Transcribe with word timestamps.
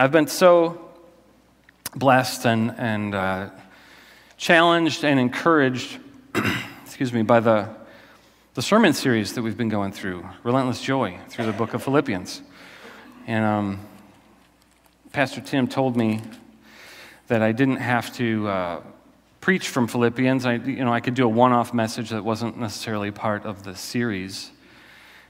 I've 0.00 0.12
been 0.12 0.28
so 0.28 0.80
blessed 1.94 2.46
and, 2.46 2.74
and 2.78 3.14
uh, 3.14 3.50
challenged 4.38 5.04
and 5.04 5.20
encouraged, 5.20 5.98
excuse 6.86 7.12
me, 7.12 7.20
by 7.20 7.40
the, 7.40 7.68
the 8.54 8.62
sermon 8.62 8.94
series 8.94 9.34
that 9.34 9.42
we've 9.42 9.58
been 9.58 9.68
going 9.68 9.92
through, 9.92 10.26
Relentless 10.42 10.80
Joy, 10.80 11.18
through 11.28 11.44
the 11.44 11.52
book 11.52 11.74
of 11.74 11.82
Philippians. 11.82 12.40
And 13.26 13.44
um, 13.44 13.80
Pastor 15.12 15.42
Tim 15.42 15.68
told 15.68 15.98
me 15.98 16.22
that 17.26 17.42
I 17.42 17.52
didn't 17.52 17.76
have 17.76 18.10
to 18.14 18.48
uh, 18.48 18.82
preach 19.42 19.68
from 19.68 19.86
Philippians. 19.86 20.46
I, 20.46 20.54
you 20.54 20.82
know, 20.82 20.94
I 20.94 21.00
could 21.00 21.12
do 21.12 21.26
a 21.26 21.28
one-off 21.28 21.74
message 21.74 22.08
that 22.08 22.24
wasn't 22.24 22.56
necessarily 22.56 23.10
part 23.10 23.44
of 23.44 23.64
the 23.64 23.76
series. 23.76 24.50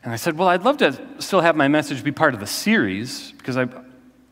And 0.05 0.13
I 0.13 0.17
said, 0.17 0.39
well, 0.39 0.47
I'd 0.47 0.63
love 0.63 0.77
to 0.77 0.97
still 1.19 1.41
have 1.41 1.57
my 1.57 1.67
message 1.67 2.05
be 2.05 2.13
part 2.13 2.35
of 2.35 2.41
the 2.41 2.47
series 2.47 3.33
because 3.33 3.57
I, 3.57 3.67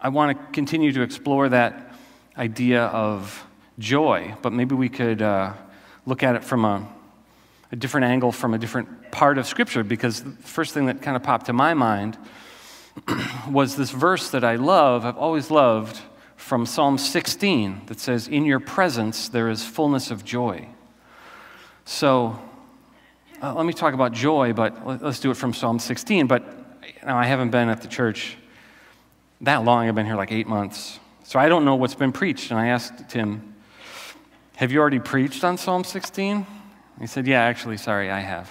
I 0.01 0.11
want 0.11 0.39
to 0.39 0.53
continue 0.53 0.93
to 0.93 1.03
explore 1.03 1.49
that 1.49 1.93
idea 2.37 2.85
of 2.85 3.45
joy, 3.79 4.35
but 4.43 4.53
maybe 4.53 4.75
we 4.75 4.89
could 4.89 5.21
uh, 5.23 5.55
look 6.07 6.23
at 6.23 6.37
it 6.37 6.45
from 6.45 6.65
a, 6.65 6.87
a 7.73 7.77
different 7.77 8.07
angle, 8.07 8.31
from 8.31 8.55
a 8.55 8.59
different 8.59 9.11
part 9.11 9.39
of 9.39 9.47
Scripture, 9.47 9.83
because 9.83 10.23
the 10.23 10.31
first 10.31 10.73
thing 10.73 10.87
that 10.87 11.03
kind 11.03 11.17
of 11.17 11.23
popped 11.23 11.47
to 11.47 11.53
my 11.53 11.75
mind 11.75 12.17
was 13.51 13.77
this 13.77 13.91
verse 13.91 14.31
that 14.31 14.45
I 14.45 14.57
love, 14.57 15.05
I've 15.05 15.17
always 15.17 15.51
loved, 15.51 16.01
from 16.37 16.65
Psalm 16.65 16.97
16 16.97 17.83
that 17.87 17.99
says, 17.99 18.29
In 18.29 18.45
your 18.45 18.61
presence 18.61 19.29
there 19.29 19.51
is 19.51 19.65
fullness 19.65 20.11
of 20.11 20.25
joy. 20.25 20.69
So 21.85 22.39
uh, 23.43 23.55
let 23.55 23.67
me 23.67 23.73
talk 23.73 23.95
about 23.95 24.13
joy, 24.13 24.53
but 24.53 25.03
let's 25.03 25.21
do 25.21 25.31
it 25.31 25.37
from 25.37 25.53
Psalm 25.53 25.79
16. 25.79 26.27
But 26.27 26.45
know, 27.09 27.17
I 27.17 27.25
haven't 27.25 27.51
been 27.51 27.69
at 27.69 27.83
the 27.83 27.89
church 27.89 28.37
that 29.41 29.65
long. 29.65 29.89
I've 29.89 29.95
been 29.95 30.07
here 30.07 30.17
like 30.17 30.33
eight 30.33 30.47
months. 30.47 30.99
So 31.25 31.39
I 31.39 31.49
don't 31.49 31.65
know 31.65 31.75
what's 31.75 31.95
been 31.95 32.13
preached. 32.13 32.51
And 32.51 32.59
I 32.59 32.69
asked 32.69 33.09
Tim, 33.09 33.55
Have 34.57 34.73
you 34.73 34.81
already 34.81 34.99
preached 34.99 35.45
on 35.45 35.59
Psalm 35.59 35.85
16? 35.85 36.47
He 37.01 37.07
said, 37.07 37.27
Yeah, 37.27 37.43
actually, 37.43 37.77
sorry, 37.77 38.11
I 38.11 38.21
have. 38.21 38.51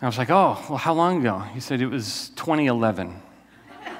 I 0.00 0.06
was 0.06 0.18
like, 0.18 0.30
Oh, 0.30 0.58
well, 0.68 0.78
how 0.78 0.94
long 0.94 1.20
ago? 1.20 1.38
He 1.38 1.60
said, 1.60 1.80
It 1.80 1.86
was 1.86 2.30
2011. 2.36 3.20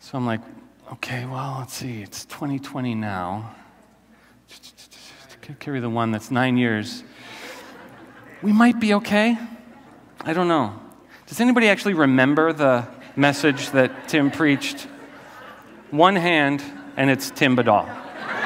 so 0.00 0.18
I'm 0.18 0.26
like, 0.26 0.40
Okay, 0.92 1.24
well, 1.24 1.56
let's 1.58 1.72
see. 1.72 2.02
It's 2.02 2.26
2020 2.26 2.94
now. 2.94 3.54
Carry 5.58 5.80
the 5.80 5.90
one 5.90 6.12
that's 6.12 6.30
nine 6.30 6.56
years. 6.56 7.02
We 8.42 8.52
might 8.52 8.78
be 8.78 8.94
okay. 8.94 9.36
I 10.20 10.32
don't 10.32 10.48
know. 10.48 10.78
Does 11.32 11.40
anybody 11.40 11.66
actually 11.70 11.94
remember 11.94 12.52
the 12.52 12.86
message 13.16 13.70
that 13.70 14.06
Tim 14.06 14.30
preached? 14.30 14.86
One 15.90 16.14
hand, 16.14 16.62
and 16.98 17.08
it's 17.08 17.30
Tim 17.30 17.56
Badal. 17.56 17.86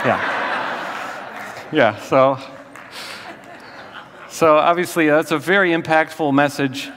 Yeah. 0.04 1.66
Yeah, 1.72 1.98
so. 1.98 2.38
So 4.28 4.56
obviously, 4.56 5.08
that's 5.08 5.32
a 5.32 5.38
very 5.38 5.70
impactful 5.70 6.32
message. 6.32 6.84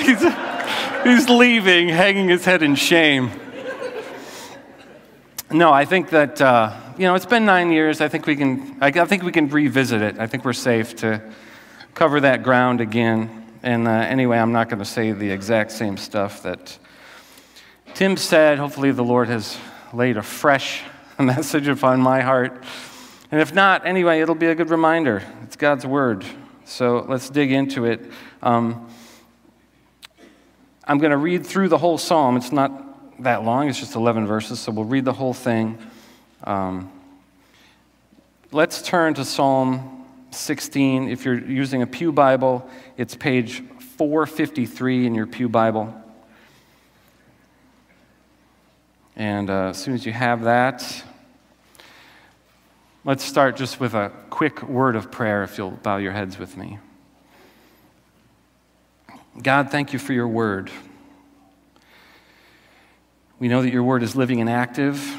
he's, 0.06 0.22
he's 1.02 1.28
leaving, 1.28 1.88
hanging 1.88 2.28
his 2.28 2.44
head 2.44 2.62
in 2.62 2.76
shame. 2.76 3.32
No, 5.50 5.72
I 5.72 5.84
think 5.84 6.10
that. 6.10 6.40
Uh, 6.40 6.80
you 7.00 7.06
know, 7.06 7.14
it's 7.14 7.24
been 7.24 7.46
nine 7.46 7.72
years. 7.72 8.02
I 8.02 8.08
think 8.08 8.26
we 8.26 8.36
can, 8.36 8.76
I, 8.82 8.90
think 8.90 9.22
we 9.22 9.32
can 9.32 9.48
revisit 9.48 10.02
it. 10.02 10.18
I 10.18 10.26
think 10.26 10.44
we're 10.44 10.52
safe 10.52 10.96
to 10.96 11.22
cover 11.94 12.20
that 12.20 12.42
ground 12.42 12.82
again. 12.82 13.46
And 13.62 13.88
uh, 13.88 13.90
anyway, 13.90 14.36
I'm 14.36 14.52
not 14.52 14.68
going 14.68 14.80
to 14.80 14.84
say 14.84 15.12
the 15.12 15.30
exact 15.30 15.72
same 15.72 15.96
stuff 15.96 16.42
that 16.42 16.78
Tim 17.94 18.18
said. 18.18 18.58
Hopefully, 18.58 18.92
the 18.92 19.02
Lord 19.02 19.28
has 19.28 19.56
laid 19.94 20.18
a 20.18 20.22
fresh 20.22 20.82
message 21.18 21.68
upon 21.68 22.02
my 22.02 22.20
heart. 22.20 22.62
And 23.32 23.40
if 23.40 23.54
not, 23.54 23.86
anyway, 23.86 24.20
it'll 24.20 24.34
be 24.34 24.48
a 24.48 24.54
good 24.54 24.68
reminder. 24.68 25.22
It's 25.44 25.56
God's 25.56 25.86
word. 25.86 26.22
So 26.66 27.06
let's 27.08 27.30
dig 27.30 27.50
into 27.50 27.86
it. 27.86 28.12
Um, 28.42 28.90
I'm 30.84 30.98
going 30.98 31.12
to 31.12 31.16
read 31.16 31.46
through 31.46 31.68
the 31.68 31.78
whole 31.78 31.96
psalm. 31.96 32.36
It's 32.36 32.52
not 32.52 33.22
that 33.22 33.42
long, 33.42 33.70
it's 33.70 33.80
just 33.80 33.94
11 33.94 34.26
verses, 34.26 34.60
so 34.60 34.70
we'll 34.70 34.84
read 34.84 35.06
the 35.06 35.14
whole 35.14 35.32
thing. 35.32 35.78
Um, 36.44 36.90
let's 38.52 38.82
turn 38.82 39.14
to 39.14 39.24
Psalm 39.24 40.04
16. 40.32 41.08
If 41.08 41.24
you're 41.24 41.38
using 41.38 41.82
a 41.82 41.86
Pew 41.86 42.12
Bible, 42.12 42.68
it's 42.96 43.14
page 43.14 43.62
453 43.96 45.06
in 45.06 45.14
your 45.14 45.26
Pew 45.26 45.48
Bible. 45.48 45.94
And 49.14 49.50
uh, 49.50 49.68
as 49.68 49.78
soon 49.78 49.94
as 49.94 50.04
you 50.04 50.12
have 50.12 50.44
that, 50.44 51.04
let's 53.04 53.22
start 53.22 53.56
just 53.56 53.78
with 53.78 53.94
a 53.94 54.10
quick 54.30 54.62
word 54.62 54.96
of 54.96 55.12
prayer 55.12 55.44
if 55.44 55.56
you'll 55.58 55.70
bow 55.70 55.98
your 55.98 56.12
heads 56.12 56.38
with 56.38 56.56
me. 56.56 56.78
God, 59.40 59.70
thank 59.70 59.92
you 59.92 59.98
for 59.98 60.12
your 60.12 60.28
word. 60.28 60.70
We 63.38 63.48
know 63.48 63.62
that 63.62 63.72
your 63.72 63.84
word 63.84 64.02
is 64.02 64.16
living 64.16 64.40
and 64.40 64.50
active 64.50 65.16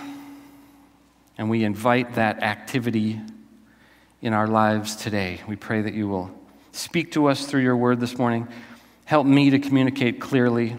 and 1.37 1.49
we 1.49 1.63
invite 1.63 2.15
that 2.15 2.43
activity 2.43 3.19
in 4.21 4.33
our 4.33 4.47
lives 4.47 4.95
today. 4.95 5.41
We 5.47 5.55
pray 5.55 5.81
that 5.81 5.93
you 5.93 6.07
will 6.07 6.31
speak 6.71 7.13
to 7.13 7.27
us 7.27 7.45
through 7.45 7.61
your 7.61 7.75
word 7.75 7.99
this 7.99 8.17
morning. 8.17 8.47
Help 9.05 9.25
me 9.25 9.49
to 9.49 9.59
communicate 9.59 10.19
clearly, 10.19 10.75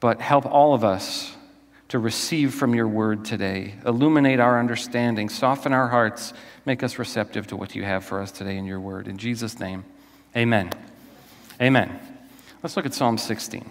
but 0.00 0.20
help 0.20 0.46
all 0.46 0.74
of 0.74 0.84
us 0.84 1.36
to 1.88 1.98
receive 1.98 2.54
from 2.54 2.74
your 2.74 2.88
word 2.88 3.24
today. 3.24 3.74
Illuminate 3.84 4.40
our 4.40 4.58
understanding, 4.58 5.28
soften 5.28 5.72
our 5.72 5.88
hearts, 5.88 6.32
make 6.64 6.82
us 6.82 6.98
receptive 6.98 7.48
to 7.48 7.56
what 7.56 7.74
you 7.74 7.82
have 7.82 8.04
for 8.04 8.20
us 8.20 8.30
today 8.30 8.56
in 8.56 8.64
your 8.64 8.80
word. 8.80 9.08
In 9.08 9.18
Jesus' 9.18 9.58
name, 9.58 9.84
amen. 10.36 10.70
Amen. 11.60 12.00
Let's 12.62 12.76
look 12.76 12.86
at 12.86 12.94
Psalm 12.94 13.18
16. 13.18 13.70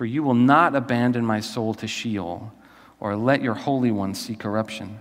for 0.00 0.06
you 0.06 0.22
will 0.22 0.32
not 0.32 0.74
abandon 0.74 1.26
my 1.26 1.40
soul 1.40 1.74
to 1.74 1.86
Sheol, 1.86 2.50
or 3.00 3.16
let 3.16 3.42
your 3.42 3.52
Holy 3.52 3.90
One 3.90 4.14
see 4.14 4.34
corruption. 4.34 4.98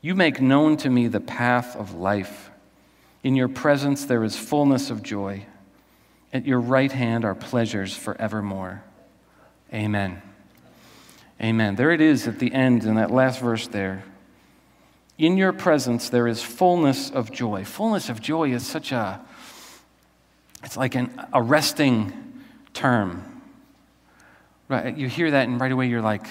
You 0.00 0.16
make 0.16 0.40
known 0.40 0.76
to 0.78 0.90
me 0.90 1.06
the 1.06 1.20
path 1.20 1.76
of 1.76 1.94
life. 1.94 2.50
In 3.22 3.36
your 3.36 3.46
presence 3.46 4.04
there 4.04 4.24
is 4.24 4.34
fullness 4.34 4.90
of 4.90 5.04
joy. 5.04 5.46
At 6.32 6.44
your 6.44 6.58
right 6.58 6.90
hand 6.90 7.24
are 7.24 7.36
pleasures 7.36 7.94
forevermore. 7.94 8.82
Amen. 9.72 10.20
Amen. 11.40 11.76
There 11.76 11.92
it 11.92 12.00
is 12.00 12.26
at 12.26 12.40
the 12.40 12.52
end 12.52 12.82
in 12.82 12.96
that 12.96 13.12
last 13.12 13.38
verse 13.38 13.68
there. 13.68 14.02
In 15.18 15.36
your 15.36 15.52
presence 15.52 16.08
there 16.08 16.26
is 16.26 16.42
fullness 16.42 17.12
of 17.12 17.30
joy. 17.30 17.64
Fullness 17.64 18.08
of 18.08 18.20
joy 18.20 18.50
is 18.50 18.66
such 18.66 18.90
a, 18.90 19.20
it's 20.64 20.76
like 20.76 20.96
an 20.96 21.28
arresting 21.32 22.42
term. 22.74 23.34
Right, 24.68 24.96
you 24.96 25.08
hear 25.08 25.30
that, 25.30 25.46
and 25.46 25.60
right 25.60 25.70
away 25.70 25.86
you're 25.86 26.02
like, 26.02 26.26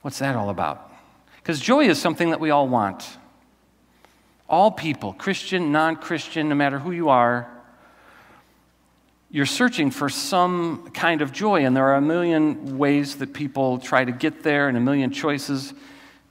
what's 0.00 0.18
that 0.18 0.34
all 0.34 0.50
about? 0.50 0.90
Because 1.36 1.60
joy 1.60 1.88
is 1.88 2.00
something 2.00 2.30
that 2.30 2.40
we 2.40 2.50
all 2.50 2.68
want. 2.68 3.04
all 4.48 4.70
people, 4.70 5.14
Christian, 5.14 5.72
non 5.72 5.96
Christian, 5.96 6.48
no 6.48 6.54
matter 6.54 6.78
who 6.78 6.90
you 6.90 7.08
are, 7.08 7.48
you're 9.30 9.46
searching 9.46 9.90
for 9.90 10.10
some 10.10 10.90
kind 10.90 11.22
of 11.22 11.32
joy. 11.32 11.64
And 11.64 11.74
there 11.74 11.86
are 11.86 11.94
a 11.94 12.02
million 12.02 12.76
ways 12.76 13.16
that 13.16 13.32
people 13.32 13.78
try 13.78 14.04
to 14.04 14.12
get 14.12 14.42
there, 14.42 14.68
and 14.68 14.76
a 14.76 14.80
million 14.80 15.10
choices 15.10 15.72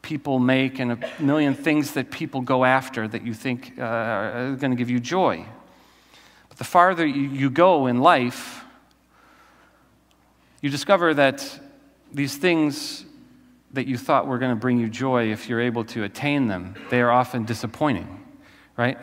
people 0.04 0.38
make, 0.40 0.80
and 0.80 0.92
a 0.92 1.00
million 1.20 1.56
things 1.56 1.94
that 1.94 2.12
people 2.12 2.42
go 2.42 2.64
after 2.64 3.08
that 3.08 3.24
you 3.24 3.34
think 3.34 3.74
uh, 3.80 3.82
are 3.82 4.56
going 4.56 4.72
to 4.72 4.78
give 4.78 4.90
you 4.90 5.00
joy. 5.00 5.46
But 6.50 6.58
the 6.58 6.64
farther 6.64 7.06
you 7.06 7.50
go 7.50 7.88
in 7.88 8.02
life, 8.02 8.61
you 10.62 10.70
discover 10.70 11.14
that 11.16 11.60
these 12.14 12.38
things 12.38 13.06
that 13.74 13.88
you 13.88 13.98
thought 13.98 14.28
were 14.28 14.38
going 14.38 14.52
to 14.52 14.60
bring 14.60 14.78
you 14.80 14.90
joy, 14.90 15.32
if 15.32 15.50
you're 15.50 15.62
able 15.62 15.86
to 15.86 16.04
attain 16.04 16.48
them, 16.48 16.76
they 16.90 17.02
are 17.02 17.12
often 17.12 17.46
disappointing, 17.46 18.26
right? 18.78 18.98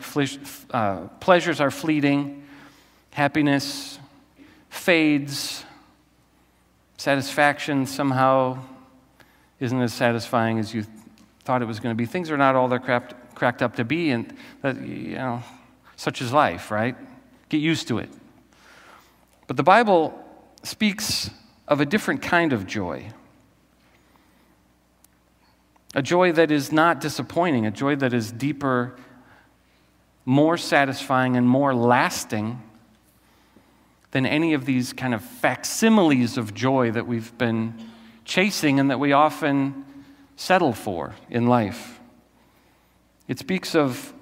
Uh, 0.71 1.07
pleasures 1.19 1.59
are 1.59 1.71
fleeting, 1.71 2.43
happiness 3.11 3.99
fades, 4.69 5.65
satisfaction 6.97 7.85
somehow 7.85 8.59
isn't 9.59 9.81
as 9.81 9.93
satisfying 9.93 10.59
as 10.59 10.73
you 10.73 10.85
thought 11.43 11.61
it 11.61 11.65
was 11.65 11.79
going 11.79 11.93
to 11.93 11.97
be. 11.97 12.05
Things 12.05 12.29
are 12.29 12.37
not 12.37 12.55
all 12.55 12.67
they're 12.67 12.79
cracked, 12.79 13.35
cracked 13.35 13.61
up 13.61 13.75
to 13.77 13.83
be, 13.83 14.11
and 14.11 14.35
that, 14.61 14.79
you 14.81 15.15
know, 15.15 15.41
such 15.95 16.21
is 16.21 16.31
life, 16.31 16.71
right? 16.71 16.95
Get 17.49 17.57
used 17.57 17.87
to 17.87 17.97
it. 17.97 18.09
But 19.47 19.57
the 19.57 19.63
Bible 19.63 20.13
speaks 20.63 21.31
of 21.69 21.79
a 21.79 21.85
different 21.85 22.21
kind 22.21 22.51
of 22.51 22.67
joy. 22.67 23.13
A 25.93 26.01
joy 26.01 26.31
that 26.33 26.51
is 26.51 26.71
not 26.71 26.99
disappointing, 26.99 27.65
a 27.65 27.71
joy 27.71 27.95
that 27.95 28.13
is 28.13 28.31
deeper, 28.31 28.95
more 30.25 30.57
satisfying, 30.57 31.37
and 31.37 31.47
more 31.47 31.73
lasting 31.73 32.61
than 34.11 34.25
any 34.25 34.53
of 34.53 34.65
these 34.65 34.91
kind 34.91 35.13
of 35.13 35.23
facsimiles 35.23 36.37
of 36.37 36.53
joy 36.55 36.91
that 36.91 37.07
we've 37.07 37.37
been 37.37 37.75
chasing 38.25 38.79
and 38.79 38.89
that 38.89 38.99
we 38.99 39.13
often 39.13 39.85
settle 40.35 40.73
for 40.73 41.13
in 41.29 41.47
life. 41.47 41.99
It 43.27 43.37
speaks 43.37 43.75
of 43.75 44.13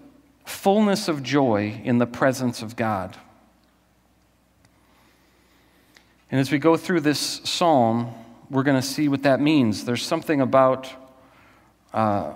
fullness 0.45 1.07
of 1.07 1.23
joy 1.23 1.81
in 1.83 1.97
the 1.97 2.05
presence 2.05 2.61
of 2.61 2.75
God. 2.75 3.15
And 6.29 6.39
as 6.39 6.51
we 6.51 6.59
go 6.59 6.75
through 6.75 7.01
this 7.01 7.19
psalm, 7.43 8.13
we're 8.49 8.63
going 8.63 8.79
to 8.79 8.87
see 8.87 9.07
what 9.07 9.23
that 9.23 9.39
means. 9.39 9.85
There's 9.85 10.03
something 10.03 10.41
about 10.41 10.89
uh, 11.93 12.33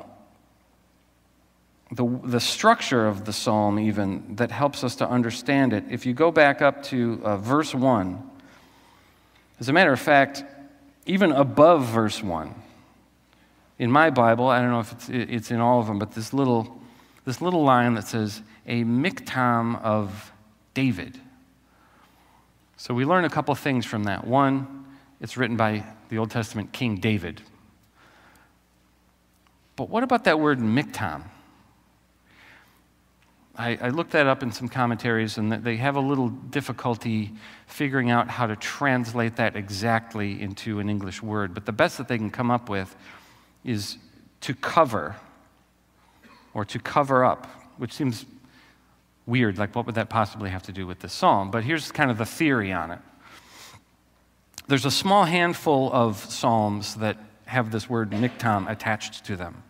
the, 1.91 2.05
the 2.23 2.39
structure 2.39 3.05
of 3.05 3.25
the 3.25 3.33
psalm, 3.33 3.77
even, 3.79 4.35
that 4.37 4.49
helps 4.49 4.83
us 4.83 4.95
to 4.97 5.09
understand 5.09 5.73
it. 5.73 5.83
If 5.89 6.05
you 6.05 6.13
go 6.13 6.31
back 6.31 6.61
up 6.61 6.83
to 6.83 7.19
uh, 7.23 7.37
verse 7.37 7.75
1, 7.75 8.29
as 9.59 9.67
a 9.67 9.73
matter 9.73 9.91
of 9.91 9.99
fact, 9.99 10.43
even 11.05 11.31
above 11.31 11.85
verse 11.85 12.23
1, 12.23 12.55
in 13.77 13.91
my 13.91 14.09
Bible, 14.09 14.47
I 14.47 14.61
don't 14.61 14.71
know 14.71 14.79
if 14.79 14.91
it's, 14.93 15.09
it's 15.09 15.51
in 15.51 15.59
all 15.59 15.79
of 15.79 15.87
them, 15.87 15.99
but 15.99 16.11
this 16.11 16.33
little, 16.33 16.79
this 17.25 17.41
little 17.41 17.63
line 17.63 17.95
that 17.95 18.07
says, 18.07 18.41
a 18.67 18.83
miktam 18.83 19.81
of 19.81 20.31
David. 20.73 21.19
So 22.81 22.95
we 22.95 23.05
learn 23.05 23.25
a 23.25 23.29
couple 23.29 23.53
things 23.53 23.85
from 23.85 24.05
that. 24.05 24.25
One, 24.25 24.85
it's 25.19 25.37
written 25.37 25.55
by 25.55 25.83
the 26.09 26.17
Old 26.17 26.31
Testament 26.31 26.73
King 26.73 26.95
David. 26.95 27.39
But 29.75 29.87
what 29.87 30.01
about 30.01 30.23
that 30.23 30.39
word 30.39 30.57
miktam? 30.57 31.25
I, 33.55 33.77
I, 33.79 33.89
looked 33.89 34.13
that 34.13 34.25
up 34.25 34.41
in 34.41 34.51
some 34.51 34.67
commentaries, 34.67 35.37
and 35.37 35.51
they 35.51 35.75
have 35.75 35.95
a 35.95 35.99
little 35.99 36.29
difficulty 36.29 37.33
figuring 37.67 38.09
out 38.09 38.29
how 38.29 38.47
to 38.47 38.55
translate 38.55 39.35
that 39.35 39.55
exactly 39.55 40.41
into 40.41 40.79
an 40.79 40.89
English 40.89 41.21
word. 41.21 41.53
But 41.53 41.67
the 41.67 41.71
best 41.71 41.99
that 41.99 42.07
they 42.07 42.17
can 42.17 42.31
come 42.31 42.49
up 42.49 42.67
with 42.67 42.95
is 43.63 43.99
to 44.39 44.55
cover 44.55 45.17
or 46.55 46.65
to 46.65 46.79
cover 46.79 47.23
up, 47.23 47.45
which 47.77 47.93
seems 47.93 48.25
weird. 49.25 49.57
Like, 49.57 49.75
what 49.75 49.85
would 49.85 49.95
that 49.95 50.09
possibly 50.09 50.49
have 50.49 50.63
to 50.63 50.71
do 50.71 50.87
with 50.87 50.99
this 50.99 51.13
psalm? 51.13 51.51
But 51.51 51.63
here's 51.63 51.91
kind 51.91 52.11
of 52.11 52.17
the 52.17 52.25
theory 52.25 52.71
on 52.71 52.91
it 52.91 52.99
there's 54.67 54.85
a 54.85 54.91
small 54.91 55.25
handful 55.25 55.91
of 55.91 56.17
psalms 56.17 56.95
that 56.95 57.17
have 57.45 57.71
this 57.71 57.89
word 57.89 58.11
miktam 58.11 58.69
attached 58.69 59.25
to 59.25 59.35
them. 59.35 59.63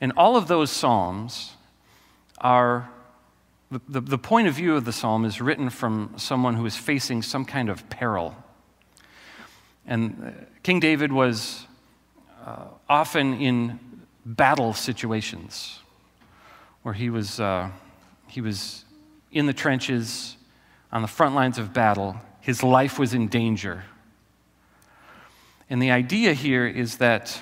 And 0.00 0.12
all 0.16 0.36
of 0.36 0.46
those 0.46 0.70
psalms 0.70 1.54
are 2.38 2.88
the, 3.70 3.80
the, 3.88 4.00
the, 4.00 4.18
point 4.18 4.46
of 4.46 4.54
view 4.54 4.76
of 4.76 4.84
the 4.84 4.92
psalm 4.92 5.24
is 5.24 5.40
written 5.40 5.70
from 5.70 6.14
someone 6.16 6.54
who 6.54 6.64
is 6.66 6.76
facing 6.76 7.22
some 7.22 7.44
kind 7.44 7.68
of 7.68 7.88
peril. 7.90 8.36
And 9.86 10.22
uh, 10.24 10.44
King 10.62 10.78
David 10.78 11.10
was 11.10 11.66
uh, 12.44 12.66
often 12.88 13.34
in 13.40 13.80
battle 14.24 14.72
situations 14.72 15.80
where 16.82 16.94
he 16.94 17.10
was, 17.10 17.40
uh, 17.40 17.70
he 18.36 18.42
was 18.42 18.84
in 19.32 19.46
the 19.46 19.54
trenches, 19.54 20.36
on 20.92 21.00
the 21.00 21.08
front 21.08 21.34
lines 21.34 21.56
of 21.56 21.72
battle. 21.72 22.16
His 22.42 22.62
life 22.62 22.98
was 22.98 23.14
in 23.14 23.28
danger. 23.28 23.84
And 25.70 25.80
the 25.80 25.90
idea 25.90 26.34
here 26.34 26.66
is 26.66 26.98
that 26.98 27.40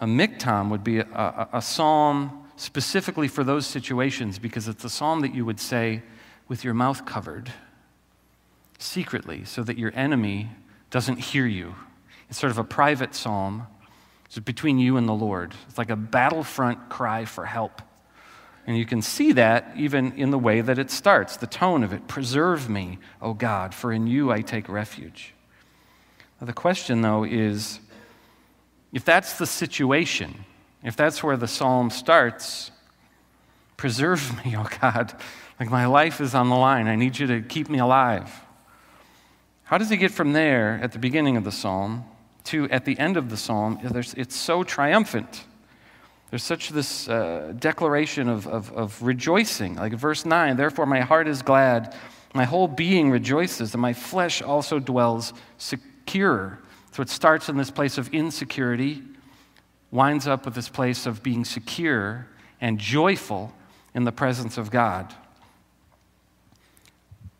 a 0.00 0.06
miktam 0.06 0.70
would 0.70 0.82
be 0.82 1.00
a, 1.00 1.04
a, 1.04 1.48
a 1.58 1.60
psalm 1.60 2.46
specifically 2.56 3.28
for 3.28 3.44
those 3.44 3.66
situations 3.66 4.38
because 4.38 4.68
it's 4.68 4.84
a 4.84 4.88
psalm 4.88 5.20
that 5.20 5.34
you 5.34 5.44
would 5.44 5.60
say 5.60 6.02
with 6.48 6.64
your 6.64 6.72
mouth 6.72 7.04
covered 7.04 7.52
secretly 8.78 9.44
so 9.44 9.62
that 9.62 9.76
your 9.76 9.92
enemy 9.94 10.48
doesn't 10.88 11.18
hear 11.18 11.44
you. 11.44 11.74
It's 12.30 12.38
sort 12.38 12.52
of 12.52 12.56
a 12.56 12.64
private 12.64 13.14
psalm. 13.14 13.66
It's 14.24 14.38
between 14.38 14.78
you 14.78 14.96
and 14.96 15.06
the 15.06 15.12
Lord. 15.12 15.52
It's 15.68 15.76
like 15.76 15.90
a 15.90 15.96
battlefront 15.96 16.88
cry 16.88 17.26
for 17.26 17.44
help. 17.44 17.82
And 18.66 18.78
you 18.78 18.86
can 18.86 19.02
see 19.02 19.32
that 19.32 19.72
even 19.76 20.12
in 20.12 20.30
the 20.30 20.38
way 20.38 20.60
that 20.60 20.78
it 20.78 20.90
starts, 20.90 21.36
the 21.36 21.46
tone 21.46 21.84
of 21.84 21.92
it. 21.92 22.08
Preserve 22.08 22.68
me, 22.68 22.98
O 23.20 23.34
God, 23.34 23.74
for 23.74 23.92
in 23.92 24.06
you 24.06 24.32
I 24.32 24.40
take 24.40 24.68
refuge. 24.68 25.34
Now, 26.40 26.46
the 26.46 26.54
question, 26.54 27.02
though, 27.02 27.24
is 27.24 27.80
if 28.92 29.04
that's 29.04 29.38
the 29.38 29.46
situation, 29.46 30.44
if 30.82 30.96
that's 30.96 31.22
where 31.22 31.36
the 31.36 31.48
psalm 31.48 31.90
starts, 31.90 32.70
preserve 33.76 34.44
me, 34.44 34.56
O 34.56 34.66
God. 34.80 35.14
Like 35.60 35.70
my 35.70 35.86
life 35.86 36.20
is 36.20 36.34
on 36.34 36.48
the 36.48 36.56
line. 36.56 36.88
I 36.88 36.96
need 36.96 37.18
you 37.18 37.26
to 37.28 37.42
keep 37.42 37.68
me 37.68 37.78
alive. 37.78 38.40
How 39.64 39.78
does 39.78 39.88
he 39.88 39.96
get 39.96 40.10
from 40.10 40.32
there 40.32 40.80
at 40.82 40.92
the 40.92 40.98
beginning 40.98 41.36
of 41.36 41.44
the 41.44 41.52
psalm 41.52 42.04
to 42.44 42.68
at 42.70 42.84
the 42.84 42.98
end 42.98 43.16
of 43.16 43.30
the 43.30 43.36
psalm? 43.36 43.78
It's 43.82 44.36
so 44.36 44.64
triumphant. 44.64 45.44
There's 46.34 46.42
such 46.42 46.70
this 46.70 47.08
uh, 47.08 47.52
declaration 47.60 48.28
of, 48.28 48.48
of, 48.48 48.72
of 48.72 49.00
rejoicing. 49.00 49.76
Like 49.76 49.92
verse 49.92 50.26
9, 50.26 50.56
therefore 50.56 50.84
my 50.84 50.98
heart 50.98 51.28
is 51.28 51.42
glad, 51.42 51.94
my 52.34 52.42
whole 52.42 52.66
being 52.66 53.08
rejoices, 53.12 53.72
and 53.72 53.80
my 53.80 53.92
flesh 53.92 54.42
also 54.42 54.80
dwells 54.80 55.32
secure. 55.58 56.58
So 56.90 57.02
it 57.02 57.08
starts 57.08 57.48
in 57.48 57.56
this 57.56 57.70
place 57.70 57.98
of 57.98 58.12
insecurity 58.12 59.00
winds 59.92 60.26
up 60.26 60.44
with 60.44 60.56
this 60.56 60.68
place 60.68 61.06
of 61.06 61.22
being 61.22 61.44
secure 61.44 62.26
and 62.60 62.80
joyful 62.80 63.54
in 63.94 64.02
the 64.02 64.10
presence 64.10 64.58
of 64.58 64.72
God. 64.72 65.14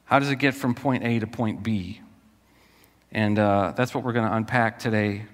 How 0.04 0.20
does 0.20 0.30
it 0.30 0.36
get 0.36 0.54
from 0.54 0.72
point 0.72 1.02
A 1.02 1.18
to 1.18 1.26
point 1.26 1.64
B? 1.64 2.00
And 3.10 3.40
uh, 3.40 3.72
that's 3.76 3.92
what 3.92 4.04
we're 4.04 4.12
going 4.12 4.28
to 4.28 4.36
unpack 4.36 4.78
today. 4.78 5.24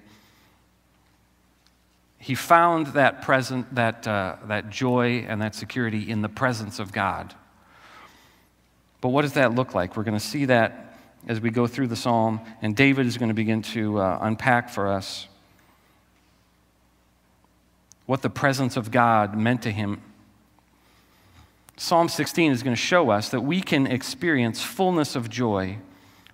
He 2.21 2.35
found 2.35 2.89
that 2.89 3.23
present, 3.23 3.75
that, 3.75 4.07
uh, 4.07 4.37
that 4.47 4.71
joy 4.71 5.25
and 5.27 5.41
that 5.41 5.55
security 5.55 6.11
in 6.11 6.21
the 6.21 6.29
presence 6.29 6.79
of 6.79 6.93
God. 6.93 7.35
But 9.01 9.09
what 9.09 9.23
does 9.23 9.33
that 9.33 9.55
look 9.55 9.75
like? 9.75 9.97
We're 9.97 10.05
going 10.05 10.19
to 10.19 10.25
see 10.25 10.45
that 10.45 10.95
as 11.27 11.41
we 11.41 11.51
go 11.51 11.67
through 11.67 11.89
the 11.89 11.97
psalm, 11.97 12.41
and 12.63 12.77
David 12.77 13.07
is 13.07 13.17
going 13.17 13.29
to 13.31 13.35
begin 13.35 13.63
to 13.63 13.99
uh, 13.99 14.19
unpack 14.21 14.69
for 14.69 14.89
us 14.89 15.29
what 18.05 18.23
the 18.23 18.31
presence 18.31 18.77
of 18.77 18.91
God 18.91 19.37
meant 19.37 19.63
to 19.63 19.71
him. 19.71 20.03
Psalm 21.77 22.09
16 22.09 22.53
is 22.53 22.63
going 22.63 22.77
to 22.77 22.81
show 22.81 23.09
us 23.09 23.31
that 23.31 23.41
we 23.41 23.63
can 23.63 23.87
experience 23.87 24.63
fullness 24.63 25.17
of 25.17 25.31
joy 25.31 25.79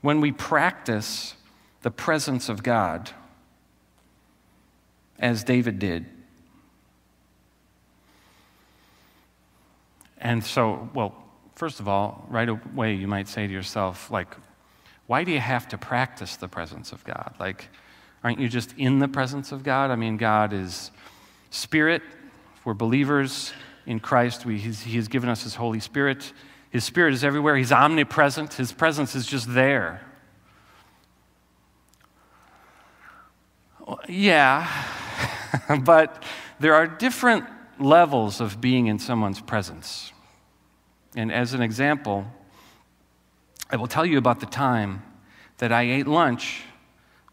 when 0.01 0.21
we 0.21 0.33
practice 0.33 1.35
the 1.83 1.91
presence 1.91 2.49
of 2.49 2.65
God, 2.65 3.11
as 5.19 5.45
David 5.45 5.79
did. 5.79 6.07
And 10.19 10.43
so, 10.45 10.89
well, 10.95 11.15
first 11.55 11.81
of 11.81 11.89
all, 11.89 12.27
right 12.29 12.49
away, 12.49 12.95
you 12.95 13.07
might 13.07 13.29
say 13.29 13.47
to 13.47 13.53
yourself, 13.53 14.11
like, 14.11 14.35
why 15.07 15.25
do 15.25 15.31
you 15.31 15.41
have 15.41 15.69
to 15.69 15.79
practice 15.79 16.37
the 16.37 16.49
presence 16.49 16.93
of 16.93 17.05
God? 17.05 17.35
Like, 17.39 17.69
aren't 18.25 18.41
you 18.41 18.49
just 18.49 18.75
in 18.77 18.99
the 18.99 19.09
presence 19.09 19.53
of 19.53 19.63
God? 19.63 19.91
I 19.91 19.97
mean, 19.97 20.17
God 20.17 20.53
is 20.53 20.91
Spirit, 21.51 22.03
if 22.57 22.67
we're 22.67 22.75
believers, 22.75 23.53
in 23.87 24.01
Christ. 24.01 24.45
We, 24.45 24.59
he 24.59 24.97
has 24.97 25.09
given 25.09 25.29
us 25.29 25.43
His 25.43 25.55
Holy 25.55 25.81
Spirit. 25.81 26.33
His 26.71 26.85
Spirit 26.85 27.15
is 27.15 27.23
everywhere, 27.23 27.57
He's 27.57 27.73
omnipresent. 27.73 28.55
His 28.55 28.73
presence 28.73 29.15
is 29.15 29.27
just 29.27 29.55
there. 29.55 30.03
Yeah, 34.09 34.69
but 35.83 36.23
there 36.59 36.75
are 36.75 36.87
different 36.87 37.45
levels 37.79 38.41
of 38.41 38.61
being 38.61 38.87
in 38.87 38.99
someone's 38.99 39.41
presence. 39.41 40.13
And 41.15 41.33
as 41.33 41.55
an 41.55 41.63
example, 41.63 42.27
I 43.71 43.77
will 43.77 43.87
tell 43.87 44.07
you 44.07 44.19
about 44.19 44.41
the 44.41 44.47
time 44.47 45.03
that 45.59 45.73
I 45.73 45.83
ate 45.83 46.07
lunch 46.07 46.65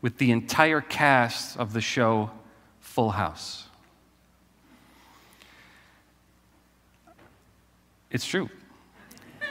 with 0.02 0.18
the 0.18 0.32
entire 0.32 0.82
cast 0.82 1.58
of 1.58 1.74
the 1.74 1.82
show 1.82 2.32
Full 2.80 3.12
House. 3.12 3.68
It's 8.10 8.26
true. 8.26 8.50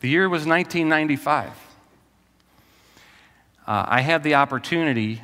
the 0.00 0.08
year 0.08 0.28
was 0.28 0.46
1995. 0.46 1.50
Uh, 3.66 3.84
I 3.88 4.00
had 4.00 4.22
the 4.22 4.34
opportunity 4.34 5.22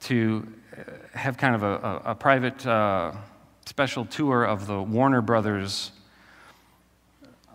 to 0.00 0.46
have 1.12 1.36
kind 1.36 1.54
of 1.54 1.62
a, 1.62 1.66
a, 1.66 2.02
a 2.10 2.14
private 2.14 2.66
uh, 2.66 3.12
special 3.66 4.04
tour 4.04 4.44
of 4.44 4.66
the 4.66 4.82
Warner 4.82 5.20
Brothers 5.20 5.92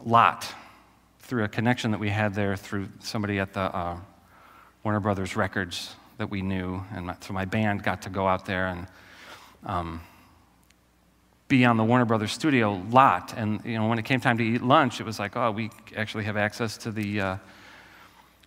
lot 0.06 0.48
through 1.20 1.44
a 1.44 1.48
connection 1.48 1.92
that 1.92 2.00
we 2.00 2.10
had 2.10 2.34
there 2.34 2.56
through 2.56 2.88
somebody 3.00 3.40
at 3.40 3.54
the 3.54 3.60
uh, 3.60 3.98
Warner 4.84 5.00
Brothers 5.00 5.36
Records 5.36 5.96
that 6.18 6.30
we 6.30 6.42
knew. 6.42 6.82
And 6.94 7.14
so 7.20 7.34
my 7.34 7.46
band 7.46 7.84
got 7.84 8.02
to 8.04 8.10
go 8.10 8.28
out 8.28 8.46
there 8.46 8.68
and 8.68 8.88
um, 9.66 10.02
be 11.48 11.66
on 11.66 11.78
the 11.78 11.84
Warner 11.84 12.06
Brothers 12.06 12.32
studio 12.32 12.82
lot. 12.90 13.34
And 13.36 13.64
you 13.66 13.78
know, 13.78 13.88
when 13.88 14.00
it 14.00 14.06
came 14.06 14.20
time 14.20 14.38
to 14.38 14.44
eat 14.44 14.62
lunch, 14.62 15.02
it 15.02 15.06
was 15.06 15.20
like, 15.20 15.36
oh, 15.36 15.52
we 15.52 15.70
actually 15.96 16.24
have 16.24 16.38
access 16.38 16.78
to 16.78 16.92
the, 16.92 17.22
uh, 17.22 17.38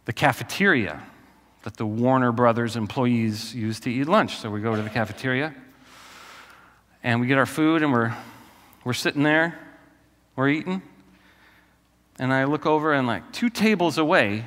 the 0.04 0.12
cafeteria 0.12 1.02
that 1.62 1.76
the 1.76 1.86
Warner 1.86 2.32
Brothers 2.32 2.76
employees 2.76 3.54
use 3.54 3.80
to 3.80 3.90
eat 3.90 4.04
lunch. 4.04 4.36
So 4.36 4.50
we 4.50 4.60
go 4.60 4.74
to 4.74 4.82
the 4.82 4.90
cafeteria 4.90 5.54
and 7.02 7.20
we 7.20 7.26
get 7.26 7.38
our 7.38 7.46
food 7.46 7.82
and 7.82 7.92
we're, 7.92 8.14
we're 8.84 8.92
sitting 8.92 9.22
there, 9.22 9.58
we're 10.36 10.48
eating. 10.48 10.82
And 12.18 12.32
I 12.32 12.44
look 12.44 12.66
over 12.66 12.92
and 12.92 13.06
like 13.06 13.32
two 13.32 13.50
tables 13.50 13.98
away 13.98 14.46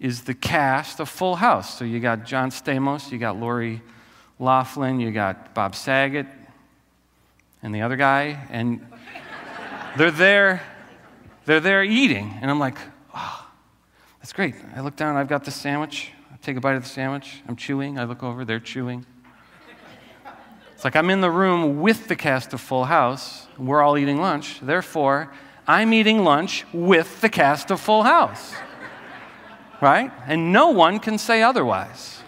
is 0.00 0.22
the 0.22 0.34
cast 0.34 0.98
of 0.98 1.08
Full 1.08 1.36
House. 1.36 1.78
So 1.78 1.84
you 1.84 2.00
got 2.00 2.24
John 2.24 2.50
Stamos, 2.50 3.12
you 3.12 3.18
got 3.18 3.38
Lori 3.38 3.82
Loughlin, 4.40 4.98
you 4.98 5.12
got 5.12 5.54
Bob 5.54 5.76
Saget, 5.76 6.26
and 7.62 7.72
the 7.72 7.82
other 7.82 7.94
guy, 7.94 8.46
and 8.50 8.84
they're 9.96 10.10
there, 10.10 10.62
they're 11.44 11.60
there 11.60 11.84
eating. 11.84 12.36
And 12.42 12.50
I'm 12.50 12.58
like, 12.58 12.78
oh, 13.14 13.41
that's 14.22 14.32
great. 14.32 14.54
I 14.76 14.80
look 14.82 14.94
down, 14.94 15.16
I've 15.16 15.26
got 15.26 15.42
the 15.42 15.50
sandwich. 15.50 16.12
I 16.32 16.36
take 16.36 16.56
a 16.56 16.60
bite 16.60 16.76
of 16.76 16.84
the 16.84 16.88
sandwich. 16.88 17.42
I'm 17.48 17.56
chewing. 17.56 17.98
I 17.98 18.04
look 18.04 18.22
over, 18.22 18.44
they're 18.44 18.60
chewing. 18.60 19.04
It's 20.74 20.84
like 20.84 20.94
I'm 20.94 21.10
in 21.10 21.20
the 21.20 21.30
room 21.30 21.80
with 21.80 22.06
the 22.06 22.14
cast 22.14 22.52
of 22.52 22.60
Full 22.60 22.84
House. 22.84 23.48
We're 23.58 23.82
all 23.82 23.98
eating 23.98 24.20
lunch. 24.20 24.60
Therefore, 24.60 25.32
I'm 25.66 25.92
eating 25.92 26.22
lunch 26.22 26.64
with 26.72 27.20
the 27.20 27.28
cast 27.28 27.72
of 27.72 27.80
Full 27.80 28.04
House. 28.04 28.54
Right? 29.80 30.12
And 30.28 30.52
no 30.52 30.70
one 30.70 31.00
can 31.00 31.18
say 31.18 31.42
otherwise. 31.42 32.22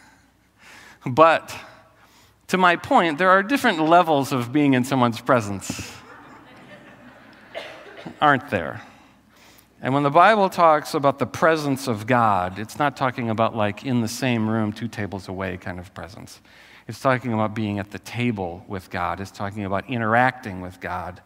but 1.06 1.56
to 2.48 2.58
my 2.58 2.76
point, 2.76 3.16
there 3.16 3.30
are 3.30 3.42
different 3.42 3.80
levels 3.80 4.32
of 4.32 4.52
being 4.52 4.74
in 4.74 4.84
someone's 4.84 5.22
presence, 5.22 5.94
aren't 8.20 8.50
there? 8.50 8.82
And 9.82 9.94
when 9.94 10.02
the 10.02 10.10
Bible 10.10 10.50
talks 10.50 10.92
about 10.92 11.18
the 11.18 11.26
presence 11.26 11.88
of 11.88 12.06
God, 12.06 12.58
it's 12.58 12.78
not 12.78 12.96
talking 12.96 13.30
about 13.30 13.56
like 13.56 13.84
in 13.84 14.02
the 14.02 14.08
same 14.08 14.48
room, 14.48 14.72
two 14.72 14.88
tables 14.88 15.26
away 15.26 15.56
kind 15.56 15.78
of 15.78 15.94
presence. 15.94 16.40
It's 16.86 17.00
talking 17.00 17.32
about 17.32 17.54
being 17.54 17.78
at 17.78 17.90
the 17.90 17.98
table 17.98 18.64
with 18.68 18.90
God. 18.90 19.20
It's 19.20 19.30
talking 19.30 19.64
about 19.64 19.88
interacting 19.88 20.60
with 20.60 20.80
God, 20.80 21.22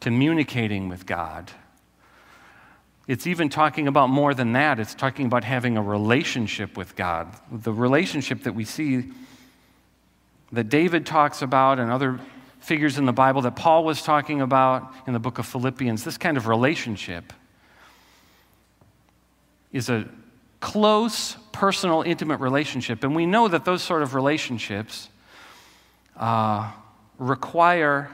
communicating 0.00 0.88
with 0.88 1.04
God. 1.04 1.50
It's 3.06 3.26
even 3.26 3.48
talking 3.48 3.86
about 3.88 4.08
more 4.08 4.32
than 4.32 4.52
that. 4.52 4.78
It's 4.78 4.94
talking 4.94 5.26
about 5.26 5.44
having 5.44 5.76
a 5.76 5.82
relationship 5.82 6.76
with 6.76 6.96
God. 6.96 7.34
The 7.50 7.72
relationship 7.72 8.44
that 8.44 8.54
we 8.54 8.64
see 8.64 9.10
that 10.52 10.68
David 10.68 11.04
talks 11.04 11.42
about 11.42 11.78
and 11.78 11.90
other 11.90 12.18
figures 12.60 12.96
in 12.96 13.04
the 13.04 13.12
Bible 13.12 13.42
that 13.42 13.56
Paul 13.56 13.84
was 13.84 14.02
talking 14.02 14.40
about 14.40 14.94
in 15.06 15.12
the 15.12 15.18
book 15.18 15.38
of 15.38 15.46
Philippians, 15.46 16.04
this 16.04 16.16
kind 16.16 16.36
of 16.36 16.46
relationship 16.46 17.32
is 19.72 19.88
a 19.88 20.08
close, 20.60 21.36
personal, 21.52 22.02
intimate 22.02 22.40
relationship. 22.40 23.02
And 23.02 23.14
we 23.16 23.26
know 23.26 23.48
that 23.48 23.64
those 23.64 23.82
sort 23.82 24.02
of 24.02 24.14
relationships 24.14 25.08
uh, 26.16 26.70
require 27.18 28.10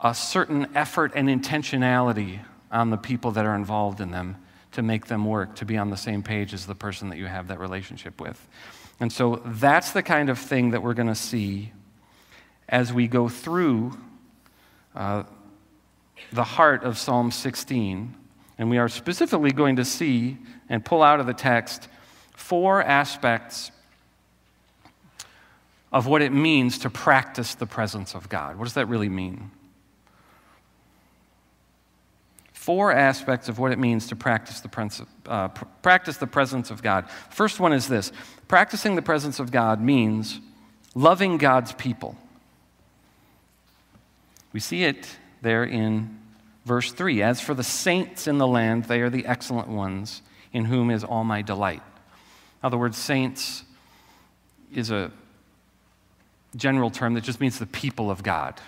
a 0.00 0.14
certain 0.14 0.68
effort 0.76 1.12
and 1.14 1.28
intentionality 1.28 2.40
on 2.70 2.90
the 2.90 2.96
people 2.96 3.32
that 3.32 3.44
are 3.44 3.54
involved 3.54 4.00
in 4.00 4.10
them 4.10 4.36
to 4.72 4.82
make 4.82 5.06
them 5.06 5.24
work, 5.24 5.56
to 5.56 5.64
be 5.64 5.76
on 5.76 5.90
the 5.90 5.96
same 5.96 6.22
page 6.22 6.54
as 6.54 6.66
the 6.66 6.74
person 6.74 7.08
that 7.08 7.16
you 7.16 7.26
have 7.26 7.48
that 7.48 7.58
relationship 7.58 8.20
with. 8.20 8.46
And 9.00 9.12
so 9.12 9.42
that's 9.44 9.92
the 9.92 10.02
kind 10.02 10.28
of 10.28 10.38
thing 10.38 10.70
that 10.70 10.82
we're 10.82 10.94
going 10.94 11.08
to 11.08 11.14
see 11.14 11.72
as 12.68 12.92
we 12.92 13.08
go 13.08 13.28
through 13.28 13.96
uh, 14.94 15.22
the 16.32 16.44
heart 16.44 16.84
of 16.84 16.98
Psalm 16.98 17.30
16. 17.30 18.14
And 18.58 18.70
we 18.70 18.78
are 18.78 18.88
specifically 18.88 19.52
going 19.52 19.76
to 19.76 19.84
see 19.84 20.36
and 20.68 20.84
pull 20.84 21.02
out 21.02 21.20
of 21.20 21.26
the 21.26 21.34
text 21.34 21.88
four 22.34 22.82
aspects 22.82 23.70
of 25.92 26.06
what 26.06 26.22
it 26.22 26.32
means 26.32 26.78
to 26.78 26.90
practice 26.90 27.54
the 27.54 27.66
presence 27.66 28.14
of 28.14 28.28
God. 28.28 28.56
What 28.56 28.64
does 28.64 28.74
that 28.74 28.88
really 28.88 29.08
mean? 29.08 29.50
Four 32.52 32.92
aspects 32.92 33.48
of 33.48 33.58
what 33.58 33.72
it 33.72 33.78
means 33.78 34.08
to 34.08 34.16
practice 34.16 34.60
the, 34.60 35.06
uh, 35.26 35.48
pr- 35.48 35.64
practice 35.80 36.18
the 36.18 36.26
presence 36.26 36.70
of 36.70 36.82
God. 36.82 37.08
First 37.30 37.60
one 37.60 37.72
is 37.72 37.88
this 37.88 38.12
practicing 38.46 38.94
the 38.94 39.02
presence 39.02 39.40
of 39.40 39.50
God 39.50 39.80
means 39.80 40.40
loving 40.94 41.38
God's 41.38 41.72
people. 41.72 42.16
We 44.52 44.60
see 44.60 44.84
it 44.84 45.08
there 45.40 45.64
in 45.64 46.18
verse 46.66 46.92
3. 46.92 47.22
As 47.22 47.40
for 47.40 47.54
the 47.54 47.64
saints 47.64 48.26
in 48.26 48.38
the 48.38 48.46
land, 48.46 48.84
they 48.84 49.00
are 49.00 49.10
the 49.10 49.24
excellent 49.24 49.68
ones 49.68 50.20
in 50.52 50.64
whom 50.64 50.90
is 50.90 51.04
all 51.04 51.24
my 51.24 51.42
delight. 51.42 51.82
Now, 52.62 52.68
the 52.68 52.78
word 52.78 52.94
saints 52.94 53.64
is 54.74 54.90
a 54.90 55.10
general 56.56 56.90
term 56.90 57.14
that 57.14 57.24
just 57.24 57.40
means 57.40 57.58
the 57.58 57.66
people 57.66 58.10
of 58.10 58.22
God. 58.22 58.60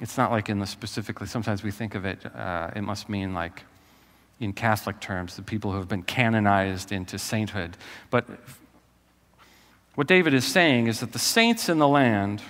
It's 0.00 0.16
not 0.16 0.30
like 0.30 0.48
in 0.48 0.58
the 0.58 0.66
specifically, 0.66 1.26
sometimes 1.26 1.62
we 1.62 1.70
think 1.70 1.94
of 1.94 2.04
it, 2.04 2.24
uh, 2.34 2.70
it 2.74 2.82
must 2.82 3.08
mean 3.08 3.34
like 3.34 3.62
in 4.40 4.52
Catholic 4.52 4.98
terms, 5.00 5.36
the 5.36 5.42
people 5.42 5.70
who 5.70 5.78
have 5.78 5.88
been 5.88 6.02
canonized 6.02 6.90
into 6.90 7.18
sainthood. 7.18 7.76
But 8.10 8.26
what 9.94 10.06
David 10.06 10.34
is 10.34 10.44
saying 10.44 10.86
is 10.86 11.00
that 11.00 11.12
the 11.12 11.18
saints 11.18 11.68
in 11.68 11.78
the 11.78 11.86
land 11.86 12.42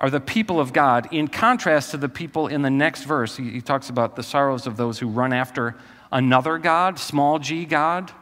are 0.00 0.10
the 0.10 0.20
people 0.20 0.60
of 0.60 0.72
God, 0.72 1.08
in 1.12 1.28
contrast 1.28 1.90
to 1.90 1.96
the 1.96 2.08
people 2.08 2.46
in 2.46 2.62
the 2.62 2.70
next 2.70 3.02
verse. 3.02 3.36
He, 3.36 3.50
he 3.50 3.60
talks 3.60 3.90
about 3.90 4.16
the 4.16 4.22
sorrows 4.22 4.66
of 4.66 4.76
those 4.76 4.98
who 4.98 5.08
run 5.08 5.32
after 5.32 5.74
another 6.12 6.58
God, 6.58 6.98
small 6.98 7.38
g 7.38 7.64
God. 7.64 8.12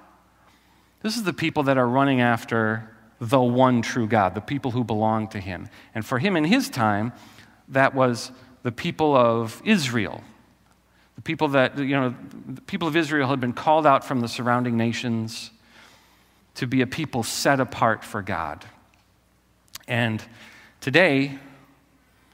This 1.03 1.17
is 1.17 1.25
the 1.25 1.33
people 1.33 1.63
that 1.65 1.79
are 1.79 1.89
running 1.89 2.21
after 2.21 2.91
the 3.21 3.41
one 3.41 3.83
true 3.83 4.07
God, 4.07 4.35
the 4.35 4.41
people 4.41 4.73
who 4.73 4.85
belong 4.85 5.29
to 5.29 5.41
him. 5.41 5.69
And 5.95 6.05
for 6.05 6.19
him 6.19 6.37
in 6.37 6.45
his 6.45 6.69
time, 6.69 7.13
that 7.69 7.95
was 7.95 8.31
the 8.63 8.73
people 8.73 9.17
of 9.17 9.63
Israel. 9.65 10.23
The 11.15 11.23
people 11.23 11.49
that, 11.49 11.79
you 11.79 11.97
know, 11.97 12.15
the 12.47 12.61
people 12.63 12.89
of 12.89 12.97
Israel 12.97 13.29
had 13.29 13.41
been 13.41 13.55
called 13.55 13.87
out 13.87 14.05
from 14.05 14.21
the 14.21 14.29
surrounding 14.29 14.77
nations 14.77 15.51
to 16.57 16.67
be 16.67 16.83
a 16.83 16.87
people 16.87 17.23
set 17.23 17.61
apart 17.61 18.05
for 18.05 18.23
God. 18.23 18.65
And 19.89 20.23
today, 20.81 21.39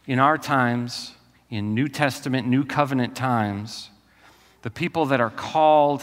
in 0.07 0.19
our 0.19 0.39
times, 0.39 1.15
in 1.51 1.75
New 1.75 1.89
Testament, 1.89 2.49
New 2.49 2.65
Covenant 2.65 3.15
times, 3.15 3.91
the 4.63 4.71
people 4.71 5.07
that 5.07 5.21
are 5.21 5.31
called 5.31 6.03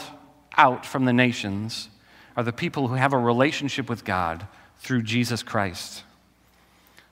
out 0.56 0.86
from 0.86 1.04
the 1.04 1.12
nations 1.12 1.88
are 2.36 2.42
the 2.42 2.52
people 2.52 2.88
who 2.88 2.94
have 2.94 3.12
a 3.12 3.18
relationship 3.18 3.88
with 3.88 4.04
God 4.04 4.46
through 4.78 5.02
Jesus 5.02 5.42
Christ. 5.42 6.04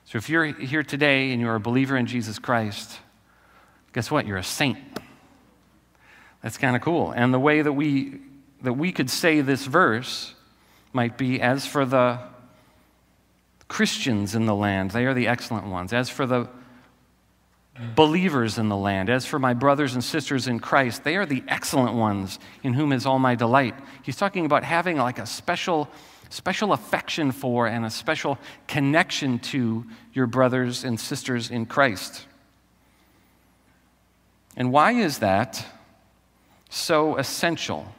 So 0.05 0.17
if 0.17 0.29
you're 0.29 0.45
here 0.45 0.83
today 0.83 1.31
and 1.31 1.41
you're 1.41 1.55
a 1.55 1.59
believer 1.59 1.95
in 1.95 2.07
Jesus 2.07 2.39
Christ, 2.39 2.99
guess 3.93 4.09
what? 4.09 4.25
You're 4.25 4.37
a 4.37 4.43
saint. 4.43 4.77
That's 6.41 6.57
kind 6.57 6.75
of 6.75 6.81
cool. 6.81 7.11
And 7.11 7.33
the 7.33 7.39
way 7.39 7.61
that 7.61 7.73
we 7.73 8.21
that 8.61 8.73
we 8.73 8.91
could 8.91 9.09
say 9.09 9.41
this 9.41 9.65
verse 9.65 10.33
might 10.91 11.17
be 11.17 11.39
as 11.41 11.65
for 11.65 11.85
the 11.85 12.19
Christians 13.67 14.35
in 14.35 14.45
the 14.45 14.55
land, 14.55 14.91
they 14.91 15.05
are 15.05 15.13
the 15.13 15.27
excellent 15.27 15.67
ones. 15.67 15.93
As 15.93 16.09
for 16.09 16.25
the 16.25 16.49
believers 17.95 18.57
in 18.57 18.69
the 18.69 18.75
land, 18.75 19.09
as 19.09 19.25
for 19.25 19.39
my 19.39 19.53
brothers 19.53 19.93
and 19.93 20.03
sisters 20.03 20.47
in 20.47 20.59
Christ, 20.59 21.03
they 21.03 21.15
are 21.15 21.25
the 21.25 21.43
excellent 21.47 21.95
ones 21.95 22.39
in 22.63 22.73
whom 22.73 22.91
is 22.91 23.05
all 23.05 23.19
my 23.19 23.35
delight. 23.35 23.75
He's 24.03 24.17
talking 24.17 24.45
about 24.45 24.63
having 24.63 24.97
like 24.97 25.19
a 25.19 25.25
special 25.25 25.89
special 26.29 26.73
affection 26.73 27.31
for 27.31 27.67
and 27.67 27.85
a 27.85 27.89
special 27.89 28.37
connection 28.67 29.39
to 29.39 29.85
your 30.13 30.27
brothers 30.27 30.83
and 30.83 30.99
sisters 30.99 31.49
in 31.49 31.65
Christ. 31.65 32.25
And 34.55 34.71
why 34.71 34.91
is 34.91 35.19
that 35.19 35.65
so 36.69 37.17
essential? 37.17 37.91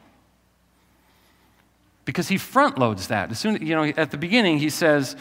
Because 2.05 2.29
he 2.29 2.37
front 2.37 2.77
loads 2.77 3.07
that. 3.07 3.31
As 3.31 3.39
soon, 3.39 3.65
you 3.65 3.75
know, 3.75 3.83
at 3.83 4.11
the 4.11 4.17
beginning 4.17 4.59
he 4.59 4.69
says, 4.69 5.15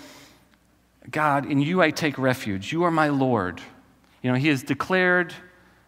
God, 1.10 1.50
in 1.50 1.60
you 1.60 1.82
I 1.82 1.90
take 1.90 2.16
refuge. 2.16 2.72
You 2.72 2.84
are 2.84 2.90
my 2.90 3.08
Lord. 3.08 3.60
You 4.22 4.30
know, 4.30 4.36
he 4.36 4.48
has 4.48 4.62
declared 4.62 5.34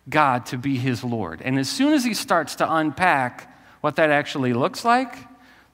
God 0.08 0.46
to 0.46 0.58
be 0.58 0.76
his 0.76 1.04
Lord. 1.04 1.42
And 1.42 1.58
as 1.58 1.68
soon 1.68 1.92
as 1.92 2.04
he 2.04 2.14
starts 2.14 2.56
to 2.56 2.74
unpack 2.74 3.54
what 3.80 3.96
that 3.96 4.10
actually 4.10 4.52
looks 4.52 4.84
like, 4.84 5.14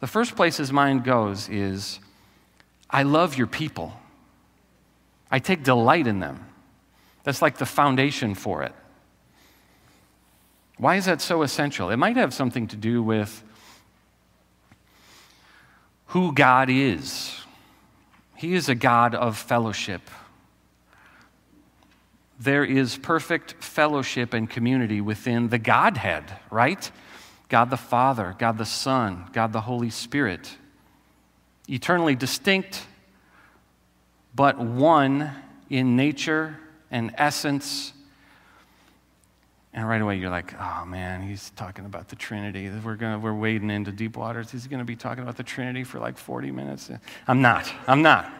the 0.01 0.07
first 0.07 0.37
place 0.37 0.57
his 0.57 0.73
mind 0.73 1.05
goes 1.05 1.49
is, 1.49 2.01
I 2.91 3.03
love 3.03 3.37
your 3.37 3.47
people. 3.47 3.93
I 5.31 5.39
take 5.39 5.63
delight 5.63 6.07
in 6.07 6.21
them. 6.21 6.45
That's 7.25 7.43
like 7.43 7.59
the 7.59 7.67
foundation 7.67 8.35
for 8.35 8.63
it. 8.63 8.73
Why 10.79 10.97
is 10.97 11.07
that 11.07 11.21
so 11.21 11.43
essential? 11.43 11.91
It 11.91 11.97
might 11.97 12.17
have 12.17 12.33
something 12.33 12.69
to 12.69 12.77
do 12.77 13.03
with 13.03 13.43
who 16.07 16.33
God 16.33 16.71
is. 16.71 17.37
He 18.37 18.55
is 18.55 18.69
a 18.69 18.75
God 18.75 19.15
of 19.15 19.37
fellowship. 19.37 20.03
There 22.39 22.65
is 22.65 22.97
perfect 22.97 23.63
fellowship 23.63 24.33
and 24.33 24.49
community 24.49 25.01
within 25.01 25.49
the 25.49 25.59
Godhead, 25.59 26.25
right? 26.51 26.91
God 27.49 27.71
the 27.71 27.77
Father, 27.77 28.37
God 28.39 28.59
the 28.59 28.67
Son, 28.67 29.29
God 29.33 29.53
the 29.53 29.63
Holy 29.63 29.91
Spirit. 29.91 30.57
Eternally 31.69 32.15
distinct, 32.15 32.87
but 34.35 34.59
one 34.59 35.33
in 35.69 35.97
nature 35.97 36.59
and 36.91 37.13
essence 37.17 37.93
and 39.79 39.89
right 39.89 40.01
away, 40.01 40.17
you're 40.17 40.29
like, 40.29 40.55
oh 40.59 40.85
man, 40.87 41.23
he's 41.23 41.51
talking 41.51 41.85
about 41.85 42.09
the 42.09 42.17
Trinity. 42.17 42.69
We're, 42.69 42.97
gonna, 42.97 43.19
we're 43.19 43.35
wading 43.35 43.71
into 43.71 43.93
deep 43.93 44.17
waters. 44.17 44.51
He's 44.51 44.67
going 44.67 44.81
to 44.81 44.85
be 44.85 44.97
talking 44.97 45.23
about 45.23 45.37
the 45.37 45.43
Trinity 45.43 45.85
for 45.85 46.01
like 46.01 46.19
40 46.19 46.51
minutes. 46.51 46.91
I'm 47.29 47.43
not. 47.43 47.73
I'm 47.87 48.03
not. 48.03 48.33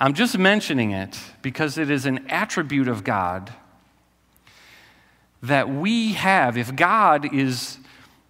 I'm 0.00 0.14
just 0.14 0.38
mentioning 0.38 0.92
it 0.92 1.18
because 1.42 1.78
it 1.78 1.90
is 1.90 2.06
an 2.06 2.26
attribute 2.28 2.88
of 2.88 3.04
God 3.04 3.52
that 5.42 5.68
we 5.68 6.14
have. 6.14 6.56
If 6.56 6.74
God 6.74 7.34
is 7.34 7.78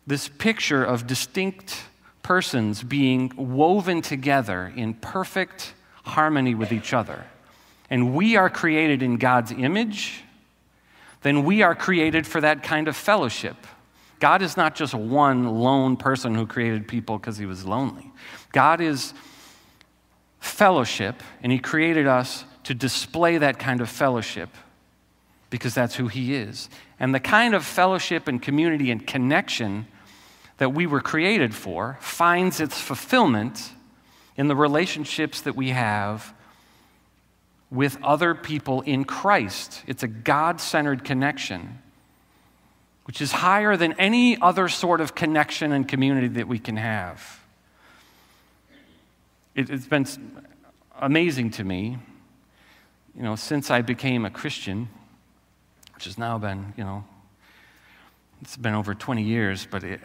this 0.07 0.29
picture 0.29 0.85
of 0.85 1.07
distinct 1.07 1.85
persons 2.23 2.83
being 2.83 3.33
woven 3.37 4.03
together 4.03 4.73
in 4.75 4.95
perfect 4.95 5.75
harmony 6.05 6.55
with 6.55 6.73
each 6.73 6.93
other, 6.93 7.25
and 7.89 8.15
we 8.15 8.37
are 8.37 8.51
created 8.51 9.03
in 9.03 9.17
God's 9.17 9.53
image 9.53 10.25
then 11.23 11.45
we 11.45 11.63
are 11.63 11.75
created 11.75 12.27
for 12.27 12.41
that 12.41 12.63
kind 12.63 12.89
of 12.89 12.97
fellowship. 12.97 13.57
God 14.21 14.43
is 14.43 14.57
not 14.57 14.75
just 14.75 14.95
one 14.95 15.61
lone 15.61 15.97
person 15.97 16.35
who 16.35 16.47
created 16.47 16.89
people 16.89 17.19
because 17.19 17.39
he 17.39 17.47
was 17.47 17.65
lonely. 17.65 18.11
God 18.53 18.81
is 18.81 19.15
fellowship, 20.41 21.23
and 21.43 21.53
he 21.53 21.59
created 21.59 22.07
us 22.07 22.45
to 22.65 22.75
display 22.75 23.39
that 23.39 23.59
kind 23.59 23.81
of 23.81 23.89
fellowship 23.89 24.49
because 25.51 25.75
that's 25.75 25.97
who 25.97 26.09
he 26.09 26.35
is. 26.35 26.69
And 26.99 27.15
the 27.15 27.21
kind 27.21 27.55
of 27.55 27.65
fellowship 27.65 28.29
and 28.29 28.41
community 28.41 28.91
and 28.91 29.07
connection 29.07 29.87
that 30.59 30.73
we 30.73 30.87
were 30.87 31.01
created 31.01 31.55
for 31.55 31.99
finds 32.01 32.61
its 32.61 32.79
fulfillment 32.81 33.73
in 34.37 34.49
the 34.49 34.57
relationships 34.57 35.41
that 35.43 35.57
we 35.57 35.71
have 35.71 36.35
with 37.71 37.99
other 38.03 38.35
people 38.35 38.81
in 38.83 39.05
Christ. 39.05 39.83
It's 39.87 40.03
a 40.03 40.09
God 40.09 40.61
centered 40.61 41.05
connection, 41.05 41.79
which 43.05 43.21
is 43.21 43.33
higher 43.33 43.77
than 43.77 43.95
any 43.95 44.41
other 44.41 44.69
sort 44.69 45.01
of 45.01 45.15
connection 45.15 45.73
and 45.73 45.89
community 45.89 46.29
that 46.29 46.49
we 46.49 46.59
can 46.59 46.77
have. 46.77 47.40
It, 49.61 49.69
has 49.69 49.87
been 49.87 50.07
amazing 50.99 51.51
to 51.51 51.65
me, 51.65 51.99
you 53.15 53.23
know, 53.23 53.37
since 53.37 53.71
I 53.71 53.83
became 53.83 54.25
a 54.25 54.31
Christian, 54.31 54.89
which 55.95 56.05
has 56.05 56.17
now 56.17 56.39
been, 56.39 56.73
you 56.79 56.85
know, 56.85 57.05
it's 58.41 58.57
been 58.57 58.73
over 58.73 58.95
20 58.95 59.23
years, 59.23 59.69
but 59.71 59.85
it, 59.85 60.01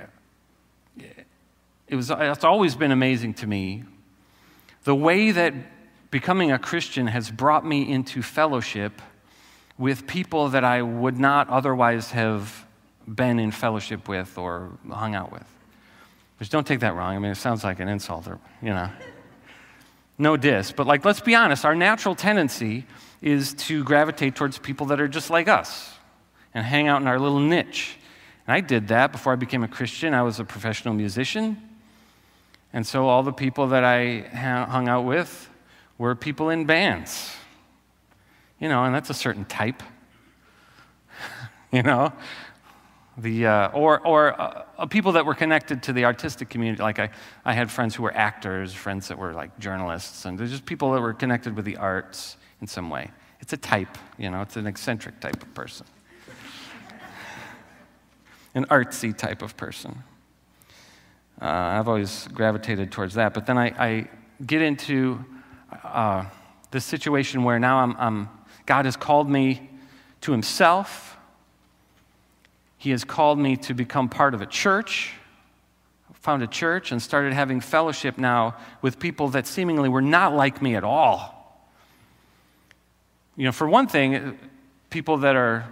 it 1.87 1.95
was, 1.95 2.11
it's 2.11 2.43
always 2.43 2.75
been 2.75 2.91
amazing 2.91 3.33
to 3.35 3.47
me 3.47 3.85
the 4.83 4.93
way 4.93 5.31
that 5.31 5.53
becoming 6.11 6.51
a 6.51 6.59
Christian 6.59 7.07
has 7.07 7.31
brought 7.31 7.65
me 7.65 7.89
into 7.89 8.21
fellowship 8.21 9.01
with 9.77 10.05
people 10.05 10.49
that 10.49 10.65
I 10.65 10.81
would 10.81 11.17
not 11.17 11.47
otherwise 11.47 12.11
have 12.11 12.65
been 13.07 13.39
in 13.39 13.51
fellowship 13.51 14.09
with 14.09 14.37
or 14.37 14.71
hung 14.91 15.15
out 15.15 15.31
with. 15.31 15.47
Which 16.41 16.49
don't 16.49 16.67
take 16.67 16.81
that 16.81 16.93
wrong. 16.93 17.15
I 17.15 17.19
mean, 17.19 17.31
it 17.31 17.35
sounds 17.35 17.63
like 17.63 17.79
an 17.79 17.87
insult, 17.87 18.27
or, 18.27 18.37
you 18.61 18.71
know. 18.71 18.89
No 20.17 20.37
diss, 20.37 20.71
but 20.71 20.87
like, 20.87 21.03
let's 21.03 21.19
be 21.19 21.35
honest, 21.35 21.65
our 21.65 21.75
natural 21.75 22.15
tendency 22.15 22.85
is 23.21 23.53
to 23.53 23.83
gravitate 23.83 24.35
towards 24.35 24.57
people 24.57 24.87
that 24.87 25.01
are 25.01 25.07
just 25.07 25.29
like 25.29 25.47
us 25.47 25.93
and 26.53 26.65
hang 26.65 26.87
out 26.87 27.01
in 27.01 27.07
our 27.07 27.19
little 27.19 27.39
niche. 27.39 27.97
And 28.47 28.55
I 28.55 28.61
did 28.61 28.87
that 28.89 29.11
before 29.11 29.33
I 29.33 29.35
became 29.35 29.63
a 29.63 29.67
Christian. 29.67 30.13
I 30.13 30.21
was 30.21 30.39
a 30.39 30.45
professional 30.45 30.93
musician. 30.93 31.61
And 32.71 32.85
so 32.85 33.07
all 33.07 33.23
the 33.23 33.33
people 33.33 33.67
that 33.67 33.83
I 33.83 34.19
hung 34.69 34.87
out 34.87 35.05
with 35.05 35.49
were 35.97 36.15
people 36.15 36.49
in 36.49 36.65
bands. 36.65 37.35
You 38.59 38.69
know, 38.69 38.85
and 38.85 38.95
that's 38.95 39.09
a 39.09 39.13
certain 39.13 39.45
type. 39.45 39.83
you 41.71 41.83
know? 41.83 42.13
The, 43.17 43.45
uh, 43.45 43.69
or 43.69 44.05
or 44.05 44.39
uh, 44.39 44.65
uh, 44.77 44.85
people 44.87 45.13
that 45.13 45.25
were 45.25 45.35
connected 45.35 45.81
to 45.83 45.93
the 45.93 46.03
artistic 46.03 46.49
community. 46.49 46.83
Like 46.83 46.99
I, 46.99 47.09
I 47.45 47.53
had 47.53 47.71
friends 47.71 47.95
who 47.95 48.03
were 48.03 48.13
actors, 48.13 48.73
friends 48.73 49.07
that 49.07 49.17
were 49.17 49.31
like 49.31 49.57
journalists, 49.57 50.25
and 50.25 50.37
there's 50.37 50.51
just 50.51 50.65
people 50.65 50.91
that 50.91 51.01
were 51.01 51.13
connected 51.13 51.55
with 51.55 51.63
the 51.63 51.77
arts 51.77 52.35
in 52.59 52.67
some 52.67 52.89
way. 52.89 53.11
It's 53.39 53.53
a 53.53 53.57
type, 53.57 53.97
you 54.17 54.29
know, 54.29 54.41
it's 54.41 54.57
an 54.57 54.67
eccentric 54.67 55.19
type 55.19 55.41
of 55.41 55.53
person, 55.53 55.85
an 58.53 58.65
artsy 58.65 59.15
type 59.15 59.41
of 59.41 59.55
person. 59.55 60.03
Uh, 61.41 61.45
I've 61.45 61.87
always 61.87 62.27
gravitated 62.33 62.91
towards 62.91 63.15
that. 63.15 63.33
But 63.33 63.45
then 63.45 63.57
I, 63.57 63.67
I 63.77 64.09
get 64.45 64.61
into 64.61 65.23
uh, 65.83 66.25
this 66.71 66.85
situation 66.85 67.43
where 67.43 67.59
now 67.59 67.79
I'm, 67.79 67.95
I'm, 67.97 68.29
God 68.65 68.85
has 68.85 68.95
called 68.95 69.29
me 69.29 69.69
to 70.21 70.31
Himself. 70.31 71.14
He 72.77 72.91
has 72.91 73.03
called 73.03 73.39
me 73.39 73.57
to 73.57 73.73
become 73.73 74.09
part 74.09 74.33
of 74.33 74.41
a 74.41 74.45
church. 74.45 75.13
Found 76.21 76.41
a 76.41 76.47
church 76.47 76.91
and 76.91 76.99
started 76.99 77.33
having 77.33 77.61
fellowship 77.61 78.17
now 78.17 78.55
with 78.81 78.97
people 78.97 79.27
that 79.29 79.45
seemingly 79.45 79.89
were 79.89 80.01
not 80.01 80.33
like 80.33 80.59
me 80.59 80.75
at 80.75 80.83
all. 80.83 81.35
You 83.37 83.45
know, 83.45 83.51
for 83.51 83.67
one 83.67 83.85
thing, 83.85 84.39
people 84.89 85.17
that 85.17 85.35
are 85.35 85.65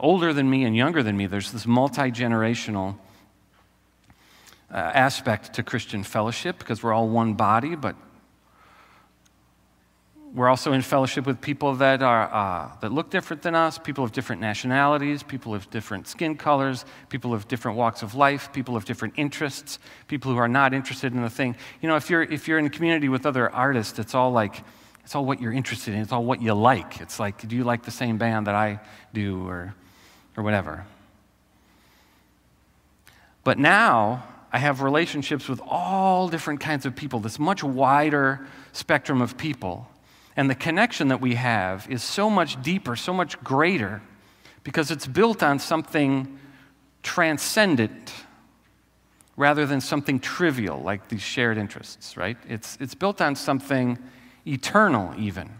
older 0.00 0.32
than 0.32 0.50
me 0.50 0.64
and 0.64 0.76
younger 0.76 1.04
than 1.04 1.16
me, 1.16 1.26
there's 1.26 1.52
this 1.52 1.66
multi 1.66 2.10
generational 2.10 2.96
uh, 4.72 4.76
aspect 4.76 5.52
to 5.54 5.62
Christian 5.62 6.02
fellowship 6.02 6.58
because 6.58 6.82
we're 6.82 6.92
all 6.92 7.08
one 7.08 7.34
body, 7.34 7.76
but 7.76 7.94
we're 10.34 10.48
also 10.48 10.72
in 10.72 10.80
fellowship 10.80 11.26
with 11.26 11.42
people 11.42 11.74
that, 11.74 12.02
are, 12.02 12.32
uh, 12.32 12.70
that 12.80 12.90
look 12.90 13.10
different 13.10 13.42
than 13.42 13.54
us, 13.54 13.76
people 13.76 14.02
of 14.02 14.12
different 14.12 14.40
nationalities, 14.40 15.22
people 15.22 15.54
of 15.54 15.68
different 15.68 16.08
skin 16.08 16.36
colors, 16.36 16.86
people 17.10 17.34
of 17.34 17.48
different 17.48 17.76
walks 17.76 18.02
of 18.02 18.14
life, 18.14 18.50
people 18.52 18.74
of 18.74 18.86
different 18.86 19.12
interests, 19.18 19.78
people 20.08 20.32
who 20.32 20.38
are 20.38 20.48
not 20.48 20.72
interested 20.72 21.12
in 21.12 21.20
the 21.20 21.28
thing. 21.28 21.54
You 21.82 21.88
know, 21.88 21.96
if 21.96 22.08
you're, 22.08 22.22
if 22.22 22.48
you're 22.48 22.58
in 22.58 22.64
a 22.64 22.70
community 22.70 23.10
with 23.10 23.26
other 23.26 23.50
artists, 23.50 23.98
it's 23.98 24.14
all 24.14 24.32
like, 24.32 24.62
it's 25.04 25.14
all 25.14 25.26
what 25.26 25.40
you're 25.40 25.52
interested 25.52 25.92
in, 25.92 26.00
it's 26.00 26.12
all 26.12 26.24
what 26.24 26.40
you 26.40 26.54
like. 26.54 27.02
It's 27.02 27.20
like, 27.20 27.46
do 27.46 27.54
you 27.54 27.64
like 27.64 27.82
the 27.82 27.90
same 27.90 28.16
band 28.16 28.46
that 28.46 28.54
I 28.54 28.80
do 29.12 29.46
or, 29.46 29.74
or 30.36 30.42
whatever? 30.42 30.86
But 33.44 33.58
now, 33.58 34.24
I 34.50 34.58
have 34.58 34.80
relationships 34.80 35.46
with 35.46 35.60
all 35.66 36.28
different 36.28 36.60
kinds 36.60 36.86
of 36.86 36.96
people, 36.96 37.20
this 37.20 37.38
much 37.38 37.62
wider 37.62 38.46
spectrum 38.72 39.20
of 39.20 39.36
people. 39.36 39.88
And 40.36 40.48
the 40.48 40.54
connection 40.54 41.08
that 41.08 41.20
we 41.20 41.34
have 41.34 41.86
is 41.90 42.02
so 42.02 42.30
much 42.30 42.62
deeper, 42.62 42.96
so 42.96 43.12
much 43.12 43.42
greater, 43.44 44.02
because 44.64 44.90
it's 44.90 45.06
built 45.06 45.42
on 45.42 45.58
something 45.58 46.38
transcendent. 47.02 48.12
rather 49.36 49.66
than 49.66 49.80
something 49.80 50.20
trivial 50.20 50.80
like 50.82 51.08
these 51.08 51.22
shared 51.22 51.58
interests, 51.58 52.16
right? 52.16 52.36
It's, 52.48 52.76
it's 52.80 52.94
built 52.94 53.20
on 53.20 53.34
something 53.34 53.98
eternal, 54.46 55.14
even. 55.18 55.50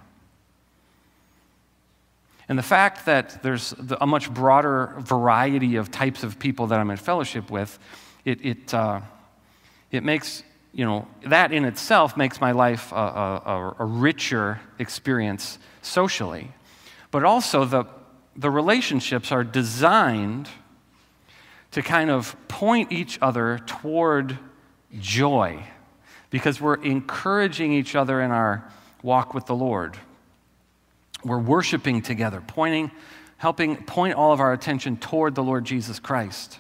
And 2.49 2.59
the 2.59 2.63
fact 2.63 3.07
that 3.07 3.43
there's 3.43 3.75
a 4.01 4.07
much 4.07 4.33
broader 4.33 4.95
variety 4.99 5.77
of 5.77 5.91
types 5.91 6.23
of 6.23 6.39
people 6.39 6.67
that 6.67 6.79
I'm 6.79 6.91
in 6.91 6.97
fellowship 6.97 7.51
with, 7.51 7.79
it, 8.25 8.45
it, 8.45 8.75
uh, 8.75 9.01
it 9.91 10.05
makes, 10.05 10.43
you 10.73 10.85
know, 10.85 11.07
that 11.27 11.53
in 11.53 11.65
itself 11.65 12.17
makes 12.17 12.41
my 12.41 12.53
life 12.53 12.93
a, 12.93 12.95
a, 12.95 13.75
a 13.81 13.85
richer 13.85 14.61
experience 14.79 15.59
socially. 15.83 16.51
But 17.11 17.25
also, 17.25 17.65
the, 17.65 17.85
the 18.37 18.51
relationships 18.51 19.31
are 19.31 19.45
designed 19.45 20.49
to 21.73 21.83
kind 21.83 22.11
of 22.11 22.37
point 22.49 22.93
each 22.93 23.19
other 23.21 23.61
toward 23.67 24.39
joy 24.99 25.63
because 26.31 26.61
we're 26.61 26.83
encouraging 26.83 27.73
each 27.73 27.95
other 27.95 28.21
in 28.23 28.31
our 28.31 28.65
walk 29.03 29.35
with 29.35 29.47
the 29.47 29.55
Lord. 29.55 29.97
We're 31.25 31.39
worshiping 31.39 32.03
together, 32.03 32.43
pointing, 32.47 32.91
helping 33.37 33.77
point 33.77 34.15
all 34.15 34.33
of 34.33 34.41
our 34.41 34.53
attention 34.53 34.97
toward 34.97 35.35
the 35.35 35.43
Lord 35.43 35.65
Jesus 35.65 35.99
Christ. 35.99 36.59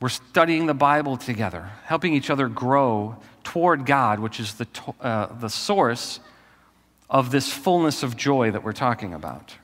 We're 0.00 0.10
studying 0.10 0.66
the 0.66 0.74
Bible 0.74 1.16
together, 1.16 1.70
helping 1.84 2.12
each 2.14 2.28
other 2.28 2.48
grow 2.48 3.16
toward 3.44 3.86
God, 3.86 4.20
which 4.20 4.38
is 4.38 4.54
the, 4.54 4.66
uh, 5.00 5.26
the 5.40 5.48
source 5.48 6.20
of 7.08 7.30
this 7.30 7.52
fullness 7.52 8.02
of 8.02 8.16
joy 8.16 8.50
that 8.50 8.62
we're 8.62 8.72
talking 8.72 9.14
about. 9.14 9.54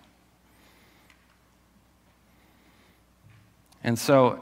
And 3.84 3.98
so 3.98 4.40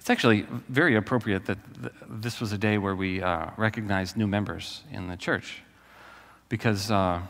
it's 0.00 0.10
actually 0.10 0.46
very 0.68 0.96
appropriate 0.96 1.44
that 1.44 1.58
this 2.08 2.40
was 2.40 2.50
a 2.50 2.58
day 2.58 2.78
where 2.78 2.96
we 2.96 3.22
uh, 3.22 3.50
recognized 3.56 4.16
new 4.16 4.26
members 4.26 4.82
in 4.90 5.06
the 5.06 5.16
church 5.16 5.62
because 6.48 6.90
uh, 6.90 7.20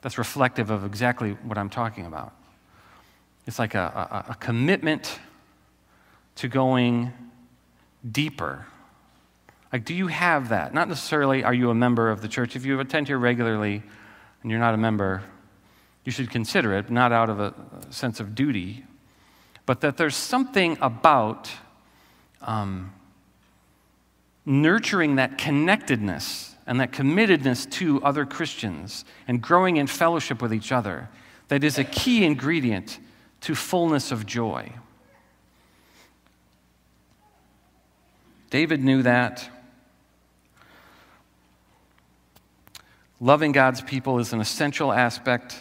that's 0.00 0.16
reflective 0.16 0.70
of 0.70 0.86
exactly 0.86 1.32
what 1.42 1.58
I'm 1.58 1.68
talking 1.68 2.06
about. 2.06 2.32
It's 3.46 3.58
like 3.58 3.74
a, 3.74 4.24
a, 4.28 4.32
a 4.32 4.34
commitment 4.36 5.18
to 6.36 6.48
going 6.48 7.12
deeper. 8.10 8.66
Like, 9.72 9.84
do 9.84 9.94
you 9.94 10.06
have 10.08 10.50
that? 10.50 10.72
Not 10.72 10.88
necessarily 10.88 11.42
are 11.42 11.54
you 11.54 11.70
a 11.70 11.74
member 11.74 12.10
of 12.10 12.22
the 12.22 12.28
church. 12.28 12.54
If 12.54 12.64
you 12.64 12.78
attend 12.80 13.08
here 13.08 13.18
regularly 13.18 13.82
and 14.42 14.50
you're 14.50 14.60
not 14.60 14.74
a 14.74 14.78
member, 14.78 15.22
you 16.04 16.12
should 16.12 16.30
consider 16.30 16.74
it, 16.74 16.90
not 16.90 17.12
out 17.12 17.30
of 17.30 17.40
a 17.40 17.54
sense 17.90 18.20
of 18.20 18.34
duty, 18.34 18.84
but 19.66 19.80
that 19.80 19.96
there's 19.96 20.16
something 20.16 20.76
about 20.80 21.50
um, 22.42 22.92
nurturing 24.44 25.16
that 25.16 25.38
connectedness 25.38 26.54
and 26.66 26.80
that 26.80 26.92
committedness 26.92 27.70
to 27.70 28.02
other 28.02 28.24
Christians 28.24 29.04
and 29.26 29.40
growing 29.40 29.76
in 29.76 29.86
fellowship 29.86 30.42
with 30.42 30.52
each 30.52 30.72
other 30.72 31.08
that 31.48 31.64
is 31.64 31.78
a 31.78 31.84
key 31.84 32.24
ingredient 32.24 32.98
to 33.42 33.54
fullness 33.54 34.10
of 34.10 34.26
joy. 34.26 34.72
David 38.54 38.84
knew 38.84 39.02
that. 39.02 39.50
Loving 43.18 43.50
God's 43.50 43.80
people 43.80 44.20
is 44.20 44.32
an 44.32 44.40
essential 44.40 44.92
aspect 44.92 45.60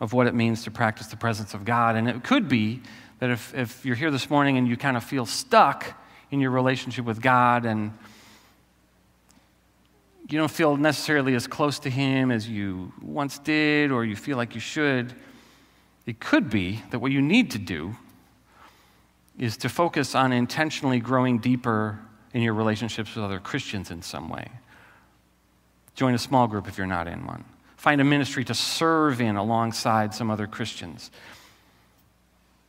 of 0.00 0.12
what 0.12 0.26
it 0.26 0.34
means 0.34 0.64
to 0.64 0.70
practice 0.70 1.06
the 1.06 1.16
presence 1.16 1.54
of 1.54 1.64
God. 1.64 1.96
And 1.96 2.06
it 2.06 2.22
could 2.22 2.46
be 2.46 2.82
that 3.20 3.30
if, 3.30 3.54
if 3.54 3.86
you're 3.86 3.96
here 3.96 4.10
this 4.10 4.28
morning 4.28 4.58
and 4.58 4.68
you 4.68 4.76
kind 4.76 4.98
of 4.98 5.02
feel 5.02 5.24
stuck 5.24 5.98
in 6.30 6.40
your 6.40 6.50
relationship 6.50 7.06
with 7.06 7.22
God 7.22 7.64
and 7.64 7.90
you 10.28 10.38
don't 10.38 10.50
feel 10.50 10.76
necessarily 10.76 11.34
as 11.34 11.46
close 11.46 11.78
to 11.78 11.88
Him 11.88 12.30
as 12.30 12.46
you 12.46 12.92
once 13.00 13.38
did 13.38 13.90
or 13.90 14.04
you 14.04 14.14
feel 14.14 14.36
like 14.36 14.54
you 14.54 14.60
should, 14.60 15.14
it 16.04 16.20
could 16.20 16.50
be 16.50 16.82
that 16.90 16.98
what 16.98 17.12
you 17.12 17.22
need 17.22 17.50
to 17.52 17.58
do 17.58 17.96
is 19.38 19.56
to 19.56 19.70
focus 19.70 20.14
on 20.14 20.34
intentionally 20.34 21.00
growing 21.00 21.38
deeper 21.38 21.98
in 22.32 22.42
your 22.42 22.54
relationships 22.54 23.14
with 23.14 23.24
other 23.24 23.40
Christians 23.40 23.90
in 23.90 24.02
some 24.02 24.28
way. 24.28 24.48
Join 25.94 26.14
a 26.14 26.18
small 26.18 26.46
group 26.46 26.68
if 26.68 26.78
you're 26.78 26.86
not 26.86 27.06
in 27.08 27.26
one. 27.26 27.44
Find 27.76 28.00
a 28.00 28.04
ministry 28.04 28.44
to 28.44 28.54
serve 28.54 29.20
in 29.20 29.36
alongside 29.36 30.14
some 30.14 30.30
other 30.30 30.46
Christians. 30.46 31.10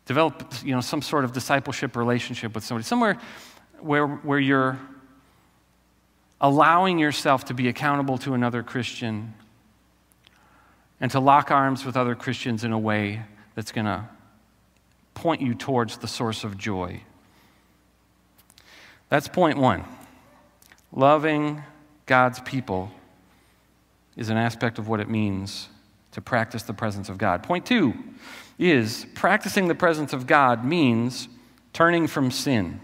Develop 0.05 0.53
you 0.63 0.73
know, 0.73 0.81
some 0.81 1.01
sort 1.01 1.25
of 1.25 1.33
discipleship 1.33 1.95
relationship 1.95 2.55
with 2.55 2.63
somebody, 2.63 2.83
somewhere 2.83 3.17
where, 3.79 4.07
where 4.07 4.39
you're 4.39 4.79
allowing 6.39 6.97
yourself 6.97 7.45
to 7.45 7.53
be 7.53 7.67
accountable 7.67 8.17
to 8.19 8.33
another 8.33 8.63
Christian 8.63 9.33
and 10.99 11.11
to 11.11 11.19
lock 11.19 11.51
arms 11.51 11.85
with 11.85 11.97
other 11.97 12.15
Christians 12.15 12.63
in 12.63 12.71
a 12.71 12.79
way 12.79 13.21
that's 13.55 13.71
going 13.71 13.85
to 13.85 14.07
point 15.13 15.41
you 15.41 15.53
towards 15.53 15.97
the 15.97 16.07
source 16.07 16.43
of 16.43 16.57
joy. 16.57 17.01
That's 19.11 19.27
point 19.27 19.57
one. 19.57 19.83
Loving 20.93 21.63
God's 22.05 22.39
people 22.39 22.91
is 24.15 24.29
an 24.29 24.37
aspect 24.37 24.79
of 24.79 24.87
what 24.87 25.01
it 25.01 25.09
means 25.09 25.67
to 26.13 26.21
practice 26.21 26.63
the 26.63 26.73
presence 26.73 27.09
of 27.09 27.17
God. 27.17 27.43
Point 27.43 27.65
two 27.65 27.93
is 28.57 29.05
practicing 29.13 29.67
the 29.67 29.75
presence 29.75 30.13
of 30.13 30.27
God 30.27 30.63
means 30.63 31.27
turning 31.73 32.07
from 32.07 32.31
sin. 32.31 32.79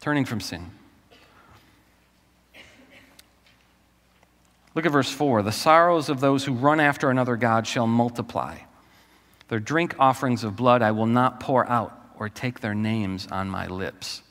Turning 0.00 0.24
from 0.24 0.40
sin. 0.40 0.72
Look 4.74 4.84
at 4.84 4.92
verse 4.92 5.10
4. 5.10 5.42
The 5.42 5.52
sorrows 5.52 6.08
of 6.08 6.18
those 6.18 6.44
who 6.44 6.52
run 6.52 6.80
after 6.80 7.08
another 7.08 7.36
God 7.36 7.68
shall 7.68 7.86
multiply. 7.86 8.58
Their 9.46 9.60
drink 9.60 9.94
offerings 9.98 10.42
of 10.42 10.56
blood 10.56 10.82
I 10.82 10.90
will 10.90 11.06
not 11.06 11.38
pour 11.38 11.68
out 11.68 11.98
or 12.18 12.28
take 12.28 12.60
their 12.60 12.74
names 12.74 13.28
on 13.30 13.48
my 13.48 13.68
lips. 13.68 14.22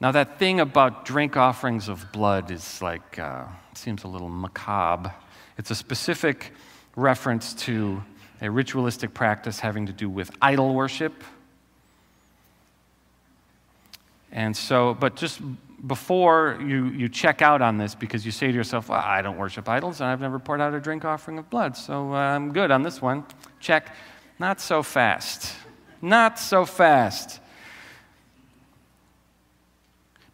Now, 0.00 0.12
that 0.12 0.38
thing 0.38 0.60
about 0.60 1.04
drink 1.04 1.36
offerings 1.36 1.88
of 1.88 2.12
blood 2.12 2.50
is 2.50 2.82
like, 2.82 3.18
uh, 3.18 3.44
seems 3.74 4.04
a 4.04 4.08
little 4.08 4.28
macabre. 4.28 5.14
It's 5.56 5.70
a 5.70 5.74
specific 5.74 6.52
reference 6.96 7.54
to 7.54 8.02
a 8.42 8.50
ritualistic 8.50 9.14
practice 9.14 9.60
having 9.60 9.86
to 9.86 9.92
do 9.92 10.08
with 10.08 10.30
idol 10.42 10.74
worship. 10.74 11.24
And 14.32 14.56
so, 14.56 14.94
but 14.94 15.14
just 15.14 15.40
before 15.86 16.58
you, 16.60 16.86
you 16.86 17.08
check 17.08 17.40
out 17.40 17.62
on 17.62 17.78
this, 17.78 17.94
because 17.94 18.26
you 18.26 18.32
say 18.32 18.48
to 18.48 18.52
yourself, 18.52 18.88
well, 18.88 19.00
I 19.00 19.22
don't 19.22 19.38
worship 19.38 19.68
idols 19.68 20.00
and 20.00 20.10
I've 20.10 20.20
never 20.20 20.38
poured 20.38 20.60
out 20.60 20.74
a 20.74 20.80
drink 20.80 21.04
offering 21.04 21.38
of 21.38 21.48
blood, 21.50 21.76
so 21.76 22.12
uh, 22.12 22.16
I'm 22.16 22.52
good 22.52 22.70
on 22.70 22.82
this 22.82 23.00
one. 23.00 23.24
Check. 23.60 23.94
Not 24.38 24.60
so 24.60 24.82
fast. 24.82 25.54
Not 26.02 26.38
so 26.38 26.64
fast. 26.64 27.40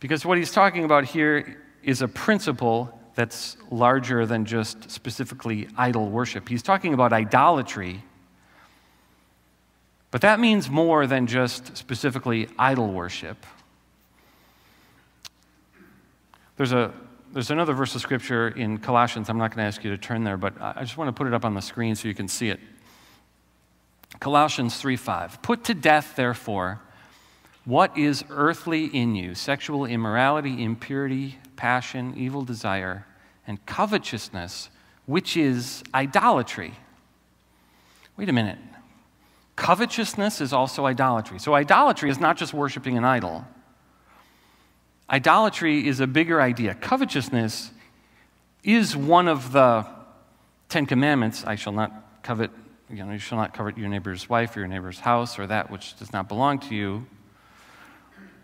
Because 0.01 0.25
what 0.25 0.39
he's 0.39 0.51
talking 0.51 0.85
about 0.85 1.05
here 1.05 1.59
is 1.83 2.03
a 2.03 2.09
principle 2.09 2.99
that's 3.15 3.59
larger 3.71 4.25
than 4.25 4.47
just 4.47 4.91
specifically 4.91 5.69
idol 5.77 6.09
worship. 6.09 6.49
He's 6.49 6.63
talking 6.63 6.95
about 6.95 7.13
idolatry, 7.13 8.03
but 10.11 10.23
that 10.23 10.41
means 10.41 10.71
more 10.71 11.07
than 11.07 11.27
just 11.27 11.77
specifically 11.77 12.49
idol 12.59 12.93
worship. 12.93 13.45
There's, 16.57 16.73
a, 16.73 16.93
there's 17.33 17.51
another 17.51 17.75
verse 17.75 17.95
of 17.95 18.01
scripture 18.01 18.49
in 18.49 18.79
Colossians. 18.79 19.29
I'm 19.29 19.39
not 19.39 19.55
going 19.55 19.65
to 19.65 19.69
ask 19.69 19.85
you 19.85 19.91
to 19.91 19.99
turn 19.99 20.25
there, 20.25 20.37
but 20.37 20.55
I 20.61 20.81
just 20.81 20.97
want 20.97 21.09
to 21.09 21.13
put 21.13 21.27
it 21.27 21.35
up 21.35 21.45
on 21.45 21.55
the 21.55 21.63
screen 21.63 21.95
so 21.95 22.09
you 22.09 22.15
can 22.15 22.29
see 22.29 22.49
it. 22.49 22.61
Colossians 24.19 24.75
3:5. 24.83 25.41
Put 25.41 25.65
to 25.65 25.75
death, 25.75 26.17
therefore, 26.17 26.81
what 27.71 27.97
is 27.97 28.25
earthly 28.31 28.87
in 28.87 29.15
you 29.15 29.33
sexual 29.33 29.85
immorality, 29.85 30.65
impurity, 30.65 31.39
passion, 31.55 32.13
evil 32.17 32.43
desire, 32.43 33.07
and 33.47 33.65
covetousness, 33.65 34.71
which 35.07 35.37
is 35.37 35.85
idolatry. 35.95 36.75
Wait 38.17 38.29
a 38.29 38.33
minute. 38.33 38.59
Covetousness 39.55 40.41
is 40.41 40.53
also 40.53 40.85
idolatry. 40.85 41.39
So, 41.39 41.55
idolatry 41.55 42.11
is 42.11 42.19
not 42.19 42.37
just 42.37 42.53
worshiping 42.53 42.99
an 42.99 43.05
idol. 43.05 43.45
Idolatry 45.09 45.87
is 45.87 46.01
a 46.01 46.09
bigger 46.09 46.41
idea. 46.41 46.75
Covetousness 46.75 47.71
is 48.65 48.97
one 48.97 49.29
of 49.29 49.53
the 49.53 49.87
Ten 50.69 50.87
Commandments 50.87 51.45
I 51.47 51.55
shall 51.55 51.73
not 51.73 52.23
covet, 52.25 52.51
you 52.91 53.05
know, 53.05 53.13
you 53.13 53.19
shall 53.19 53.39
not 53.39 53.55
covet 53.55 53.79
your 53.79 53.89
neighbor's 53.89 54.29
wife 54.29 54.57
or 54.57 54.61
your 54.61 54.69
neighbor's 54.69 54.99
house 54.99 55.39
or 55.39 55.47
that 55.47 55.71
which 55.71 55.97
does 55.99 56.13
not 56.13 56.29
belong 56.29 56.59
to 56.61 56.75
you 56.75 57.07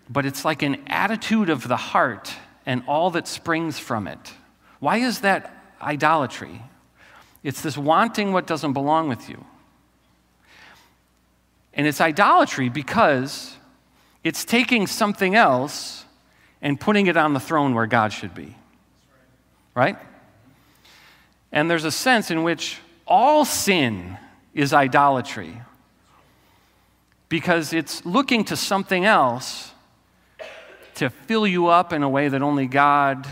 but 0.09 0.25
it's 0.25 0.45
like 0.45 0.62
an 0.62 0.83
attitude 0.87 1.51
of 1.51 1.66
the 1.66 1.77
heart 1.77 2.33
and 2.64 2.83
all 2.87 3.11
that 3.11 3.27
springs 3.27 3.79
from 3.79 4.07
it. 4.07 4.33
Why 4.81 4.99
is 4.99 5.21
that 5.21 5.55
idolatry? 5.81 6.62
It's 7.42 7.61
this 7.61 7.79
wanting 7.79 8.33
what 8.33 8.47
doesn't 8.47 8.73
belong 8.73 9.09
with 9.09 9.29
you. 9.29 9.45
And 11.75 11.87
it's 11.87 12.01
idolatry 12.01 12.69
because 12.69 13.57
it's 14.25 14.45
taking 14.45 14.87
something 14.87 15.35
else 15.35 16.05
and 16.62 16.81
putting 16.81 17.07
it 17.07 17.16
on 17.16 17.35
the 17.35 17.40
throne 17.40 17.75
where 17.75 17.87
God 17.87 18.12
should 18.12 18.35
be. 18.35 18.57
Right? 19.75 19.99
And 21.53 21.71
there's 21.71 21.85
a 21.85 21.90
sense 21.90 22.31
in 22.31 22.42
which 22.42 22.79
all 23.07 23.45
sin 23.45 24.19
is 24.55 24.73
idolatry 24.73 25.61
because 27.29 27.73
it's 27.73 28.05
looking 28.07 28.45
to 28.47 28.57
something 28.57 29.05
else 29.05 29.73
to 30.96 31.11
fill 31.11 31.46
you 31.46 31.68
up 31.68 31.92
in 31.92 32.02
a 32.02 32.09
way 32.09 32.28
that 32.28 32.42
only 32.42 32.66
God 32.66 33.26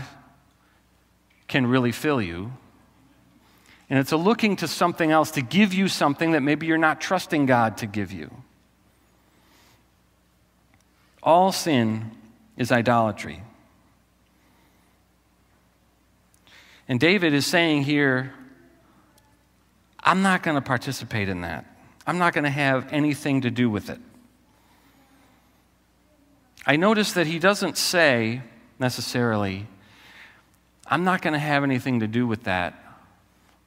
can 1.47 1.67
really 1.67 1.91
fill 1.91 2.21
you. 2.21 2.51
And 3.89 3.99
it's 3.99 4.11
a 4.11 4.17
looking 4.17 4.55
to 4.57 4.67
something 4.67 5.11
else 5.11 5.31
to 5.31 5.41
give 5.41 5.73
you 5.73 5.87
something 5.87 6.31
that 6.31 6.41
maybe 6.41 6.65
you're 6.65 6.77
not 6.77 7.01
trusting 7.01 7.45
God 7.45 7.77
to 7.77 7.85
give 7.85 8.11
you. 8.11 8.31
All 11.21 11.51
sin 11.51 12.11
is 12.57 12.71
idolatry. 12.71 13.41
And 16.87 16.99
David 16.99 17.33
is 17.33 17.47
saying 17.47 17.83
here, 17.83 18.33
I'm 20.03 20.21
not 20.21 20.43
going 20.43 20.55
to 20.55 20.61
participate 20.61 21.29
in 21.29 21.41
that. 21.41 21.65
I'm 22.05 22.19
not 22.19 22.33
going 22.33 22.43
to 22.43 22.49
have 22.51 22.93
anything 22.93 23.41
to 23.41 23.49
do 23.49 23.69
with 23.69 23.89
it. 23.89 23.99
I 26.65 26.77
notice 26.77 27.13
that 27.13 27.27
he 27.27 27.37
doesn't 27.37 27.77
say 27.77 28.41
necessarily, 28.79 29.67
I'm 30.87 31.03
not 31.03 31.21
going 31.21 31.33
to 31.33 31.39
have 31.39 31.63
anything 31.63 31.99
to 31.99 32.07
do 32.07 32.25
with 32.25 32.43
that 32.43 32.73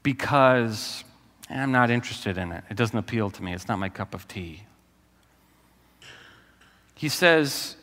because 0.03 1.05
I'm 1.49 1.73
not 1.73 1.91
interested 1.91 2.39
in 2.39 2.53
it. 2.53 2.65
It 2.71 2.77
doesn't 2.77 2.99
appeal 2.99 3.31
to 3.31 3.43
me. 3.43 3.55
It's 3.55 3.69
not 3.69 3.79
my 3.79 3.89
cup 3.89 4.15
of 4.15 4.27
tea. 4.27 4.63
He 6.95 7.09
says, 7.09 7.77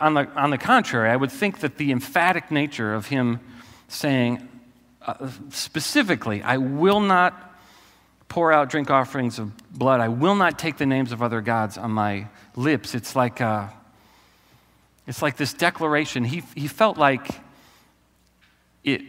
on 0.00 0.14
the, 0.14 0.28
on 0.34 0.50
the 0.50 0.58
contrary, 0.58 1.10
I 1.10 1.16
would 1.16 1.30
think 1.30 1.60
that 1.60 1.78
the 1.78 1.92
emphatic 1.92 2.50
nature 2.50 2.94
of 2.94 3.06
him 3.06 3.40
saying, 3.88 4.48
uh, 5.02 5.30
specifically, 5.50 6.42
I 6.42 6.56
will 6.56 7.00
not 7.00 7.42
pour 8.28 8.52
out 8.52 8.68
drink 8.70 8.90
offerings 8.90 9.38
of 9.38 9.56
blood. 9.70 10.00
I 10.00 10.08
will 10.08 10.34
not 10.34 10.58
take 10.58 10.78
the 10.78 10.86
names 10.86 11.12
of 11.12 11.22
other 11.22 11.40
gods 11.40 11.78
on 11.78 11.92
my 11.92 12.26
lips. 12.56 12.94
It's 12.94 13.14
like, 13.14 13.40
uh, 13.40 13.68
it's 15.06 15.22
like 15.22 15.36
this 15.36 15.52
declaration. 15.52 16.24
He, 16.24 16.42
he 16.54 16.66
felt 16.68 16.98
like 16.98 17.28
it 18.84 19.02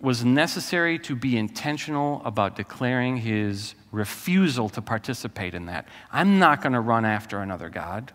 was 0.00 0.24
necessary 0.24 0.98
to 1.00 1.16
be 1.16 1.36
intentional 1.36 2.22
about 2.24 2.56
declaring 2.56 3.18
his 3.18 3.74
refusal 3.92 4.68
to 4.70 4.82
participate 4.82 5.54
in 5.54 5.66
that. 5.66 5.86
I'm 6.12 6.38
not 6.38 6.62
going 6.62 6.74
to 6.74 6.80
run 6.80 7.04
after 7.04 7.40
another 7.40 7.68
God. 7.68 8.12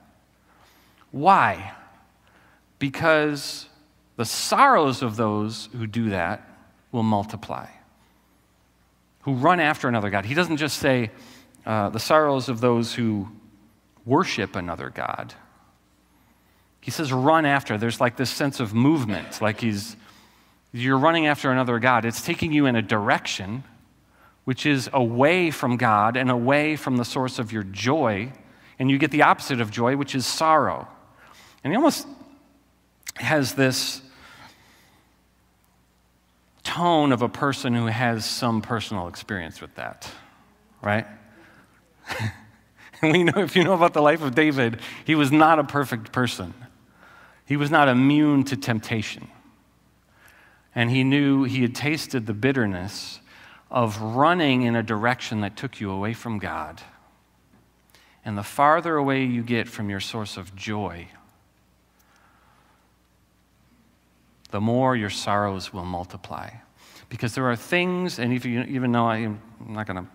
Why? 1.12 1.74
Because 2.80 3.68
the 4.16 4.26
sorrows 4.26 5.02
of 5.02 5.16
those 5.16 5.70
who 5.74 5.88
do 5.88 6.10
that 6.12 6.48
will 6.92 7.04
multiply 7.04 7.68
who 9.22 9.34
run 9.34 9.60
after 9.60 9.88
another 9.88 10.10
God. 10.10 10.26
He 10.26 10.34
doesn't 10.34 10.58
just 10.58 10.78
say 10.78 11.12
uh, 11.66 11.90
the 11.90 12.00
sorrows 12.00 12.50
of 12.50 12.62
those 12.62 12.94
who 12.94 13.30
worship 14.06 14.56
another 14.56 14.90
God. 14.90 15.34
He 16.82 16.92
says 16.92 17.14
run 17.14 17.46
after. 17.46 17.78
There's 17.78 18.02
like 18.02 18.18
this 18.18 18.30
sense 18.30 18.60
of 18.60 18.74
movement, 18.74 19.42
like 19.42 19.62
he's 19.62 19.96
you're 20.74 20.98
running 20.98 21.28
after 21.28 21.52
another 21.52 21.80
God. 21.80 22.06
It's 22.06 22.22
taking 22.22 22.54
you 22.54 22.66
in 22.66 22.76
a 22.76 22.82
direction 22.82 23.64
which 24.46 24.66
is 24.66 24.90
away 24.94 25.52
from 25.52 25.78
God 25.78 26.18
and 26.18 26.32
away 26.32 26.76
from 26.76 26.98
the 26.98 27.06
source 27.06 27.40
of 27.40 27.52
your 27.52 27.64
joy, 27.64 28.32
and 28.80 28.90
you 28.90 28.98
get 28.98 29.12
the 29.12 29.22
opposite 29.22 29.62
of 29.62 29.70
joy, 29.70 29.96
which 29.96 30.16
is 30.16 30.26
sorrow. 30.26 30.88
And 31.64 31.72
he 31.72 31.78
almost 31.78 32.08
has 33.16 33.54
this 33.54 34.02
tone 36.64 37.12
of 37.12 37.22
a 37.22 37.30
person 37.30 37.76
who 37.76 37.88
has 37.88 38.26
some 38.26 38.62
personal 38.62 39.08
experience 39.08 39.62
with 39.62 39.74
that, 39.76 40.10
right? 40.82 41.06
and 43.02 43.12
we 43.12 43.24
know, 43.24 43.42
if 43.42 43.56
you 43.56 43.64
know 43.64 43.74
about 43.74 43.94
the 43.94 44.02
life 44.02 44.22
of 44.22 44.34
David, 44.34 44.80
he 45.06 45.16
was 45.16 45.32
not 45.32 45.60
a 45.60 45.64
perfect 45.64 46.12
person. 46.12 46.54
He 47.52 47.58
was 47.58 47.70
not 47.70 47.90
immune 47.90 48.46
to 48.46 48.56
temptation. 48.56 49.28
And 50.74 50.90
he 50.90 51.04
knew 51.04 51.44
he 51.44 51.64
had 51.64 51.76
tasted 51.76 52.26
the 52.26 52.34
bitterness 52.34 53.20
of 53.70 54.00
running 54.00 54.62
in 54.62 54.78
a 54.78 54.82
direction 54.82 55.42
that 55.42 55.58
took 55.58 55.82
you 55.82 55.92
away 55.92 56.14
from 56.14 56.40
God. 56.40 56.82
And 58.24 58.38
the 58.38 58.44
farther 58.44 58.96
away 58.96 59.26
you 59.26 59.44
get 59.44 59.68
from 59.68 59.90
your 59.90 60.00
source 60.00 60.38
of 60.38 60.56
joy, 60.56 61.10
the 64.52 64.62
more 64.62 64.96
your 64.96 65.10
sorrows 65.10 65.74
will 65.74 65.84
multiply. 65.84 66.52
Because 67.10 67.36
there 67.36 67.52
are 67.52 67.58
things, 67.58 68.18
and 68.18 68.32
if 68.32 68.46
you 68.46 68.62
even 68.62 68.94
know 68.94 69.10
I'm 69.10 69.42
not 69.60 69.88
going 69.88 70.06
to 70.06 70.10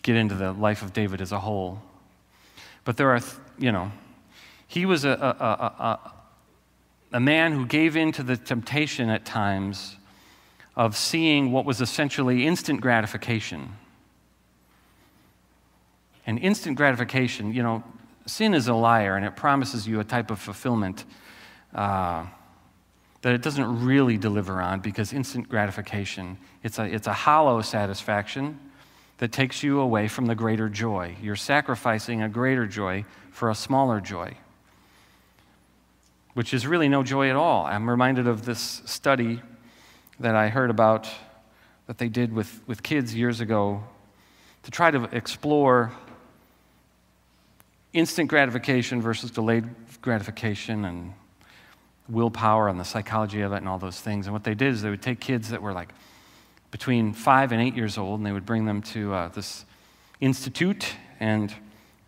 get 0.00 0.16
into 0.16 0.34
the 0.34 0.54
life 0.54 0.80
of 0.80 0.94
David 0.94 1.20
as 1.20 1.30
a 1.30 1.40
whole, 1.40 1.82
but 2.86 2.96
there 2.96 3.10
are, 3.10 3.20
you 3.58 3.70
know, 3.70 3.92
he 4.72 4.86
was 4.86 5.04
a, 5.04 5.10
a, 5.10 5.44
a, 5.84 6.12
a 7.12 7.20
man 7.20 7.52
who 7.52 7.66
gave 7.66 7.94
in 7.94 8.10
to 8.12 8.22
the 8.22 8.38
temptation 8.38 9.10
at 9.10 9.26
times 9.26 9.96
of 10.74 10.96
seeing 10.96 11.52
what 11.52 11.66
was 11.66 11.82
essentially 11.82 12.46
instant 12.46 12.80
gratification. 12.80 13.76
And 16.26 16.38
instant 16.38 16.78
gratification, 16.78 17.52
you 17.52 17.62
know, 17.62 17.82
sin 18.24 18.54
is 18.54 18.66
a 18.66 18.74
liar 18.74 19.14
and 19.16 19.26
it 19.26 19.36
promises 19.36 19.86
you 19.86 20.00
a 20.00 20.04
type 20.04 20.30
of 20.30 20.38
fulfillment. 20.38 21.04
Uh, 21.74 22.24
that 23.20 23.34
it 23.34 23.42
doesn't 23.42 23.84
really 23.84 24.16
deliver 24.16 24.62
on 24.62 24.80
because 24.80 25.12
instant 25.12 25.50
gratification, 25.50 26.38
it's 26.62 26.78
a, 26.78 26.84
it's 26.84 27.06
a 27.06 27.12
hollow 27.12 27.60
satisfaction 27.60 28.58
that 29.18 29.32
takes 29.32 29.62
you 29.62 29.80
away 29.80 30.08
from 30.08 30.26
the 30.26 30.34
greater 30.34 30.70
joy. 30.70 31.14
You're 31.22 31.36
sacrificing 31.36 32.22
a 32.22 32.28
greater 32.28 32.66
joy 32.66 33.04
for 33.30 33.50
a 33.50 33.54
smaller 33.54 34.00
joy, 34.00 34.36
which 36.34 36.54
is 36.54 36.66
really 36.66 36.88
no 36.88 37.02
joy 37.02 37.28
at 37.28 37.36
all. 37.36 37.66
I'm 37.66 37.88
reminded 37.88 38.26
of 38.26 38.44
this 38.44 38.82
study 38.86 39.42
that 40.20 40.34
I 40.34 40.48
heard 40.48 40.70
about 40.70 41.08
that 41.86 41.98
they 41.98 42.08
did 42.08 42.32
with, 42.32 42.60
with 42.66 42.82
kids 42.82 43.14
years 43.14 43.40
ago 43.40 43.82
to 44.62 44.70
try 44.70 44.90
to 44.90 45.04
explore 45.12 45.92
instant 47.92 48.28
gratification 48.28 49.02
versus 49.02 49.30
delayed 49.30 49.68
gratification 50.00 50.84
and 50.84 51.12
willpower 52.08 52.68
and 52.68 52.80
the 52.80 52.84
psychology 52.84 53.40
of 53.42 53.52
it 53.52 53.56
and 53.56 53.68
all 53.68 53.78
those 53.78 54.00
things. 54.00 54.26
And 54.26 54.32
what 54.32 54.44
they 54.44 54.54
did 54.54 54.72
is 54.72 54.82
they 54.82 54.90
would 54.90 55.02
take 55.02 55.20
kids 55.20 55.50
that 55.50 55.60
were 55.60 55.72
like 55.72 55.90
between 56.70 57.12
five 57.12 57.52
and 57.52 57.60
eight 57.60 57.76
years 57.76 57.98
old 57.98 58.20
and 58.20 58.26
they 58.26 58.32
would 58.32 58.46
bring 58.46 58.64
them 58.64 58.80
to 58.80 59.12
uh, 59.12 59.28
this 59.28 59.64
institute 60.20 60.94
and 61.20 61.54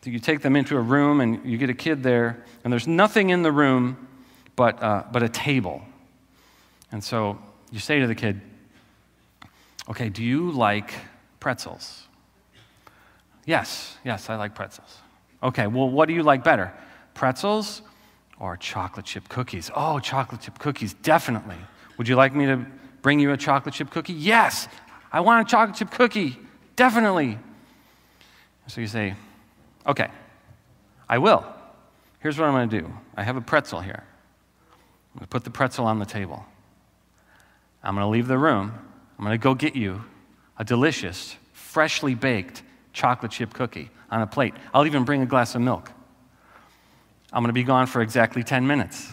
you 0.04 0.18
take 0.18 0.42
them 0.42 0.54
into 0.54 0.76
a 0.76 0.80
room 0.80 1.20
and 1.20 1.44
you 1.44 1.56
get 1.56 1.70
a 1.70 1.74
kid 1.74 2.02
there 2.02 2.44
and 2.62 2.72
there's 2.72 2.86
nothing 2.86 3.30
in 3.30 3.42
the 3.42 3.52
room 3.52 4.06
but, 4.56 4.82
uh, 4.82 5.04
but 5.10 5.22
a 5.22 5.28
table. 5.28 5.82
And 6.92 7.02
so 7.02 7.38
you 7.70 7.78
say 7.78 8.00
to 8.00 8.06
the 8.06 8.14
kid, 8.14 8.40
okay, 9.88 10.08
do 10.08 10.22
you 10.22 10.50
like 10.50 10.94
pretzels? 11.40 12.06
Yes, 13.46 13.98
yes, 14.04 14.30
I 14.30 14.36
like 14.36 14.54
pretzels. 14.54 14.98
Okay, 15.42 15.66
well, 15.66 15.90
what 15.90 16.08
do 16.08 16.14
you 16.14 16.22
like 16.22 16.42
better? 16.42 16.72
Pretzels 17.12 17.82
or 18.38 18.56
chocolate 18.56 19.06
chip 19.06 19.28
cookies. 19.28 19.70
Oh, 19.74 19.98
chocolate 19.98 20.40
chip 20.40 20.58
cookies, 20.58 20.94
definitely. 20.94 21.58
Would 21.98 22.08
you 22.08 22.16
like 22.16 22.34
me 22.34 22.46
to 22.46 22.64
bring 23.02 23.20
you 23.20 23.32
a 23.32 23.36
chocolate 23.36 23.74
chip 23.74 23.90
cookie? 23.90 24.14
Yes, 24.14 24.68
I 25.12 25.20
want 25.20 25.46
a 25.46 25.50
chocolate 25.50 25.76
chip 25.76 25.90
cookie, 25.90 26.38
definitely. 26.76 27.38
So 28.66 28.80
you 28.80 28.86
say, 28.86 29.14
okay, 29.86 30.08
I 31.08 31.18
will. 31.18 31.44
Here's 32.20 32.38
what 32.38 32.46
I'm 32.46 32.54
going 32.54 32.70
to 32.70 32.80
do 32.80 32.92
I 33.16 33.22
have 33.22 33.36
a 33.36 33.40
pretzel 33.42 33.80
here. 33.80 34.04
I'm 35.14 35.20
going 35.20 35.26
to 35.26 35.30
put 35.30 35.44
the 35.44 35.50
pretzel 35.50 35.86
on 35.86 36.00
the 36.00 36.06
table. 36.06 36.44
I'm 37.82 37.94
going 37.94 38.04
to 38.04 38.10
leave 38.10 38.26
the 38.26 38.38
room. 38.38 38.72
I'm 39.16 39.24
going 39.24 39.38
to 39.38 39.42
go 39.42 39.54
get 39.54 39.76
you 39.76 40.04
a 40.58 40.64
delicious, 40.64 41.36
freshly 41.52 42.14
baked 42.16 42.62
chocolate 42.92 43.30
chip 43.30 43.52
cookie 43.52 43.90
on 44.10 44.22
a 44.22 44.26
plate. 44.26 44.54
I'll 44.72 44.86
even 44.86 45.04
bring 45.04 45.22
a 45.22 45.26
glass 45.26 45.54
of 45.54 45.60
milk. 45.60 45.90
I'm 47.32 47.42
going 47.42 47.48
to 47.48 47.52
be 47.52 47.62
gone 47.62 47.86
for 47.86 48.02
exactly 48.02 48.42
10 48.42 48.66
minutes. 48.66 49.08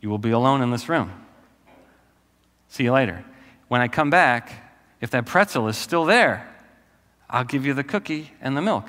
You 0.00 0.10
will 0.10 0.18
be 0.18 0.30
alone 0.30 0.62
in 0.62 0.70
this 0.70 0.88
room. 0.88 1.12
See 2.68 2.84
you 2.84 2.92
later. 2.92 3.24
When 3.68 3.80
I 3.80 3.88
come 3.88 4.10
back, 4.10 4.52
if 5.00 5.10
that 5.10 5.26
pretzel 5.26 5.66
is 5.66 5.76
still 5.76 6.04
there, 6.04 6.46
I'll 7.28 7.44
give 7.44 7.66
you 7.66 7.74
the 7.74 7.84
cookie 7.84 8.32
and 8.40 8.56
the 8.56 8.62
milk. 8.62 8.88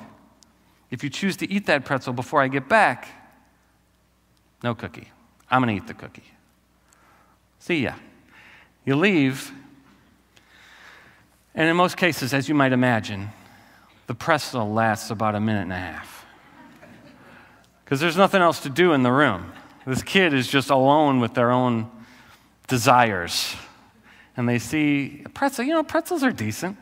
If 0.90 1.02
you 1.02 1.10
choose 1.10 1.36
to 1.38 1.50
eat 1.50 1.66
that 1.66 1.84
pretzel 1.84 2.12
before 2.12 2.42
I 2.42 2.48
get 2.48 2.68
back, 2.68 3.08
no 4.62 4.74
cookie. 4.74 5.10
I'm 5.52 5.62
going 5.62 5.78
to 5.78 5.84
eat 5.84 5.86
the 5.86 5.94
cookie. 5.94 6.24
See 7.58 7.84
ya. 7.84 7.94
You 8.84 8.96
leave, 8.96 9.52
and 11.54 11.68
in 11.68 11.76
most 11.76 11.96
cases, 11.96 12.32
as 12.32 12.48
you 12.48 12.54
might 12.54 12.72
imagine, 12.72 13.28
the 14.06 14.14
pretzel 14.14 14.72
lasts 14.72 15.10
about 15.10 15.34
a 15.34 15.40
minute 15.40 15.62
and 15.62 15.72
a 15.72 15.78
half. 15.78 16.26
Because 17.84 18.00
there's 18.00 18.16
nothing 18.16 18.40
else 18.40 18.60
to 18.60 18.70
do 18.70 18.94
in 18.94 19.02
the 19.02 19.12
room. 19.12 19.52
This 19.86 20.02
kid 20.02 20.32
is 20.32 20.48
just 20.48 20.70
alone 20.70 21.20
with 21.20 21.34
their 21.34 21.50
own 21.50 21.90
desires. 22.66 23.54
And 24.36 24.48
they 24.48 24.58
see 24.58 25.22
a 25.26 25.28
pretzel. 25.28 25.64
You 25.64 25.74
know, 25.74 25.82
pretzels 25.82 26.22
are 26.22 26.32
decent. 26.32 26.78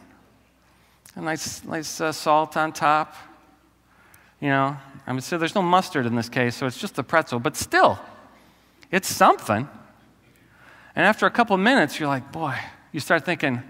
A 1.16 1.20
nice, 1.20 1.64
nice 1.64 2.00
uh, 2.00 2.12
salt 2.12 2.56
on 2.56 2.72
top. 2.72 3.16
You 4.40 4.48
know, 4.48 4.76
I 5.06 5.12
mean, 5.12 5.20
so 5.20 5.37
there's 5.37 5.54
no 5.54 5.62
mustard 5.62 6.06
in 6.06 6.14
this 6.14 6.28
case, 6.28 6.56
so 6.56 6.66
it's 6.66 6.78
just 6.78 6.94
the 6.94 7.02
pretzel. 7.02 7.40
But 7.40 7.56
still, 7.56 7.98
it's 8.90 9.09
something. 9.09 9.68
And 10.96 11.07
after 11.07 11.26
a 11.26 11.31
couple 11.31 11.57
minutes, 11.57 11.98
you're 11.98 12.09
like, 12.09 12.33
boy, 12.33 12.57
you 12.92 13.00
start 13.00 13.24
thinking, 13.24 13.62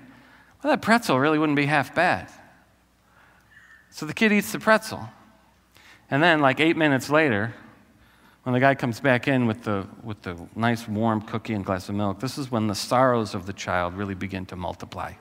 well, 0.63 0.73
that 0.73 0.83
pretzel 0.83 1.19
really 1.19 1.39
wouldn't 1.39 1.57
be 1.57 1.67
half 1.67 1.95
bad. 1.95 2.31
So 3.91 4.07
the 4.07 4.15
kid 4.15 4.33
eats 4.33 4.53
the 4.53 4.59
pretzel. 4.59 5.09
And 6.11 6.23
then, 6.23 6.41
like 6.41 6.61
eight 6.61 6.77
minutes 6.77 7.11
later, 7.11 7.55
when 8.43 8.55
the 8.55 8.61
guy 8.61 8.75
comes 8.75 9.01
back 9.01 9.29
in 9.29 9.47
with 9.47 9.65
the, 9.65 9.87
with 10.03 10.23
the 10.23 10.37
nice 10.57 10.89
warm 10.89 11.21
cookie 11.23 11.55
and 11.55 11.65
glass 11.65 11.89
of 11.89 11.95
milk, 11.95 12.21
this 12.21 12.39
is 12.39 12.51
when 12.51 12.67
the 12.67 12.75
sorrows 12.75 13.35
of 13.35 13.47
the 13.47 13.53
child 13.53 13.95
really 13.95 14.15
begin 14.15 14.47
to 14.47 14.57
multiply. 14.57 15.13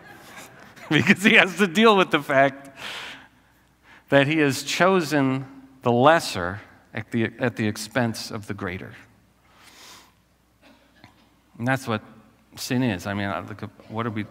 because 0.88 1.22
he 1.22 1.34
has 1.34 1.56
to 1.58 1.66
deal 1.66 1.96
with 1.96 2.10
the 2.10 2.22
fact 2.22 2.76
that 4.08 4.26
he 4.26 4.38
has 4.38 4.62
chosen 4.62 5.46
the 5.82 5.92
lesser 5.92 6.60
at 6.92 7.10
the, 7.12 7.30
at 7.38 7.56
the 7.56 7.66
expense 7.66 8.30
of 8.30 8.46
the 8.46 8.54
greater. 8.54 8.94
And 11.60 11.68
that's 11.68 11.86
what 11.86 12.00
sin 12.56 12.82
is. 12.82 13.06
I 13.06 13.12
mean, 13.12 13.28
what 13.88 14.06
are 14.06 14.10
we? 14.10 14.24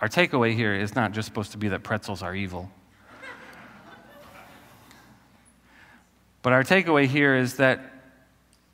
Our 0.00 0.08
takeaway 0.08 0.56
here 0.56 0.74
is 0.74 0.96
not 0.96 1.12
just 1.12 1.26
supposed 1.26 1.52
to 1.52 1.56
be 1.56 1.68
that 1.68 1.84
pretzels 1.84 2.20
are 2.20 2.34
evil. 2.34 2.68
But 6.42 6.52
our 6.52 6.64
takeaway 6.64 7.06
here 7.06 7.36
is 7.36 7.58
that 7.58 7.78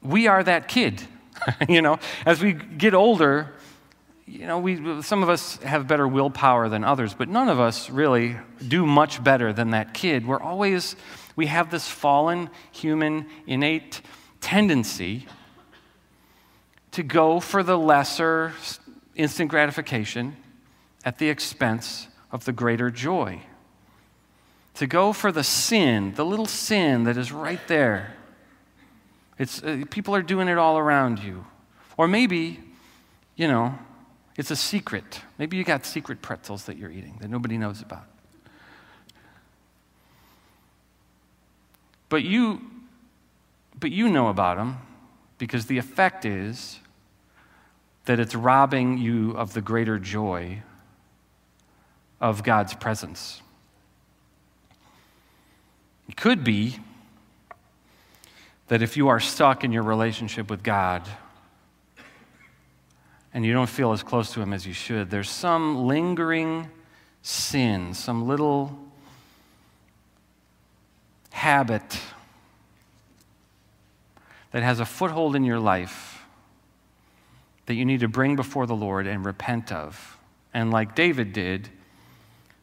we 0.00 0.28
are 0.28 0.42
that 0.42 0.66
kid. 0.66 1.02
you 1.68 1.82
know, 1.82 1.98
as 2.24 2.42
we 2.42 2.54
get 2.54 2.94
older, 2.94 3.52
you 4.26 4.46
know, 4.46 4.60
we, 4.60 5.02
some 5.02 5.22
of 5.22 5.28
us 5.28 5.58
have 5.58 5.86
better 5.86 6.08
willpower 6.08 6.70
than 6.70 6.84
others, 6.84 7.12
but 7.12 7.28
none 7.28 7.50
of 7.50 7.60
us 7.60 7.90
really 7.90 8.34
do 8.66 8.86
much 8.86 9.22
better 9.22 9.52
than 9.52 9.72
that 9.72 9.92
kid. 9.92 10.26
We're 10.26 10.40
always, 10.40 10.96
we 11.36 11.48
have 11.48 11.70
this 11.70 11.86
fallen 11.86 12.48
human 12.72 13.26
innate 13.46 14.00
tendency 14.40 15.26
to 16.94 17.02
go 17.02 17.40
for 17.40 17.62
the 17.62 17.78
lesser 17.78 18.52
instant 19.14 19.50
gratification 19.50 20.36
at 21.04 21.18
the 21.18 21.28
expense 21.28 22.08
of 22.32 22.44
the 22.44 22.52
greater 22.52 22.90
joy 22.90 23.40
to 24.74 24.86
go 24.86 25.12
for 25.12 25.30
the 25.30 25.44
sin, 25.44 26.12
the 26.14 26.24
little 26.24 26.46
sin 26.46 27.04
that 27.04 27.16
is 27.16 27.32
right 27.32 27.60
there. 27.68 28.14
It's, 29.38 29.62
uh, 29.62 29.84
people 29.90 30.14
are 30.14 30.22
doing 30.22 30.48
it 30.48 30.58
all 30.58 30.78
around 30.78 31.20
you. 31.20 31.46
Or 31.96 32.08
maybe, 32.08 32.60
you 33.36 33.48
know, 33.48 33.78
it's 34.36 34.50
a 34.50 34.56
secret. 34.56 35.20
Maybe 35.38 35.56
you 35.56 35.64
got 35.64 35.86
secret 35.86 36.22
pretzels 36.22 36.64
that 36.64 36.76
you're 36.76 36.90
eating 36.90 37.18
that 37.20 37.30
nobody 37.30 37.56
knows 37.56 37.82
about. 37.82 38.06
But 42.08 42.24
you, 42.24 42.60
but 43.78 43.92
you 43.92 44.08
know 44.08 44.28
about 44.28 44.56
them 44.56 44.78
because 45.38 45.66
the 45.66 45.78
effect 45.78 46.24
is 46.24 46.80
that 48.04 48.20
it's 48.20 48.34
robbing 48.34 48.98
you 48.98 49.32
of 49.32 49.54
the 49.54 49.60
greater 49.60 49.98
joy 49.98 50.62
of 52.20 52.42
God's 52.42 52.74
presence. 52.74 53.40
It 56.08 56.16
could 56.16 56.44
be 56.44 56.78
that 58.68 58.82
if 58.82 58.96
you 58.96 59.08
are 59.08 59.20
stuck 59.20 59.64
in 59.64 59.72
your 59.72 59.82
relationship 59.82 60.50
with 60.50 60.62
God 60.62 61.02
and 63.32 63.44
you 63.44 63.52
don't 63.52 63.68
feel 63.68 63.92
as 63.92 64.02
close 64.02 64.32
to 64.34 64.40
Him 64.40 64.52
as 64.52 64.66
you 64.66 64.72
should, 64.72 65.10
there's 65.10 65.30
some 65.30 65.86
lingering 65.86 66.68
sin, 67.22 67.94
some 67.94 68.28
little 68.28 68.78
habit 71.30 72.00
that 74.52 74.62
has 74.62 74.78
a 74.78 74.84
foothold 74.84 75.34
in 75.34 75.44
your 75.44 75.58
life 75.58 76.13
that 77.66 77.74
you 77.74 77.84
need 77.84 78.00
to 78.00 78.08
bring 78.08 78.36
before 78.36 78.66
the 78.66 78.74
Lord 78.74 79.06
and 79.06 79.24
repent 79.24 79.72
of. 79.72 80.18
And 80.52 80.70
like 80.70 80.94
David 80.94 81.32
did, 81.32 81.68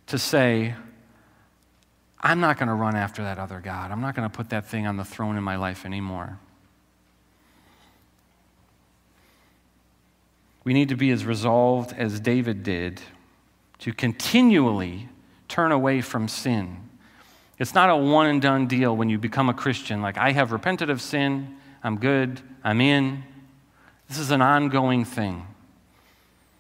to 0.08 0.18
say, 0.18 0.76
I'm 2.20 2.40
not 2.40 2.58
going 2.58 2.68
to 2.68 2.74
run 2.74 2.96
after 2.96 3.24
that 3.24 3.40
other 3.40 3.60
God. 3.60 3.92
I'm 3.92 4.02
not 4.02 4.16
going 4.16 4.30
to 4.30 4.36
put 4.36 4.50
that 4.50 4.68
thing 4.68 4.86
on 4.86 4.98
the 4.98 5.06
throne 5.06 5.38
in 5.38 5.44
my 5.44 5.56
life 5.56 5.86
anymore. 5.86 6.38
We 10.64 10.74
need 10.74 10.90
to 10.90 10.96
be 10.96 11.10
as 11.10 11.26
resolved 11.26 11.94
as 11.98 12.20
David 12.20 12.62
did 12.62 13.02
to 13.80 13.92
continually 13.92 15.10
turn 15.48 15.72
away 15.72 16.02
from 16.02 16.28
sin. 16.28 16.78
It's 17.58 17.74
not 17.74 17.90
a 17.90 17.96
one 17.96 18.28
and 18.28 18.42
done 18.42 18.68
deal 18.68 18.96
when 18.96 19.10
you 19.10 19.18
become 19.18 19.50
a 19.50 19.54
Christian, 19.54 20.02
like, 20.02 20.18
I 20.18 20.32
have 20.32 20.52
repented 20.52 20.90
of 20.90 21.02
sin, 21.02 21.58
I'm 21.84 21.98
good, 21.98 22.42
I'm 22.64 22.80
in. 22.80 23.24
This 24.12 24.20
is 24.20 24.32
an 24.32 24.42
ongoing 24.42 25.06
thing. 25.06 25.48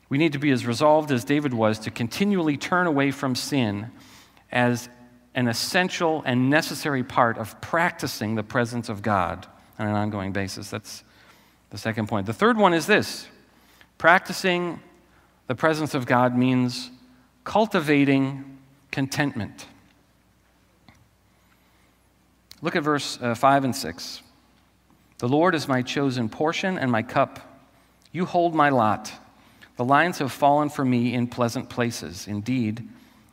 We 0.07 0.17
need 0.17 0.31
to 0.31 0.39
be 0.39 0.51
as 0.51 0.65
resolved 0.65 1.11
as 1.11 1.25
David 1.25 1.53
was 1.53 1.79
to 1.79 1.91
continually 1.91 2.55
turn 2.55 2.87
away 2.87 3.11
from 3.11 3.35
sin 3.35 3.91
as 4.53 4.87
an 5.35 5.49
essential 5.49 6.23
and 6.25 6.49
necessary 6.49 7.03
part 7.03 7.37
of 7.37 7.59
practicing 7.59 8.35
the 8.35 8.41
presence 8.41 8.87
of 8.87 9.01
God 9.01 9.47
on 9.77 9.85
an 9.85 9.95
ongoing 9.95 10.31
basis. 10.31 10.69
That's 10.69 11.03
the 11.71 11.77
second 11.77 12.07
point. 12.07 12.25
The 12.25 12.31
third 12.31 12.55
one 12.55 12.73
is 12.73 12.87
this 12.87 13.27
practicing 13.97 14.79
the 15.47 15.55
presence 15.55 15.93
of 15.93 16.05
God 16.05 16.37
means 16.37 16.89
cultivating 17.43 18.59
contentment. 18.91 19.67
Look 22.61 22.77
at 22.77 22.83
verse 22.83 23.19
uh, 23.21 23.35
5 23.35 23.65
and 23.65 23.75
6. 23.75 24.21
The 25.21 25.29
Lord 25.29 25.53
is 25.53 25.67
my 25.67 25.83
chosen 25.83 26.29
portion 26.29 26.79
and 26.79 26.91
my 26.91 27.03
cup. 27.03 27.39
You 28.11 28.25
hold 28.25 28.55
my 28.55 28.69
lot. 28.69 29.13
The 29.77 29.85
lines 29.85 30.17
have 30.17 30.31
fallen 30.31 30.69
for 30.69 30.83
me 30.83 31.13
in 31.13 31.27
pleasant 31.27 31.69
places. 31.69 32.27
Indeed, 32.27 32.89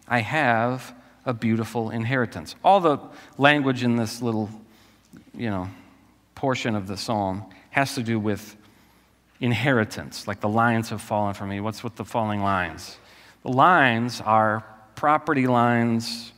I 0.06 0.18
have 0.18 0.94
a 1.24 1.32
beautiful 1.32 1.88
inheritance. 1.88 2.56
All 2.62 2.80
the 2.80 2.98
language 3.38 3.84
in 3.84 3.96
this 3.96 4.20
little, 4.20 4.50
you 5.34 5.48
know, 5.48 5.70
portion 6.34 6.74
of 6.74 6.88
the 6.88 6.98
psalm 6.98 7.46
has 7.70 7.94
to 7.94 8.02
do 8.02 8.20
with 8.20 8.54
inheritance, 9.40 10.28
like 10.28 10.40
the 10.40 10.48
lines 10.50 10.90
have 10.90 11.00
fallen 11.00 11.32
for 11.32 11.46
me. 11.46 11.58
What's 11.58 11.82
with 11.82 11.96
the 11.96 12.04
falling 12.04 12.42
lines? 12.42 12.98
The 13.44 13.52
lines 13.52 14.20
are 14.20 14.62
property 14.94 15.46
lines 15.46 16.34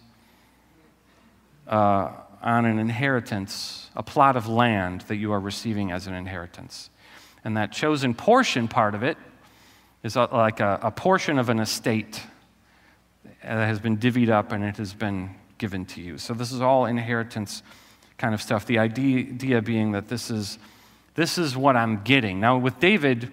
uh, 1.67 2.13
on 2.41 2.67
an 2.67 2.79
inheritance, 2.79 3.90
a 4.01 4.03
plot 4.03 4.35
of 4.35 4.49
land 4.49 5.03
that 5.09 5.17
you 5.17 5.31
are 5.31 5.39
receiving 5.39 5.93
as 5.93 6.07
an 6.07 6.15
inheritance. 6.15 6.89
And 7.45 7.59
that 7.59 7.71
chosen 7.71 8.15
portion 8.15 8.67
part 8.67 8.95
of 8.95 9.03
it 9.03 9.19
is 10.03 10.17
like 10.17 10.61
a, 10.61 10.79
a 10.83 10.91
portion 10.91 11.39
of 11.39 11.51
an 11.51 11.61
estate 11.61 12.23
that 13.43 13.67
has 13.67 13.79
been 13.79 13.99
divvied 13.99 14.31
up 14.31 14.53
and 14.53 14.65
it 14.65 14.79
has 14.79 14.95
been 14.95 15.35
given 15.59 15.85
to 15.85 16.01
you. 16.01 16.17
So 16.17 16.33
this 16.33 16.51
is 16.51 16.63
all 16.63 16.87
inheritance 16.87 17.63
kind 18.17 18.33
of 18.33 18.41
stuff. 18.41 18.65
The 18.65 18.79
idea 18.79 19.61
being 19.61 19.93
that 19.93 20.09
this 20.09 20.31
is 20.31 20.59
this 21.15 21.37
is 21.37 21.55
what 21.55 21.77
I'm 21.77 22.03
getting. 22.03 22.41
Now 22.41 22.57
with 22.57 22.81
David, 22.81 23.31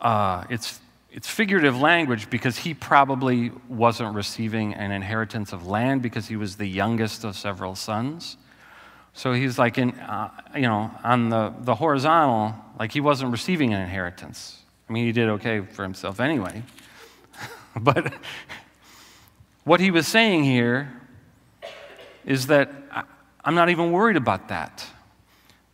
uh, 0.00 0.44
it's 0.48 0.80
it's 1.10 1.28
figurative 1.28 1.78
language 1.78 2.30
because 2.30 2.56
he 2.56 2.72
probably 2.72 3.52
wasn't 3.68 4.14
receiving 4.14 4.72
an 4.72 4.92
inheritance 4.92 5.52
of 5.52 5.66
land 5.66 6.00
because 6.00 6.26
he 6.26 6.36
was 6.36 6.56
the 6.56 6.66
youngest 6.66 7.22
of 7.22 7.36
several 7.36 7.74
sons. 7.74 8.38
So 9.16 9.32
he's 9.32 9.58
like 9.58 9.78
in, 9.78 9.92
uh, 9.92 10.30
you 10.54 10.62
know, 10.62 10.90
on 11.02 11.30
the, 11.30 11.54
the 11.60 11.74
horizontal, 11.74 12.54
like 12.78 12.92
he 12.92 13.00
wasn't 13.00 13.32
receiving 13.32 13.72
an 13.72 13.80
inheritance. 13.80 14.60
I 14.88 14.92
mean, 14.92 15.06
he 15.06 15.12
did 15.12 15.30
okay 15.30 15.60
for 15.60 15.82
himself 15.82 16.20
anyway. 16.20 16.62
But 17.78 18.14
what 19.64 19.80
he 19.80 19.90
was 19.90 20.06
saying 20.06 20.44
here 20.44 20.90
is 22.24 22.46
that 22.46 22.70
I'm 23.44 23.54
not 23.54 23.68
even 23.70 23.92
worried 23.92 24.16
about 24.16 24.48
that 24.48 24.86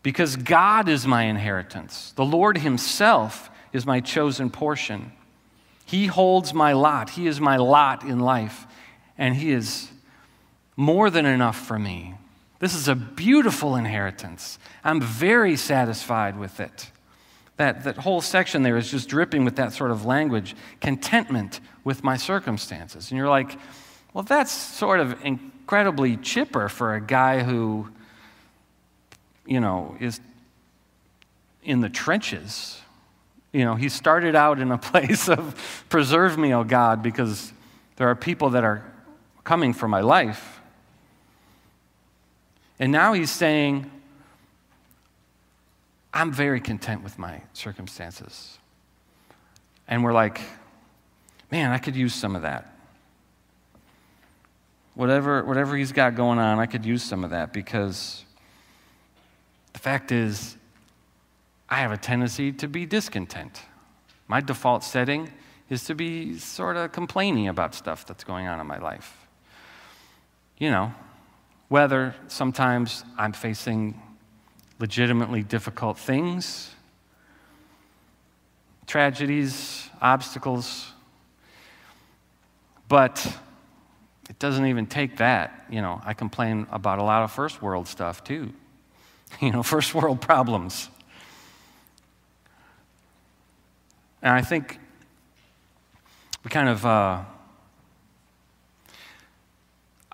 because 0.02 0.36
God 0.36 0.88
is 0.88 1.06
my 1.06 1.24
inheritance. 1.24 2.12
The 2.16 2.24
Lord 2.24 2.58
Himself 2.58 3.50
is 3.72 3.86
my 3.86 4.00
chosen 4.00 4.50
portion. 4.50 5.12
He 5.84 6.06
holds 6.06 6.52
my 6.52 6.74
lot, 6.74 7.10
He 7.10 7.26
is 7.26 7.40
my 7.40 7.56
lot 7.56 8.04
in 8.04 8.20
life, 8.20 8.66
and 9.16 9.34
He 9.34 9.52
is 9.52 9.90
more 10.76 11.08
than 11.08 11.24
enough 11.24 11.56
for 11.56 11.78
me. 11.78 12.14
This 12.62 12.76
is 12.76 12.86
a 12.86 12.94
beautiful 12.94 13.74
inheritance. 13.74 14.56
I'm 14.84 15.00
very 15.00 15.56
satisfied 15.56 16.38
with 16.38 16.60
it. 16.60 16.92
That, 17.56 17.82
that 17.82 17.96
whole 17.96 18.20
section 18.20 18.62
there 18.62 18.76
is 18.76 18.88
just 18.88 19.08
dripping 19.08 19.44
with 19.44 19.56
that 19.56 19.72
sort 19.72 19.90
of 19.90 20.04
language 20.04 20.54
contentment 20.80 21.58
with 21.82 22.04
my 22.04 22.16
circumstances. 22.16 23.10
And 23.10 23.18
you're 23.18 23.28
like, 23.28 23.58
well, 24.14 24.22
that's 24.22 24.52
sort 24.52 25.00
of 25.00 25.16
incredibly 25.24 26.16
chipper 26.18 26.68
for 26.68 26.94
a 26.94 27.00
guy 27.00 27.42
who, 27.42 27.88
you 29.44 29.58
know, 29.58 29.96
is 29.98 30.20
in 31.64 31.80
the 31.80 31.88
trenches. 31.88 32.80
You 33.50 33.64
know, 33.64 33.74
he 33.74 33.88
started 33.88 34.36
out 34.36 34.60
in 34.60 34.70
a 34.70 34.78
place 34.92 35.28
of 35.28 35.84
preserve 35.88 36.38
me, 36.38 36.54
oh 36.54 36.62
God, 36.62 37.02
because 37.02 37.52
there 37.96 38.06
are 38.06 38.14
people 38.14 38.50
that 38.50 38.62
are 38.62 38.84
coming 39.42 39.72
for 39.72 39.88
my 39.88 40.00
life. 40.00 40.60
And 42.82 42.90
now 42.90 43.12
he's 43.12 43.30
saying, 43.30 43.88
I'm 46.12 46.32
very 46.32 46.60
content 46.60 47.04
with 47.04 47.16
my 47.16 47.42
circumstances. 47.52 48.58
And 49.86 50.02
we're 50.02 50.12
like, 50.12 50.40
man, 51.52 51.70
I 51.70 51.78
could 51.78 51.94
use 51.94 52.12
some 52.12 52.34
of 52.34 52.42
that. 52.42 52.74
Whatever, 54.94 55.44
whatever 55.44 55.76
he's 55.76 55.92
got 55.92 56.16
going 56.16 56.40
on, 56.40 56.58
I 56.58 56.66
could 56.66 56.84
use 56.84 57.04
some 57.04 57.22
of 57.22 57.30
that 57.30 57.52
because 57.52 58.24
the 59.74 59.78
fact 59.78 60.10
is, 60.10 60.56
I 61.68 61.76
have 61.76 61.92
a 61.92 61.96
tendency 61.96 62.50
to 62.50 62.66
be 62.66 62.84
discontent. 62.84 63.62
My 64.26 64.40
default 64.40 64.82
setting 64.82 65.30
is 65.70 65.84
to 65.84 65.94
be 65.94 66.36
sort 66.36 66.76
of 66.76 66.90
complaining 66.90 67.46
about 67.46 67.76
stuff 67.76 68.04
that's 68.04 68.24
going 68.24 68.48
on 68.48 68.58
in 68.58 68.66
my 68.66 68.78
life. 68.78 69.28
You 70.58 70.72
know, 70.72 70.92
whether 71.72 72.14
sometimes 72.28 73.02
I'm 73.16 73.32
facing 73.32 73.98
legitimately 74.78 75.42
difficult 75.42 75.96
things, 75.96 76.74
tragedies, 78.86 79.88
obstacles, 80.02 80.92
but 82.88 83.26
it 84.28 84.38
doesn't 84.38 84.66
even 84.66 84.84
take 84.84 85.16
that. 85.16 85.64
You 85.70 85.80
know, 85.80 85.98
I 86.04 86.12
complain 86.12 86.66
about 86.70 86.98
a 86.98 87.02
lot 87.02 87.22
of 87.22 87.32
first 87.32 87.62
world 87.62 87.88
stuff 87.88 88.22
too. 88.22 88.52
You 89.40 89.50
know, 89.50 89.62
first 89.62 89.94
world 89.94 90.20
problems. 90.20 90.90
And 94.20 94.34
I 94.34 94.42
think 94.42 94.78
we 96.44 96.50
kind 96.50 96.68
of 96.68 96.84
uh, 96.84 97.22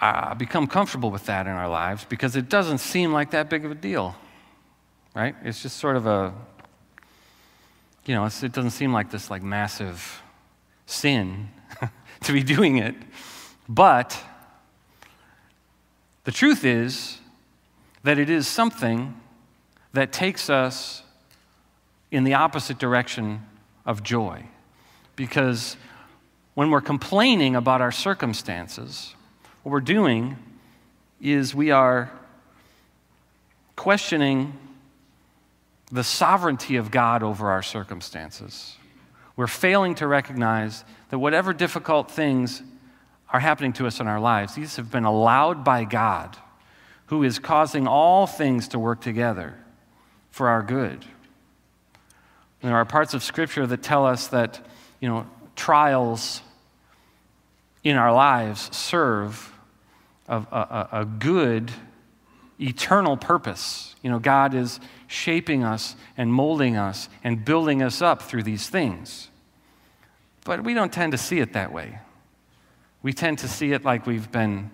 uh, 0.00 0.34
become 0.34 0.66
comfortable 0.66 1.10
with 1.10 1.26
that 1.26 1.46
in 1.46 1.52
our 1.52 1.68
lives 1.68 2.04
because 2.04 2.36
it 2.36 2.48
doesn't 2.48 2.78
seem 2.78 3.12
like 3.12 3.32
that 3.32 3.50
big 3.50 3.64
of 3.64 3.70
a 3.70 3.74
deal, 3.74 4.14
right? 5.14 5.34
It's 5.42 5.60
just 5.62 5.76
sort 5.76 5.96
of 5.96 6.06
a, 6.06 6.32
you 8.04 8.14
know, 8.14 8.24
it 8.24 8.52
doesn't 8.52 8.70
seem 8.70 8.92
like 8.92 9.10
this 9.10 9.30
like 9.30 9.42
massive 9.42 10.22
sin 10.86 11.48
to 12.22 12.32
be 12.32 12.42
doing 12.42 12.78
it. 12.78 12.94
But 13.68 14.18
the 16.24 16.32
truth 16.32 16.64
is 16.64 17.18
that 18.04 18.18
it 18.18 18.30
is 18.30 18.46
something 18.46 19.20
that 19.92 20.12
takes 20.12 20.48
us 20.48 21.02
in 22.10 22.24
the 22.24 22.34
opposite 22.34 22.78
direction 22.78 23.44
of 23.84 24.02
joy. 24.02 24.44
Because 25.16 25.76
when 26.54 26.70
we're 26.70 26.80
complaining 26.80 27.56
about 27.56 27.80
our 27.80 27.92
circumstances, 27.92 29.14
what 29.62 29.72
we're 29.72 29.80
doing 29.80 30.36
is 31.20 31.54
we 31.54 31.70
are 31.70 32.10
questioning 33.76 34.52
the 35.90 36.04
sovereignty 36.04 36.76
of 36.76 36.90
God 36.90 37.22
over 37.22 37.50
our 37.50 37.62
circumstances. 37.62 38.76
We're 39.36 39.46
failing 39.46 39.94
to 39.96 40.06
recognize 40.06 40.84
that 41.10 41.18
whatever 41.18 41.52
difficult 41.52 42.10
things 42.10 42.62
are 43.30 43.40
happening 43.40 43.72
to 43.74 43.86
us 43.86 44.00
in 44.00 44.06
our 44.06 44.20
lives, 44.20 44.54
these 44.54 44.76
have 44.76 44.90
been 44.90 45.04
allowed 45.04 45.64
by 45.64 45.84
God, 45.84 46.36
who 47.06 47.22
is 47.22 47.38
causing 47.38 47.86
all 47.86 48.26
things 48.26 48.68
to 48.68 48.78
work 48.78 49.00
together 49.00 49.54
for 50.30 50.48
our 50.48 50.62
good. 50.62 51.04
And 52.60 52.70
there 52.70 52.76
are 52.76 52.84
parts 52.84 53.14
of 53.14 53.22
Scripture 53.22 53.66
that 53.66 53.82
tell 53.82 54.04
us 54.04 54.28
that, 54.28 54.66
you 55.00 55.08
know, 55.08 55.26
trials 55.56 56.42
in 57.84 57.96
our 57.96 58.12
lives 58.12 58.74
serve 58.76 59.52
a, 60.28 60.36
a, 60.36 60.88
a 61.00 61.04
good, 61.04 61.70
eternal 62.60 63.16
purpose. 63.16 63.94
You 64.02 64.10
know, 64.10 64.18
God 64.18 64.54
is 64.54 64.80
shaping 65.06 65.64
us 65.64 65.96
and 66.16 66.32
molding 66.32 66.76
us 66.76 67.08
and 67.24 67.44
building 67.44 67.82
us 67.82 68.02
up 68.02 68.22
through 68.22 68.42
these 68.42 68.68
things. 68.68 69.28
But 70.44 70.64
we 70.64 70.74
don't 70.74 70.92
tend 70.92 71.12
to 71.12 71.18
see 71.18 71.40
it 71.40 71.52
that 71.54 71.72
way. 71.72 71.98
We 73.02 73.12
tend 73.12 73.38
to 73.38 73.48
see 73.48 73.72
it 73.72 73.84
like 73.84 74.06
we've 74.06 74.30
been 74.30 74.70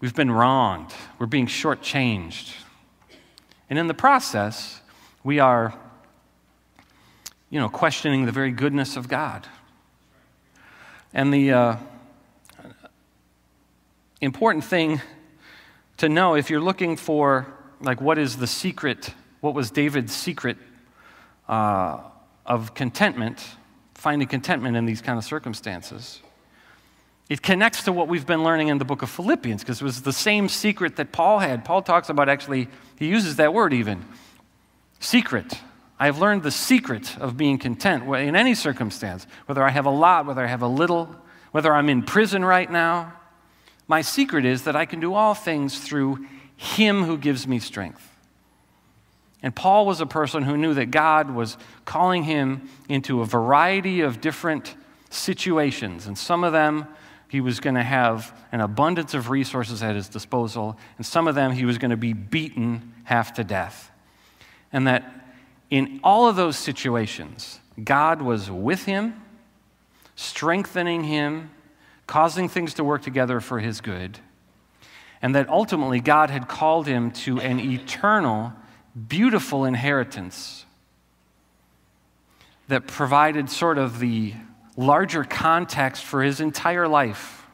we've 0.00 0.14
been 0.14 0.30
wronged. 0.30 0.92
We're 1.18 1.26
being 1.26 1.46
shortchanged. 1.46 2.52
And 3.70 3.78
in 3.78 3.86
the 3.86 3.94
process, 3.94 4.80
we 5.22 5.38
are 5.38 5.74
you 7.54 7.60
know, 7.60 7.68
questioning 7.68 8.26
the 8.26 8.32
very 8.32 8.50
goodness 8.50 8.96
of 8.96 9.08
God. 9.08 9.46
And 11.16 11.32
the 11.32 11.52
uh, 11.52 11.76
important 14.20 14.64
thing 14.64 15.00
to 15.98 16.08
know 16.08 16.34
if 16.34 16.50
you're 16.50 16.60
looking 16.60 16.96
for, 16.96 17.46
like, 17.80 18.00
what 18.00 18.18
is 18.18 18.36
the 18.36 18.48
secret, 18.48 19.14
what 19.40 19.54
was 19.54 19.70
David's 19.70 20.12
secret 20.12 20.56
uh, 21.48 22.00
of 22.44 22.74
contentment, 22.74 23.46
finding 23.94 24.26
contentment 24.26 24.76
in 24.76 24.86
these 24.86 25.00
kind 25.00 25.16
of 25.16 25.24
circumstances, 25.24 26.20
it 27.28 27.42
connects 27.42 27.84
to 27.84 27.92
what 27.92 28.08
we've 28.08 28.26
been 28.26 28.42
learning 28.42 28.66
in 28.66 28.78
the 28.78 28.84
book 28.84 29.02
of 29.02 29.08
Philippians, 29.08 29.62
because 29.62 29.80
it 29.80 29.84
was 29.84 30.02
the 30.02 30.12
same 30.12 30.48
secret 30.48 30.96
that 30.96 31.12
Paul 31.12 31.38
had. 31.38 31.64
Paul 31.64 31.82
talks 31.82 32.08
about 32.08 32.28
actually, 32.28 32.66
he 32.98 33.06
uses 33.06 33.36
that 33.36 33.54
word 33.54 33.72
even 33.72 34.04
secret. 34.98 35.60
I 35.98 36.06
have 36.06 36.18
learned 36.18 36.42
the 36.42 36.50
secret 36.50 37.16
of 37.18 37.36
being 37.36 37.58
content 37.58 38.04
in 38.16 38.34
any 38.34 38.54
circumstance, 38.54 39.26
whether 39.46 39.62
I 39.62 39.70
have 39.70 39.86
a 39.86 39.90
lot, 39.90 40.26
whether 40.26 40.42
I 40.42 40.48
have 40.48 40.62
a 40.62 40.68
little, 40.68 41.14
whether 41.52 41.72
I'm 41.72 41.88
in 41.88 42.02
prison 42.02 42.44
right 42.44 42.70
now. 42.70 43.12
My 43.86 44.00
secret 44.00 44.44
is 44.44 44.64
that 44.64 44.74
I 44.74 44.86
can 44.86 44.98
do 44.98 45.14
all 45.14 45.34
things 45.34 45.78
through 45.78 46.26
Him 46.56 47.04
who 47.04 47.16
gives 47.16 47.46
me 47.46 47.58
strength. 47.58 48.10
And 49.44 49.54
Paul 49.54 49.84
was 49.84 50.00
a 50.00 50.06
person 50.06 50.42
who 50.42 50.56
knew 50.56 50.72
that 50.72 50.86
God 50.86 51.30
was 51.30 51.58
calling 51.84 52.24
him 52.24 52.66
into 52.88 53.20
a 53.20 53.26
variety 53.26 54.00
of 54.00 54.22
different 54.22 54.74
situations. 55.10 56.06
And 56.06 56.16
some 56.16 56.44
of 56.44 56.54
them, 56.54 56.86
he 57.28 57.42
was 57.42 57.60
going 57.60 57.74
to 57.74 57.82
have 57.82 58.34
an 58.52 58.62
abundance 58.62 59.12
of 59.12 59.28
resources 59.28 59.82
at 59.82 59.96
his 59.96 60.08
disposal. 60.08 60.78
And 60.96 61.04
some 61.04 61.28
of 61.28 61.34
them, 61.34 61.52
he 61.52 61.66
was 61.66 61.76
going 61.76 61.90
to 61.90 61.96
be 61.98 62.14
beaten 62.14 62.94
half 63.04 63.34
to 63.34 63.44
death. 63.44 63.90
And 64.72 64.86
that 64.86 65.23
in 65.70 66.00
all 66.04 66.28
of 66.28 66.36
those 66.36 66.56
situations, 66.56 67.60
God 67.82 68.22
was 68.22 68.50
with 68.50 68.84
him, 68.84 69.20
strengthening 70.14 71.04
him, 71.04 71.50
causing 72.06 72.48
things 72.48 72.74
to 72.74 72.84
work 72.84 73.02
together 73.02 73.40
for 73.40 73.58
his 73.58 73.80
good, 73.80 74.18
and 75.22 75.34
that 75.34 75.48
ultimately 75.48 76.00
God 76.00 76.30
had 76.30 76.48
called 76.48 76.86
him 76.86 77.10
to 77.12 77.40
an 77.40 77.58
eternal, 77.58 78.52
beautiful 79.08 79.64
inheritance 79.64 80.66
that 82.68 82.86
provided 82.86 83.50
sort 83.50 83.78
of 83.78 83.98
the 83.98 84.34
larger 84.76 85.24
context 85.24 86.04
for 86.04 86.22
his 86.22 86.40
entire 86.40 86.88
life. 86.88 87.46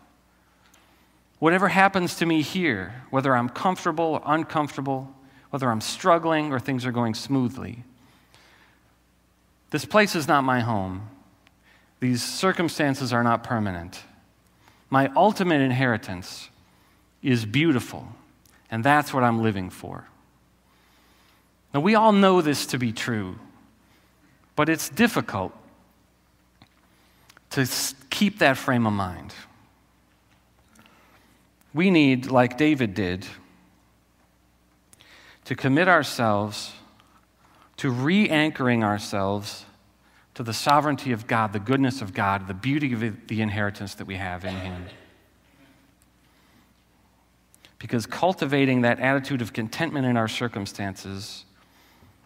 Whatever 1.39 1.69
happens 1.69 2.17
to 2.17 2.27
me 2.27 2.43
here, 2.43 3.03
whether 3.11 3.35
I'm 3.35 3.49
comfortable 3.49 4.05
or 4.05 4.23
uncomfortable, 4.27 5.15
whether 5.51 5.71
I'm 5.71 5.81
struggling 5.81 6.53
or 6.53 6.61
things 6.61 6.85
are 6.85 6.93
going 6.93 7.15
smoothly, 7.15 7.85
this 9.71 9.85
place 9.85 10.15
is 10.17 10.27
not 10.27 10.43
my 10.43 10.61
home. 10.61 11.09
These 12.01 12.23
circumstances 12.23 13.13
are 13.13 13.23
not 13.23 13.45
permanent. 13.45 14.03
My 14.89 15.11
ultimate 15.15 15.61
inheritance 15.61 16.49
is 17.23 17.45
beautiful, 17.45 18.09
and 18.71 18.83
that's 18.83 19.15
what 19.15 19.23
I'm 19.23 19.43
living 19.43 19.71
for. 19.71 20.07
Now, 21.73 21.81
we 21.81 21.95
all 21.95 22.13
know 22.13 22.41
this 22.41 22.67
to 22.67 22.79
be 22.79 22.93
true, 22.93 23.39
but 24.57 24.69
it's 24.69 24.89
difficult 24.89 25.53
to 27.51 27.69
keep 28.11 28.39
that 28.41 28.57
frame 28.57 28.87
of 28.87 28.93
mind. 28.93 29.33
We 31.73 31.91
need, 31.91 32.27
like 32.27 32.59
David 32.59 32.95
did, 32.95 33.27
to 35.45 35.55
commit 35.55 35.87
ourselves 35.87 36.73
to 37.81 37.91
re 37.91 38.29
anchoring 38.29 38.85
ourselves 38.85 39.65
to 40.35 40.43
the 40.43 40.53
sovereignty 40.53 41.13
of 41.13 41.27
God, 41.27 41.55
the 41.55 41.59
goodness 41.59 42.03
of 42.03 42.13
God, 42.13 42.47
the 42.47 42.53
beauty 42.53 42.93
of 42.93 43.27
the 43.27 43.41
inheritance 43.41 43.95
that 43.95 44.07
we 44.07 44.17
have 44.17 44.45
in 44.45 44.55
Him. 44.55 44.85
Because 47.79 48.05
cultivating 48.05 48.83
that 48.83 49.01
attitude 49.01 49.41
of 49.41 49.55
contentment 49.55 50.05
in 50.05 50.19
our 50.19 50.29
circumstances 50.29 51.47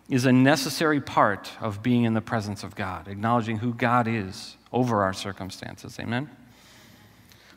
is 0.09 0.27
a 0.27 0.33
necessary 0.33 1.01
part 1.01 1.53
of 1.61 1.85
being 1.85 2.03
in 2.03 2.15
the 2.15 2.21
presence 2.21 2.65
of 2.65 2.75
God, 2.75 3.07
acknowledging 3.07 3.59
who 3.59 3.73
God 3.73 4.09
is 4.09 4.57
over 4.73 5.05
our 5.05 5.13
circumstances. 5.13 6.01
Amen? 6.01 6.29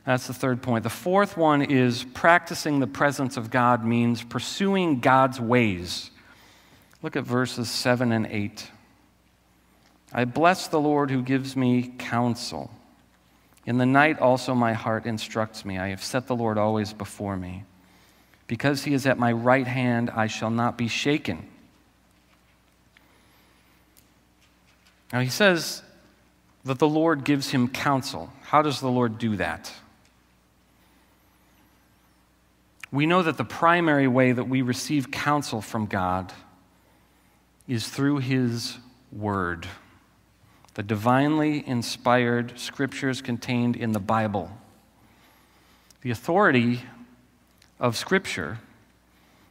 That's 0.06 0.28
the 0.28 0.36
third 0.36 0.62
point. 0.62 0.84
The 0.84 0.92
fourth 0.92 1.36
one 1.36 1.64
is 1.64 2.04
practicing 2.04 2.80
the 2.80 2.86
presence 2.86 3.38
of 3.38 3.50
God 3.50 3.84
means 3.84 4.22
pursuing 4.22 5.00
God's 5.00 5.42
ways. 5.42 6.12
Look 7.02 7.16
at 7.16 7.24
verses 7.24 7.70
7 7.70 8.12
and 8.12 8.26
8. 8.26 8.72
I 10.14 10.26
bless 10.26 10.68
the 10.68 10.80
Lord 10.80 11.12
who 11.12 11.22
gives 11.22 11.56
me 11.56 11.94
counsel. 11.98 12.72
In 13.66 13.78
the 13.78 13.86
night 13.86 14.20
also 14.20 14.56
my 14.56 14.74
heart 14.74 15.06
instructs 15.06 15.66
me. 15.66 15.78
I 15.78 15.90
have 15.90 16.04
set 16.04 16.28
the 16.28 16.36
Lord 16.36 16.58
always 16.58 16.94
before 16.94 17.36
me. 17.36 17.66
Because 18.48 18.86
he 18.86 18.94
is 18.94 19.06
at 19.06 19.20
my 19.20 19.32
right 19.32 19.68
hand, 19.68 20.10
I 20.10 20.28
shall 20.28 20.50
not 20.50 20.78
be 20.78 20.88
shaken. 20.88 21.48
Now 25.12 25.20
he 25.20 25.30
says 25.30 25.84
that 26.64 26.80
the 26.80 26.88
Lord 26.88 27.24
gives 27.24 27.52
him 27.52 27.68
counsel. 27.68 28.32
How 28.44 28.62
does 28.62 28.80
the 28.80 28.90
Lord 28.90 29.18
do 29.18 29.36
that? 29.36 29.72
We 32.92 33.06
know 33.06 33.22
that 33.22 33.38
the 33.38 33.44
primary 33.44 34.08
way 34.08 34.32
that 34.32 34.46
we 34.46 34.62
receive 34.62 35.12
counsel 35.12 35.62
from 35.62 35.86
God 35.86 36.34
is 37.68 37.88
through 37.90 38.18
his 38.20 38.78
word, 39.12 39.68
the 40.76 40.84
divinely 40.84 41.68
inspired 41.68 42.58
scriptures 42.60 43.22
contained 43.22 43.76
in 43.76 43.92
the 43.92 44.00
Bible. 44.00 44.52
The 46.02 46.12
authority 46.12 46.82
of 47.80 47.98
scripture 47.98 48.60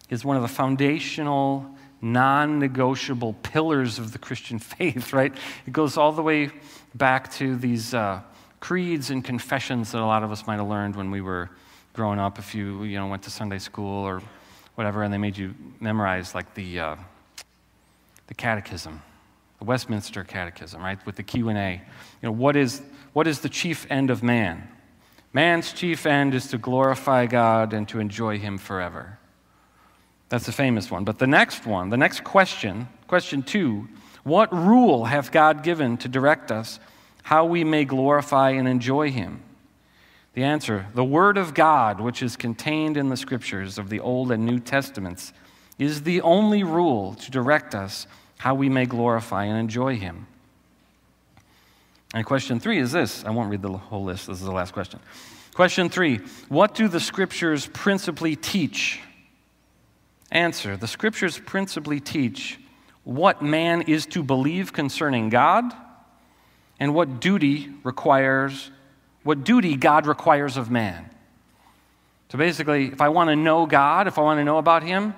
is 0.08 0.24
one 0.24 0.36
of 0.36 0.42
the 0.42 0.48
foundational 0.48 1.66
non 2.00 2.58
negotiable 2.58 3.32
pillars 3.42 3.98
of 3.98 4.12
the 4.12 4.18
Christian 4.18 4.58
faith, 4.60 5.12
right? 5.12 5.34
It 5.66 5.72
goes 5.72 5.96
all 5.96 6.12
the 6.12 6.22
way 6.22 6.50
back 6.94 7.32
to 7.34 7.56
these 7.56 7.94
uh, 7.94 8.20
creeds 8.60 9.10
and 9.10 9.24
confessions 9.24 9.92
that 9.92 10.00
a 10.00 10.06
lot 10.06 10.22
of 10.22 10.30
us 10.32 10.46
might 10.46 10.56
have 10.56 10.68
learned 10.68 10.96
when 10.96 11.10
we 11.10 11.20
were 11.20 11.50
growing 11.92 12.18
up, 12.18 12.38
if 12.38 12.54
you, 12.54 12.84
you 12.84 12.98
know, 12.98 13.06
went 13.06 13.22
to 13.22 13.30
Sunday 13.30 13.58
school 13.58 14.04
or 14.04 14.22
whatever, 14.74 15.02
and 15.02 15.12
they 15.12 15.18
made 15.18 15.36
you 15.36 15.54
memorize 15.80 16.34
like 16.34 16.54
the, 16.54 16.80
uh, 16.80 16.96
the 18.26 18.34
catechism, 18.34 19.02
the 19.58 19.64
Westminster 19.64 20.24
Catechism, 20.24 20.82
right, 20.82 21.04
with 21.06 21.16
the 21.16 21.22
Q&A. 21.22 21.72
You 21.72 22.26
know, 22.26 22.32
what 22.32 22.56
is, 22.56 22.82
what 23.12 23.26
is 23.26 23.40
the 23.40 23.48
chief 23.48 23.86
end 23.90 24.10
of 24.10 24.22
man? 24.22 24.68
Man's 25.32 25.72
chief 25.72 26.06
end 26.06 26.34
is 26.34 26.48
to 26.48 26.58
glorify 26.58 27.26
God 27.26 27.72
and 27.72 27.88
to 27.88 28.00
enjoy 28.00 28.38
Him 28.38 28.58
forever. 28.58 29.18
That's 30.28 30.48
a 30.48 30.52
famous 30.52 30.90
one. 30.90 31.04
But 31.04 31.18
the 31.18 31.26
next 31.26 31.66
one, 31.66 31.90
the 31.90 31.96
next 31.96 32.24
question, 32.24 32.88
question 33.06 33.42
two, 33.42 33.88
what 34.24 34.52
rule 34.52 35.04
hath 35.04 35.30
God 35.30 35.62
given 35.62 35.98
to 35.98 36.08
direct 36.08 36.50
us 36.50 36.80
how 37.22 37.44
we 37.44 37.64
may 37.64 37.84
glorify 37.84 38.50
and 38.50 38.66
enjoy 38.66 39.10
Him? 39.10 39.42
The 40.34 40.42
answer 40.42 40.86
the 40.94 41.04
Word 41.04 41.38
of 41.38 41.54
God, 41.54 42.00
which 42.00 42.22
is 42.22 42.36
contained 42.36 42.96
in 42.96 43.08
the 43.08 43.16
Scriptures 43.16 43.78
of 43.78 43.88
the 43.88 44.00
Old 44.00 44.32
and 44.32 44.44
New 44.44 44.58
Testaments, 44.58 45.32
is 45.78 46.02
the 46.02 46.20
only 46.22 46.62
rule 46.64 47.14
to 47.14 47.30
direct 47.30 47.74
us 47.74 48.06
how 48.38 48.54
we 48.54 48.68
may 48.68 48.86
glorify 48.86 49.44
and 49.44 49.58
enjoy 49.58 49.96
Him. 49.96 50.26
And 52.14 52.24
question 52.24 52.60
three 52.60 52.78
is 52.78 52.92
this 52.92 53.24
I 53.24 53.30
won't 53.30 53.50
read 53.50 53.62
the 53.62 53.72
whole 53.72 54.04
list, 54.04 54.26
this 54.26 54.38
is 54.38 54.44
the 54.44 54.52
last 54.52 54.72
question. 54.72 55.00
Question 55.54 55.88
three 55.88 56.20
What 56.48 56.74
do 56.74 56.88
the 56.88 57.00
Scriptures 57.00 57.66
principally 57.66 58.36
teach? 58.36 59.00
Answer 60.30 60.76
The 60.76 60.88
scriptures 60.88 61.38
principally 61.38 62.00
teach 62.00 62.58
what 63.04 63.42
man 63.42 63.82
is 63.82 64.06
to 64.06 64.22
believe 64.22 64.72
concerning 64.72 65.28
God 65.28 65.72
and 66.80 66.94
what 66.94 67.20
duty 67.20 67.70
requires, 67.84 68.70
what 69.22 69.44
duty 69.44 69.76
God 69.76 70.06
requires 70.06 70.56
of 70.56 70.70
man. 70.70 71.08
So 72.30 72.38
basically, 72.38 72.86
if 72.86 73.00
I 73.00 73.08
want 73.08 73.30
to 73.30 73.36
know 73.36 73.66
God, 73.66 74.08
if 74.08 74.18
I 74.18 74.22
want 74.22 74.40
to 74.40 74.44
know 74.44 74.58
about 74.58 74.82
Him, 74.82 75.14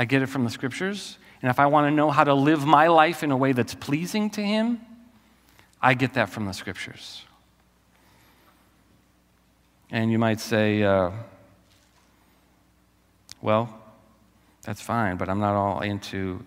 I 0.00 0.06
get 0.06 0.22
it 0.22 0.28
from 0.28 0.44
the 0.44 0.50
scriptures. 0.50 1.18
And 1.42 1.50
if 1.50 1.60
I 1.60 1.66
want 1.66 1.86
to 1.86 1.90
know 1.90 2.10
how 2.10 2.24
to 2.24 2.32
live 2.32 2.64
my 2.64 2.86
life 2.86 3.22
in 3.22 3.30
a 3.30 3.36
way 3.36 3.52
that's 3.52 3.74
pleasing 3.74 4.30
to 4.30 4.42
Him, 4.42 4.80
I 5.82 5.92
get 5.92 6.14
that 6.14 6.30
from 6.30 6.46
the 6.46 6.54
scriptures. 6.54 7.22
And 9.90 10.10
you 10.10 10.18
might 10.18 10.40
say, 10.40 10.82
uh, 10.82 11.10
well, 13.42 13.78
that's 14.62 14.80
fine, 14.80 15.18
but 15.18 15.28
I'm 15.28 15.38
not 15.38 15.54
all 15.54 15.82
into 15.82 16.46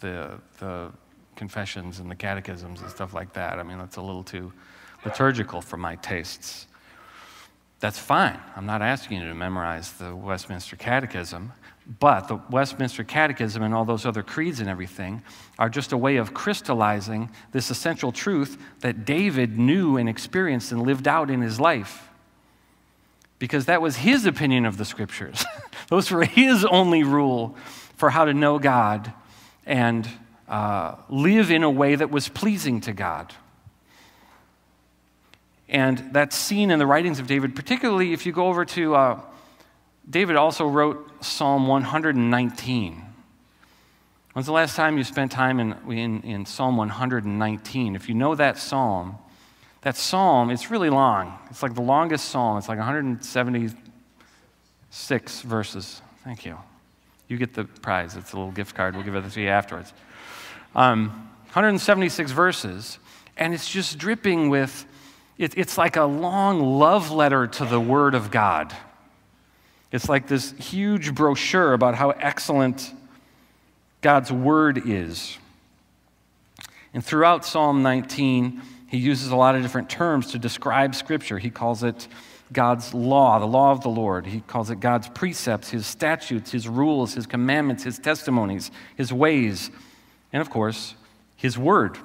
the, 0.00 0.40
the 0.58 0.92
confessions 1.36 1.98
and 1.98 2.10
the 2.10 2.16
catechisms 2.16 2.80
and 2.80 2.88
stuff 2.88 3.12
like 3.12 3.34
that. 3.34 3.58
I 3.58 3.64
mean, 3.64 3.76
that's 3.76 3.96
a 3.96 4.02
little 4.02 4.24
too 4.24 4.50
liturgical 5.04 5.60
for 5.60 5.76
my 5.76 5.96
tastes. 5.96 6.66
That's 7.80 7.98
fine. 7.98 8.40
I'm 8.56 8.64
not 8.64 8.80
asking 8.80 9.20
you 9.20 9.28
to 9.28 9.34
memorize 9.34 9.92
the 9.92 10.16
Westminster 10.16 10.76
Catechism, 10.76 11.52
but 11.86 12.28
the 12.28 12.40
Westminster 12.50 13.02
Catechism 13.02 13.62
and 13.62 13.74
all 13.74 13.84
those 13.84 14.06
other 14.06 14.22
creeds 14.22 14.60
and 14.60 14.68
everything 14.68 15.22
are 15.58 15.68
just 15.68 15.92
a 15.92 15.96
way 15.96 16.16
of 16.16 16.32
crystallizing 16.32 17.30
this 17.50 17.70
essential 17.70 18.12
truth 18.12 18.60
that 18.80 19.04
David 19.04 19.58
knew 19.58 19.96
and 19.96 20.08
experienced 20.08 20.70
and 20.70 20.82
lived 20.82 21.08
out 21.08 21.30
in 21.30 21.40
his 21.40 21.58
life 21.58 22.08
because 23.38 23.66
that 23.66 23.82
was 23.82 23.96
his 23.96 24.24
opinion 24.24 24.64
of 24.64 24.76
the 24.76 24.84
scriptures. 24.84 25.44
Those 25.88 26.12
were 26.12 26.24
his 26.24 26.64
only 26.64 27.02
rule 27.02 27.56
for 27.96 28.10
how 28.10 28.24
to 28.26 28.32
know 28.32 28.60
God 28.60 29.12
and 29.66 30.08
uh, 30.48 30.94
live 31.08 31.50
in 31.50 31.64
a 31.64 31.70
way 31.70 31.96
that 31.96 32.10
was 32.10 32.28
pleasing 32.28 32.80
to 32.82 32.92
God. 32.92 33.34
And 35.68 36.10
that's 36.12 36.36
seen 36.36 36.70
in 36.70 36.78
the 36.78 36.86
writings 36.86 37.18
of 37.18 37.26
David, 37.26 37.56
particularly 37.56 38.12
if 38.12 38.26
you 38.26 38.32
go 38.32 38.46
over 38.46 38.64
to, 38.66 38.94
uh, 38.94 39.20
David 40.08 40.36
also 40.36 40.66
wrote 40.66 41.24
Psalm 41.24 41.66
119. 41.66 43.02
When's 44.32 44.46
the 44.46 44.52
last 44.52 44.76
time 44.76 44.96
you 44.96 45.04
spent 45.04 45.30
time 45.30 45.60
in, 45.60 45.76
in, 45.90 46.22
in 46.22 46.46
Psalm 46.46 46.76
119? 46.76 47.94
If 47.94 48.08
you 48.08 48.14
know 48.14 48.34
that 48.34 48.58
psalm, 48.58 49.16
that 49.82 49.96
psalm, 49.96 50.50
it's 50.50 50.70
really 50.70 50.90
long. 50.90 51.38
It's 51.50 51.62
like 51.62 51.74
the 51.74 51.82
longest 51.82 52.30
psalm. 52.30 52.56
It's 52.56 52.68
like 52.68 52.78
176 52.78 55.40
verses. 55.42 56.00
Thank 56.24 56.46
you. 56.46 56.56
You 57.28 57.36
get 57.36 57.54
the 57.54 57.64
prize. 57.64 58.16
It's 58.16 58.32
a 58.32 58.36
little 58.36 58.52
gift 58.52 58.74
card. 58.74 58.94
We'll 58.94 59.04
give 59.04 59.14
it 59.14 59.30
to 59.30 59.40
you 59.40 59.48
afterwards. 59.48 59.92
Um, 60.74 61.28
176 61.46 62.32
verses, 62.32 62.98
and 63.36 63.52
it's 63.52 63.68
just 63.68 63.98
dripping 63.98 64.48
with, 64.48 64.86
it, 65.36 65.58
it's 65.58 65.76
like 65.76 65.96
a 65.96 66.04
long 66.04 66.78
love 66.78 67.10
letter 67.10 67.46
to 67.46 67.66
the 67.66 67.80
Word 67.80 68.14
of 68.14 68.30
God. 68.30 68.74
It's 69.92 70.08
like 70.08 70.26
this 70.26 70.52
huge 70.52 71.14
brochure 71.14 71.74
about 71.74 71.94
how 71.94 72.10
excellent 72.10 72.92
God's 74.00 74.32
Word 74.32 74.88
is. 74.88 75.38
And 76.94 77.04
throughout 77.04 77.44
Psalm 77.44 77.82
19, 77.82 78.62
he 78.88 78.98
uses 78.98 79.30
a 79.30 79.36
lot 79.36 79.54
of 79.54 79.62
different 79.62 79.88
terms 79.88 80.32
to 80.32 80.38
describe 80.38 80.94
Scripture. 80.94 81.38
He 81.38 81.50
calls 81.50 81.82
it 81.82 82.08
God's 82.52 82.92
law, 82.92 83.38
the 83.38 83.46
law 83.46 83.72
of 83.72 83.82
the 83.82 83.88
Lord. 83.88 84.26
He 84.26 84.40
calls 84.40 84.70
it 84.70 84.80
God's 84.80 85.08
precepts, 85.08 85.70
His 85.70 85.86
statutes, 85.86 86.50
His 86.50 86.68
rules, 86.68 87.14
His 87.14 87.26
commandments, 87.26 87.84
His 87.84 87.98
testimonies, 87.98 88.70
His 88.96 89.12
ways, 89.12 89.70
and 90.32 90.42
of 90.42 90.50
course, 90.50 90.94
His 91.36 91.56
word. 91.56 91.96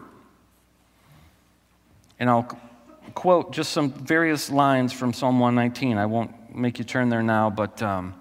And 2.19 2.29
I'll 2.29 2.57
quote 3.13 3.51
just 3.51 3.71
some 3.71 3.91
various 3.91 4.49
lines 4.49 4.93
from 4.93 5.11
Psalm 5.11 5.39
119. 5.39 5.97
I 5.97 6.05
won't 6.05 6.33
make 6.57 6.79
you 6.79 6.85
turn 6.85 7.09
there 7.09 7.23
now, 7.23 7.49
but 7.49 7.81
um, 7.81 8.13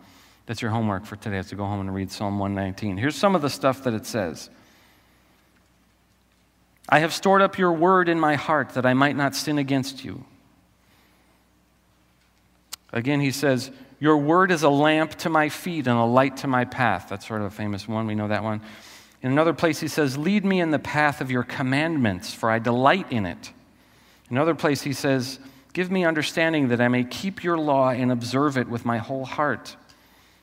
that's 0.46 0.62
your 0.62 0.70
homework 0.70 1.04
for 1.06 1.16
today, 1.16 1.38
is 1.38 1.48
to 1.48 1.56
go 1.56 1.64
home 1.64 1.80
and 1.80 1.94
read 1.94 2.10
Psalm 2.10 2.38
119. 2.38 2.96
Here's 2.96 3.16
some 3.16 3.34
of 3.34 3.42
the 3.42 3.50
stuff 3.50 3.84
that 3.84 3.94
it 3.94 4.06
says. 4.06 4.48
I 6.88 7.00
have 7.00 7.12
stored 7.12 7.42
up 7.42 7.58
your 7.58 7.72
word 7.72 8.08
in 8.08 8.20
my 8.20 8.36
heart 8.36 8.70
that 8.70 8.86
I 8.86 8.94
might 8.94 9.16
not 9.16 9.34
sin 9.34 9.58
against 9.58 10.04
you. 10.04 10.24
Again, 12.92 13.20
he 13.20 13.32
says, 13.32 13.70
Your 13.98 14.16
word 14.18 14.52
is 14.52 14.62
a 14.62 14.68
lamp 14.68 15.16
to 15.16 15.28
my 15.28 15.48
feet 15.48 15.86
and 15.88 15.98
a 15.98 16.04
light 16.04 16.38
to 16.38 16.46
my 16.46 16.64
path. 16.64 17.08
That's 17.10 17.26
sort 17.26 17.40
of 17.40 17.48
a 17.48 17.50
famous 17.50 17.88
one. 17.88 18.06
We 18.06 18.14
know 18.14 18.28
that 18.28 18.44
one. 18.44 18.60
In 19.22 19.32
another 19.32 19.52
place, 19.52 19.80
he 19.80 19.88
says, 19.88 20.16
Lead 20.16 20.44
me 20.44 20.60
in 20.60 20.70
the 20.70 20.78
path 20.78 21.20
of 21.20 21.30
your 21.30 21.42
commandments, 21.42 22.32
for 22.32 22.50
I 22.50 22.60
delight 22.60 23.10
in 23.10 23.26
it. 23.26 23.52
In 24.30 24.36
another 24.36 24.54
place, 24.54 24.82
he 24.82 24.92
says, 24.92 25.40
Give 25.76 25.90
me 25.90 26.06
understanding 26.06 26.68
that 26.68 26.80
I 26.80 26.88
may 26.88 27.04
keep 27.04 27.44
your 27.44 27.58
law 27.58 27.90
and 27.90 28.10
observe 28.10 28.56
it 28.56 28.66
with 28.66 28.86
my 28.86 28.96
whole 28.96 29.26
heart. 29.26 29.76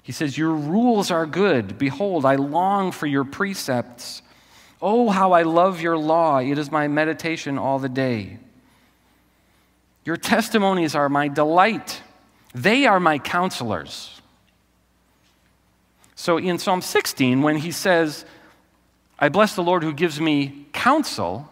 He 0.04 0.12
says, 0.12 0.38
Your 0.38 0.54
rules 0.54 1.10
are 1.10 1.26
good. 1.26 1.80
Behold, 1.80 2.24
I 2.24 2.36
long 2.36 2.92
for 2.92 3.08
your 3.08 3.24
precepts. 3.24 4.22
Oh, 4.80 5.10
how 5.10 5.32
I 5.32 5.42
love 5.42 5.82
your 5.82 5.98
law. 5.98 6.38
It 6.38 6.60
is 6.60 6.70
my 6.70 6.88
meditation 6.88 7.58
all 7.58 7.80
the 7.80 7.90
day. 7.90 8.38
Your 10.06 10.18
testimonies 10.18 10.94
are 10.94 11.10
my 11.10 11.30
delight, 11.30 12.04
they 12.54 12.86
are 12.86 13.00
my 13.00 13.18
counselors. 13.18 14.22
So 16.14 16.38
in 16.38 16.60
Psalm 16.60 16.84
16, 16.84 17.42
when 17.42 17.58
he 17.58 17.72
says, 17.72 18.24
I 19.18 19.30
bless 19.30 19.56
the 19.56 19.64
Lord 19.64 19.82
who 19.82 19.94
gives 19.94 20.22
me 20.22 20.68
counsel, 20.74 21.50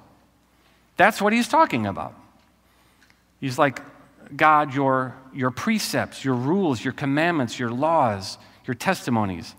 that's 0.98 1.20
what 1.20 1.34
he's 1.34 1.48
talking 1.48 1.88
about. 1.88 2.21
He's 3.42 3.60
like, 3.60 3.82
God, 4.38 4.74
your, 4.74 5.16
your 5.34 5.52
precepts, 5.52 6.24
your 6.24 6.36
rules, 6.36 6.82
your 6.82 6.94
commandments, 6.94 7.60
your 7.60 7.72
laws, 7.72 8.38
your 8.66 8.76
testimonies, 8.76 9.56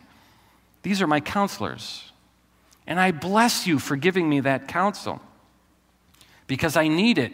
these 0.82 1.02
are 1.02 1.06
my 1.06 1.20
counselors. 1.20 2.10
And 2.86 2.98
I 2.98 3.10
bless 3.10 3.66
you 3.66 3.78
for 3.78 3.96
giving 3.96 4.28
me 4.28 4.40
that 4.40 4.68
counsel 4.68 5.20
because 6.46 6.76
I 6.76 6.88
need 6.88 7.18
it. 7.18 7.32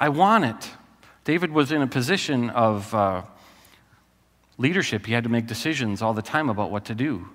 I 0.00 0.08
want 0.08 0.44
it. 0.44 0.70
David 1.24 1.52
was 1.52 1.70
in 1.70 1.82
a 1.82 1.86
position 1.86 2.50
of 2.50 2.92
uh, 2.94 3.22
leadership. 4.58 5.06
He 5.06 5.12
had 5.12 5.24
to 5.24 5.30
make 5.30 5.46
decisions 5.46 6.02
all 6.02 6.14
the 6.14 6.22
time 6.22 6.48
about 6.48 6.70
what 6.70 6.84
to 6.86 6.94
do. 6.94 7.28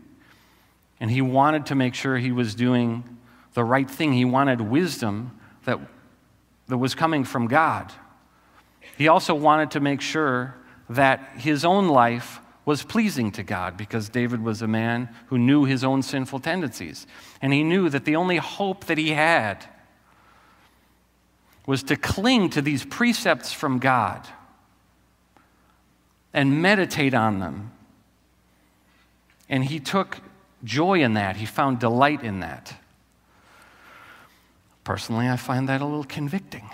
And 1.00 1.12
he 1.12 1.22
wanted 1.22 1.68
to 1.68 1.76
make 1.76 1.94
sure 1.94 2.18
he 2.18 2.32
was 2.32 2.56
doing 2.56 3.18
the 3.54 3.64
right 3.64 3.90
thing. 3.90 4.14
He 4.14 4.26
wanted 4.26 4.60
wisdom 4.60 5.40
that, 5.66 5.80
that 6.68 6.78
was 6.78 6.96
coming 6.96 7.24
from 7.24 7.48
God. 7.48 7.92
He 8.98 9.08
also 9.08 9.36
wanted 9.36 9.72
to 9.72 9.80
make 9.80 10.02
sure 10.02 10.56
that 10.90 11.34
his 11.38 11.64
own 11.66 11.88
life 11.88 12.40
was 12.66 12.84
pleasing 12.84 13.32
to 13.32 13.44
God 13.44 13.78
because 13.78 14.10
David 14.10 14.44
was 14.44 14.62
a 14.62 14.68
man 14.68 15.10
who 15.28 15.38
knew 15.38 15.64
his 15.64 15.84
own 15.84 16.02
sinful 16.02 16.40
tendencies. 16.40 17.08
And 17.42 17.54
he 17.54 17.64
knew 17.64 17.90
that 17.90 18.04
the 18.04 18.16
only 18.16 18.38
hope 18.38 18.86
that 18.86 18.98
he 18.98 19.12
had 19.12 19.66
was 21.66 21.84
to 21.84 21.96
cling 21.96 22.50
to 22.50 22.62
these 22.62 22.86
precepts 22.86 23.54
from 23.54 23.80
God 23.80 24.28
and 26.34 26.62
meditate 26.62 27.14
on 27.14 27.40
them. 27.40 27.72
And 29.50 29.64
he 29.64 29.80
took 29.80 30.18
joy 30.64 31.02
in 31.02 31.14
that, 31.14 31.38
he 31.38 31.46
found 31.46 31.80
delight 31.80 32.24
in 32.24 32.42
that. 32.42 32.76
Personally, 34.88 35.28
I 35.28 35.36
find 35.36 35.68
that 35.68 35.82
a 35.82 35.86
little 35.86 36.06
convicting. 36.06 36.70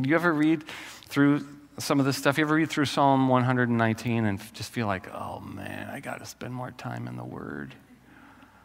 Do 0.00 0.08
you 0.08 0.14
ever 0.14 0.32
read 0.32 0.62
through 1.06 1.44
some 1.78 1.98
of 1.98 2.06
this 2.06 2.16
stuff. 2.16 2.38
You 2.38 2.44
ever 2.44 2.54
read 2.54 2.70
through 2.70 2.84
Psalm 2.84 3.28
119 3.28 4.24
and 4.24 4.54
just 4.54 4.70
feel 4.70 4.86
like, 4.86 5.12
oh 5.12 5.40
man, 5.40 5.90
I 5.90 5.98
got 5.98 6.20
to 6.20 6.26
spend 6.26 6.54
more 6.54 6.70
time 6.70 7.08
in 7.08 7.16
the 7.16 7.24
Word? 7.24 7.74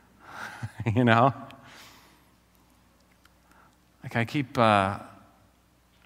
you 0.95 1.03
know? 1.03 1.33
Like 4.03 4.15
I 4.15 4.25
keep, 4.25 4.55
uh, 4.55 4.99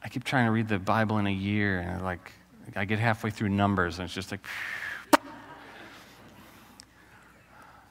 I 0.02 0.10
keep 0.10 0.24
trying 0.24 0.46
to 0.46 0.52
read 0.52 0.70
the 0.70 0.80
Bible 0.80 1.18
in 1.18 1.28
a 1.28 1.34
year, 1.34 1.82
and 1.82 2.04
like 2.04 2.32
I 2.74 2.86
get 2.86 3.00
halfway 3.00 3.32
through 3.32 3.50
Numbers, 3.50 4.00
and 4.00 4.06
it's 4.06 4.14
just 4.14 4.32
like, 4.32 4.46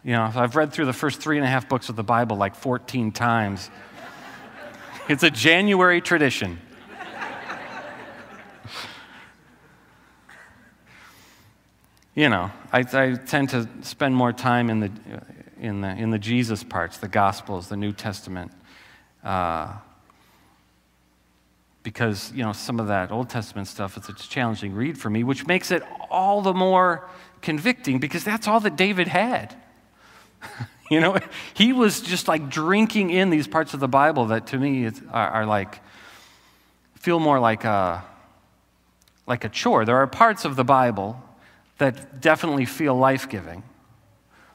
you 0.05 0.13
know, 0.13 0.33
I've 0.35 0.57
read 0.57 0.73
through 0.73 0.87
the 0.87 0.93
first 0.93 1.21
three 1.21 1.37
and 1.37 1.47
a 1.47 1.49
half 1.49 1.69
books 1.69 1.89
of 1.89 1.95
the 1.95 2.03
Bible 2.03 2.37
like 2.37 2.57
14 2.57 3.13
times. 3.13 3.71
it's 5.09 5.23
a 5.23 5.31
January 5.31 6.01
tradition. 6.01 6.61
you 12.17 12.29
know, 12.29 12.51
I, 12.73 12.81
I, 12.93 13.15
tend 13.15 13.51
to 13.51 13.69
spend 13.83 14.17
more 14.17 14.33
time 14.33 14.71
in 14.71 14.81
the, 14.81 14.91
in, 15.61 15.83
the, 15.83 15.91
in 15.91 16.11
the 16.11 16.19
Jesus 16.19 16.65
parts, 16.65 16.99
the 16.99 17.07
Gospels, 17.07 17.69
the 17.69 17.77
New 17.77 17.93
Testament, 17.93 18.51
uh, 19.23 19.73
because, 21.85 22.33
you 22.33 22.43
know, 22.43 22.53
some 22.53 22.81
of 22.81 22.89
that 22.89 23.13
Old 23.13 23.31
Testament 23.31 23.69
stuff 23.69 23.97
is 23.97 24.09
a 24.09 24.15
challenging 24.15 24.75
read 24.75 24.99
for 24.99 25.11
me, 25.11 25.23
which 25.23 25.47
makes 25.47 25.71
it 25.71 25.85
all 26.11 26.43
the 26.43 26.53
more 26.55 27.09
convicting 27.41 28.01
because 28.01 28.25
that's 28.25 28.49
all 28.49 28.59
that 28.61 28.75
David 28.75 29.07
had. 29.07 29.62
you 30.91 31.01
know, 31.01 31.19
he 31.55 31.73
was 31.73 32.01
just 32.01 32.29
like 32.29 32.49
drinking 32.49 33.11
in 33.11 33.31
these 33.31 33.47
parts 33.47 33.75
of 33.75 33.81
the 33.81 33.89
Bible 33.89 34.27
that 34.27 34.49
to 34.49 34.59
me 34.59 34.91
are, 35.11 35.29
are 35.29 35.47
like, 35.47 35.81
feel 36.95 37.19
more 37.19 37.41
like 37.41 37.65
a, 37.65 38.05
like 39.27 39.45
a 39.45 39.49
chore. 39.49 39.85
There 39.85 39.97
are 39.97 40.07
parts 40.07 40.45
of 40.45 40.57
the 40.57 40.65
Bible 40.65 41.23
that 41.79 42.21
definitely 42.21 42.65
feel 42.65 42.95
life 42.95 43.29
giving. 43.29 43.63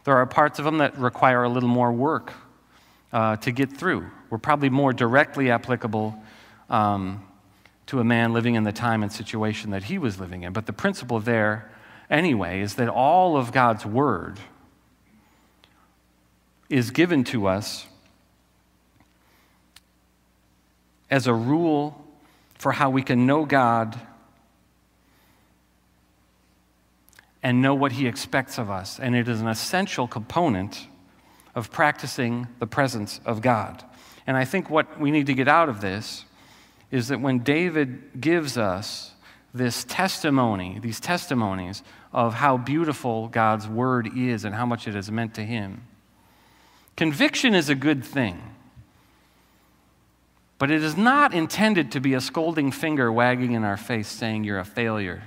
There 0.04 0.16
are 0.16 0.26
parts 0.26 0.60
of 0.60 0.66
them 0.66 0.78
that 0.78 0.98
require 0.98 1.44
a 1.44 1.50
little 1.50 1.70
more 1.70 1.92
work 1.92 2.34
uh, 3.12 3.36
to 3.38 3.52
get 3.52 3.76
through. 3.76 4.06
We're 4.30 4.38
probably 4.38 4.70
more 4.70 4.94
directly 4.94 5.52
applicable 5.52 6.18
um, 6.70 7.26
to 7.88 8.00
a 8.00 8.04
man 8.04 8.34
living 8.34 8.56
in 8.56 8.64
the 8.64 8.72
time 8.72 9.04
and 9.04 9.12
situation 9.12 9.72
that 9.72 9.84
he 9.84 9.98
was 9.98 10.20
living 10.20 10.44
in. 10.44 10.54
But 10.54 10.66
the 10.66 10.74
principle 10.74 11.20
there, 11.20 11.72
anyway, 12.10 12.62
is 12.62 12.76
that 12.76 12.90
all 12.90 13.38
of 13.38 13.52
God's 13.52 13.86
Word 13.86 14.40
is 16.70 16.92
given 16.92 17.24
to 17.26 17.48
us 17.48 17.88
as 21.10 21.28
a 21.28 21.34
rule 21.34 22.04
for 22.56 22.74
how 22.74 22.90
we 22.90 23.02
can 23.02 23.26
know 23.26 23.46
God 23.46 24.00
and 27.42 27.62
know 27.62 27.76
what 27.76 27.94
He 27.94 28.08
expects 28.08 28.58
of 28.58 28.70
us. 28.70 29.00
And 29.00 29.16
it 29.16 29.30
is 29.30 29.40
an 29.40 29.48
essential 29.48 30.08
component 30.08 30.88
of 31.56 31.72
practicing 31.72 32.48
the 32.60 32.68
presence 32.68 33.22
of 33.26 33.42
God. 33.42 33.84
And 34.26 34.36
I 34.36 34.44
think 34.44 34.70
what 34.70 35.00
we 35.00 35.12
need 35.12 35.28
to 35.28 35.34
get 35.34 35.48
out 35.48 35.70
of 35.70 35.80
this 35.80 36.26
is 36.92 37.08
that 37.08 37.22
when 37.22 37.40
David 37.40 38.20
gives 38.20 38.58
us 38.58 39.14
this 39.54 39.84
testimony, 39.86 40.80
these 40.80 41.00
testimonies 41.00 41.84
of 42.14 42.34
how 42.34 42.58
beautiful 42.58 43.28
God's 43.30 43.68
word 43.68 44.10
is 44.16 44.46
and 44.46 44.54
how 44.54 44.66
much 44.66 44.88
it 44.88 44.94
has 44.94 45.10
meant 45.10 45.34
to 45.36 45.44
him, 45.44 45.87
conviction 46.98 47.56
is 47.56 47.70
a 47.70 47.76
good 47.76 48.04
thing. 48.04 48.42
But 50.58 50.72
it 50.72 50.84
is 50.84 50.98
not 50.98 51.34
intended 51.34 51.92
to 51.94 52.00
be 52.00 52.16
a 52.16 52.22
scolding 52.22 52.72
finger 52.72 53.12
wagging 53.12 53.54
in 53.54 53.64
our 53.64 53.78
face 53.78 54.08
saying 54.08 54.44
you're 54.44 54.60
a 54.60 54.66
failure 54.66 55.22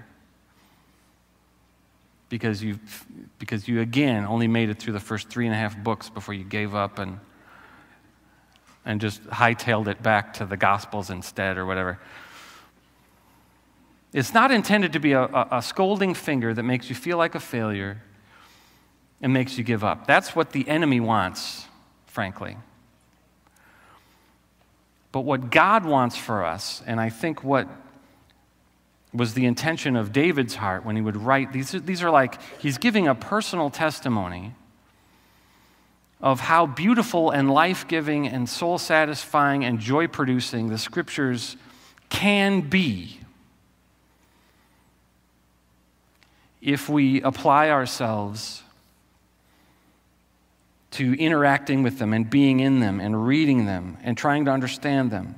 because 2.28 2.62
you, 2.62 2.78
because 3.38 3.68
you 3.68 3.80
again 3.80 4.24
only 4.24 4.48
made 4.48 4.70
it 4.70 4.78
through 4.78 4.92
the 4.92 5.00
first 5.00 5.28
three 5.28 5.46
and 5.46 5.54
a 5.54 5.58
half 5.58 5.76
books 5.82 6.10
before 6.10 6.34
you 6.34 6.44
gave 6.44 6.74
up 6.74 6.98
and, 6.98 7.18
and 8.84 9.00
just 9.00 9.22
hightailed 9.24 9.86
it 9.86 10.02
back 10.02 10.34
to 10.34 10.46
the 10.46 10.56
Gospels 10.56 11.10
instead 11.10 11.56
or 11.56 11.64
whatever. 11.64 11.98
It's 14.12 14.34
not 14.34 14.50
intended 14.50 14.92
to 14.94 14.98
be 14.98 15.12
a, 15.12 15.22
a, 15.22 15.48
a 15.52 15.62
scolding 15.62 16.14
finger 16.14 16.52
that 16.52 16.62
makes 16.64 16.88
you 16.88 16.96
feel 16.96 17.18
like 17.18 17.36
a 17.36 17.40
failure 17.40 18.02
and 19.20 19.32
makes 19.32 19.58
you 19.58 19.64
give 19.64 19.84
up. 19.84 20.06
That's 20.06 20.34
what 20.34 20.52
the 20.52 20.68
enemy 20.68 21.00
wants, 21.00 21.66
frankly. 22.06 22.56
But 25.12 25.20
what 25.20 25.50
God 25.50 25.84
wants 25.84 26.16
for 26.16 26.44
us, 26.44 26.82
and 26.86 27.00
I 27.00 27.10
think 27.10 27.42
what 27.42 27.68
was 29.12 29.34
the 29.34 29.44
intention 29.44 29.96
of 29.96 30.12
David's 30.12 30.54
heart 30.54 30.84
when 30.84 30.96
he 30.96 31.02
would 31.02 31.16
write. 31.16 31.52
These 31.52 31.74
are, 31.74 31.80
these 31.80 32.02
are 32.02 32.10
like, 32.10 32.40
he's 32.60 32.78
giving 32.78 33.08
a 33.08 33.14
personal 33.14 33.70
testimony 33.70 34.54
of 36.20 36.38
how 36.38 36.66
beautiful 36.66 37.30
and 37.30 37.50
life 37.50 37.88
giving 37.88 38.28
and 38.28 38.48
soul 38.48 38.78
satisfying 38.78 39.64
and 39.64 39.80
joy 39.80 40.06
producing 40.06 40.68
the 40.68 40.78
scriptures 40.78 41.56
can 42.08 42.60
be 42.60 43.18
if 46.60 46.88
we 46.88 47.22
apply 47.22 47.70
ourselves 47.70 48.62
to 50.92 51.14
interacting 51.14 51.82
with 51.82 51.98
them 51.98 52.12
and 52.12 52.28
being 52.28 52.60
in 52.60 52.80
them 52.80 53.00
and 53.00 53.26
reading 53.26 53.66
them 53.66 53.96
and 54.02 54.16
trying 54.16 54.44
to 54.46 54.50
understand 54.50 55.10
them. 55.10 55.34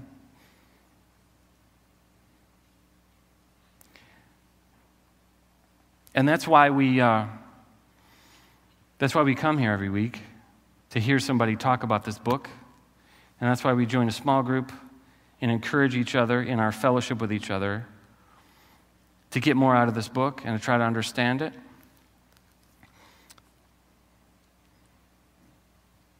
And 6.14 6.28
that's 6.28 6.46
why 6.46 6.70
we, 6.70 7.00
uh, 7.00 7.26
that's 8.98 9.14
why 9.14 9.22
we 9.22 9.34
come 9.34 9.58
here 9.58 9.72
every 9.72 9.88
week 9.88 10.20
to 10.90 11.00
hear 11.00 11.18
somebody 11.18 11.56
talk 11.56 11.82
about 11.82 12.04
this 12.04 12.18
book. 12.18 12.48
And 13.40 13.50
that's 13.50 13.64
why 13.64 13.72
we 13.72 13.86
join 13.86 14.08
a 14.08 14.12
small 14.12 14.42
group 14.42 14.70
and 15.40 15.50
encourage 15.50 15.96
each 15.96 16.14
other 16.14 16.42
in 16.42 16.60
our 16.60 16.70
fellowship 16.70 17.20
with 17.20 17.32
each 17.32 17.50
other 17.50 17.86
to 19.32 19.40
get 19.40 19.56
more 19.56 19.74
out 19.74 19.88
of 19.88 19.94
this 19.94 20.08
book 20.08 20.42
and 20.44 20.58
to 20.58 20.64
try 20.64 20.78
to 20.78 20.84
understand 20.84 21.42
it. 21.42 21.52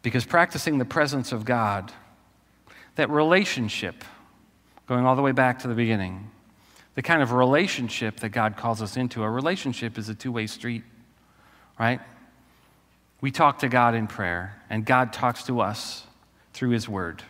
Because 0.02 0.24
practicing 0.24 0.78
the 0.78 0.84
presence 0.84 1.32
of 1.32 1.44
God, 1.44 1.92
that 2.96 3.08
relationship, 3.10 4.04
going 4.86 5.06
all 5.06 5.16
the 5.16 5.22
way 5.22 5.32
back 5.32 5.60
to 5.60 5.68
the 5.68 5.74
beginning, 5.74 6.30
the 6.94 7.02
kind 7.02 7.22
of 7.22 7.32
relationship 7.32 8.20
that 8.20 8.30
God 8.30 8.56
calls 8.56 8.82
us 8.82 8.96
into. 8.96 9.22
A 9.22 9.30
relationship 9.30 9.96
is 9.96 10.08
a 10.08 10.14
two 10.14 10.32
way 10.32 10.46
street, 10.46 10.82
right? 11.78 12.00
We 13.20 13.30
talk 13.30 13.60
to 13.60 13.68
God 13.68 13.94
in 13.94 14.08
prayer, 14.08 14.60
and 14.68 14.84
God 14.84 15.12
talks 15.12 15.44
to 15.44 15.60
us 15.60 16.04
through 16.52 16.70
His 16.70 16.88
Word. 16.88 17.22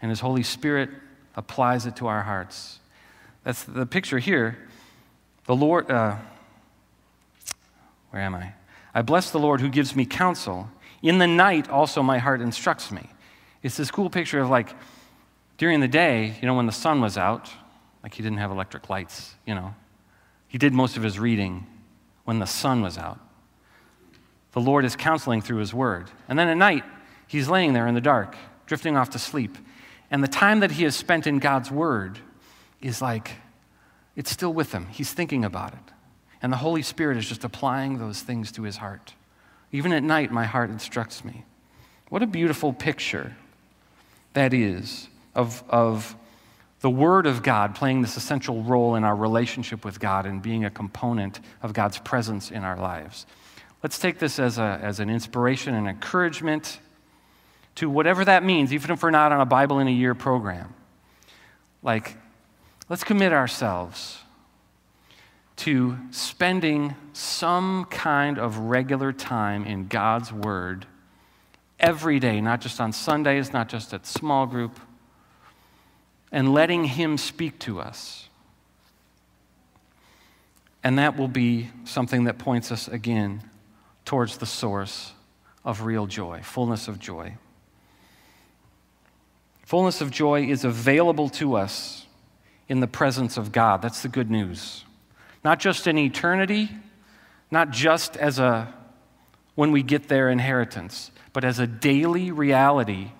And 0.00 0.10
His 0.10 0.20
Holy 0.20 0.42
Spirit 0.42 0.90
applies 1.36 1.84
it 1.84 1.96
to 1.96 2.06
our 2.06 2.22
hearts. 2.22 2.78
That's 3.42 3.64
the 3.64 3.86
picture 3.86 4.18
here. 4.18 4.56
The 5.46 5.56
Lord, 5.56 5.90
uh, 5.90 6.16
where 8.10 8.22
am 8.22 8.34
I? 8.34 8.54
I 8.94 9.02
bless 9.02 9.30
the 9.30 9.40
Lord 9.40 9.60
who 9.60 9.68
gives 9.68 9.94
me 9.96 10.06
counsel. 10.06 10.70
In 11.04 11.18
the 11.18 11.26
night, 11.26 11.68
also, 11.68 12.02
my 12.02 12.16
heart 12.16 12.40
instructs 12.40 12.90
me. 12.90 13.10
It's 13.62 13.76
this 13.76 13.90
cool 13.90 14.08
picture 14.08 14.40
of 14.40 14.48
like 14.48 14.74
during 15.58 15.80
the 15.80 15.88
day, 15.88 16.34
you 16.40 16.46
know, 16.46 16.54
when 16.54 16.64
the 16.64 16.72
sun 16.72 17.02
was 17.02 17.18
out, 17.18 17.50
like 18.02 18.14
he 18.14 18.22
didn't 18.22 18.38
have 18.38 18.50
electric 18.50 18.88
lights, 18.88 19.34
you 19.46 19.54
know. 19.54 19.74
He 20.48 20.56
did 20.56 20.72
most 20.72 20.96
of 20.96 21.02
his 21.02 21.18
reading 21.18 21.66
when 22.24 22.38
the 22.38 22.46
sun 22.46 22.80
was 22.80 22.96
out. 22.96 23.20
The 24.52 24.62
Lord 24.62 24.86
is 24.86 24.96
counseling 24.96 25.42
through 25.42 25.58
his 25.58 25.74
word. 25.74 26.10
And 26.26 26.38
then 26.38 26.48
at 26.48 26.56
night, 26.56 26.84
he's 27.26 27.50
laying 27.50 27.74
there 27.74 27.86
in 27.86 27.94
the 27.94 28.00
dark, 28.00 28.34
drifting 28.64 28.96
off 28.96 29.10
to 29.10 29.18
sleep. 29.18 29.58
And 30.10 30.22
the 30.22 30.28
time 30.28 30.60
that 30.60 30.70
he 30.70 30.84
has 30.84 30.96
spent 30.96 31.26
in 31.26 31.38
God's 31.38 31.70
word 31.70 32.18
is 32.80 33.02
like, 33.02 33.32
it's 34.16 34.30
still 34.30 34.54
with 34.54 34.72
him. 34.72 34.86
He's 34.86 35.12
thinking 35.12 35.44
about 35.44 35.74
it. 35.74 35.92
And 36.40 36.50
the 36.50 36.58
Holy 36.58 36.82
Spirit 36.82 37.18
is 37.18 37.28
just 37.28 37.44
applying 37.44 37.98
those 37.98 38.22
things 38.22 38.50
to 38.52 38.62
his 38.62 38.78
heart. 38.78 39.12
Even 39.74 39.92
at 39.92 40.04
night, 40.04 40.30
my 40.30 40.44
heart 40.44 40.70
instructs 40.70 41.24
me. 41.24 41.44
What 42.08 42.22
a 42.22 42.28
beautiful 42.28 42.72
picture 42.72 43.36
that 44.32 44.54
is 44.54 45.08
of, 45.34 45.64
of 45.68 46.14
the 46.78 46.88
Word 46.88 47.26
of 47.26 47.42
God 47.42 47.74
playing 47.74 48.00
this 48.00 48.16
essential 48.16 48.62
role 48.62 48.94
in 48.94 49.02
our 49.02 49.16
relationship 49.16 49.84
with 49.84 49.98
God 49.98 50.26
and 50.26 50.40
being 50.40 50.64
a 50.64 50.70
component 50.70 51.40
of 51.60 51.72
God's 51.72 51.98
presence 51.98 52.52
in 52.52 52.62
our 52.62 52.76
lives. 52.76 53.26
Let's 53.82 53.98
take 53.98 54.20
this 54.20 54.38
as, 54.38 54.58
a, 54.58 54.78
as 54.80 55.00
an 55.00 55.10
inspiration 55.10 55.74
and 55.74 55.88
encouragement 55.88 56.78
to 57.74 57.90
whatever 57.90 58.24
that 58.26 58.44
means, 58.44 58.72
even 58.72 58.92
if 58.92 59.02
we're 59.02 59.10
not 59.10 59.32
on 59.32 59.40
a 59.40 59.46
Bible 59.46 59.80
in 59.80 59.88
a 59.88 59.92
year 59.92 60.14
program. 60.14 60.72
Like, 61.82 62.16
let's 62.88 63.02
commit 63.02 63.32
ourselves 63.32 64.20
to 65.56 65.96
spending 66.10 66.94
some 67.12 67.84
kind 67.86 68.38
of 68.38 68.58
regular 68.58 69.12
time 69.12 69.64
in 69.64 69.86
God's 69.86 70.32
Word 70.32 70.86
every 71.78 72.18
day, 72.18 72.40
not 72.40 72.60
just 72.60 72.80
on 72.80 72.92
Sundays, 72.92 73.52
not 73.52 73.68
just 73.68 73.94
at 73.94 74.06
small 74.06 74.46
group, 74.46 74.78
and 76.32 76.52
letting 76.52 76.84
Him 76.84 77.16
speak 77.18 77.58
to 77.60 77.80
us. 77.80 78.28
And 80.82 80.98
that 80.98 81.16
will 81.16 81.28
be 81.28 81.70
something 81.84 82.24
that 82.24 82.38
points 82.38 82.70
us 82.70 82.88
again 82.88 83.42
towards 84.04 84.36
the 84.36 84.46
source 84.46 85.12
of 85.64 85.82
real 85.82 86.06
joy, 86.06 86.40
fullness 86.42 86.88
of 86.88 86.98
joy. 86.98 87.36
Fullness 89.62 90.02
of 90.02 90.10
joy 90.10 90.44
is 90.44 90.64
available 90.64 91.30
to 91.30 91.56
us 91.56 92.06
in 92.68 92.80
the 92.80 92.86
presence 92.86 93.36
of 93.38 93.50
God. 93.50 93.80
That's 93.80 94.02
the 94.02 94.08
good 94.08 94.30
news. 94.30 94.83
Not 95.44 95.60
just 95.60 95.86
in 95.86 95.98
eternity, 95.98 96.70
not 97.50 97.70
just 97.70 98.16
as 98.16 98.38
a 98.38 98.72
when 99.54 99.70
we 99.70 99.82
get 99.82 100.08
their 100.08 100.30
inheritance, 100.30 101.12
but 101.32 101.44
as 101.44 101.58
a 101.58 101.66
daily 101.66 102.32
reality 102.32 103.10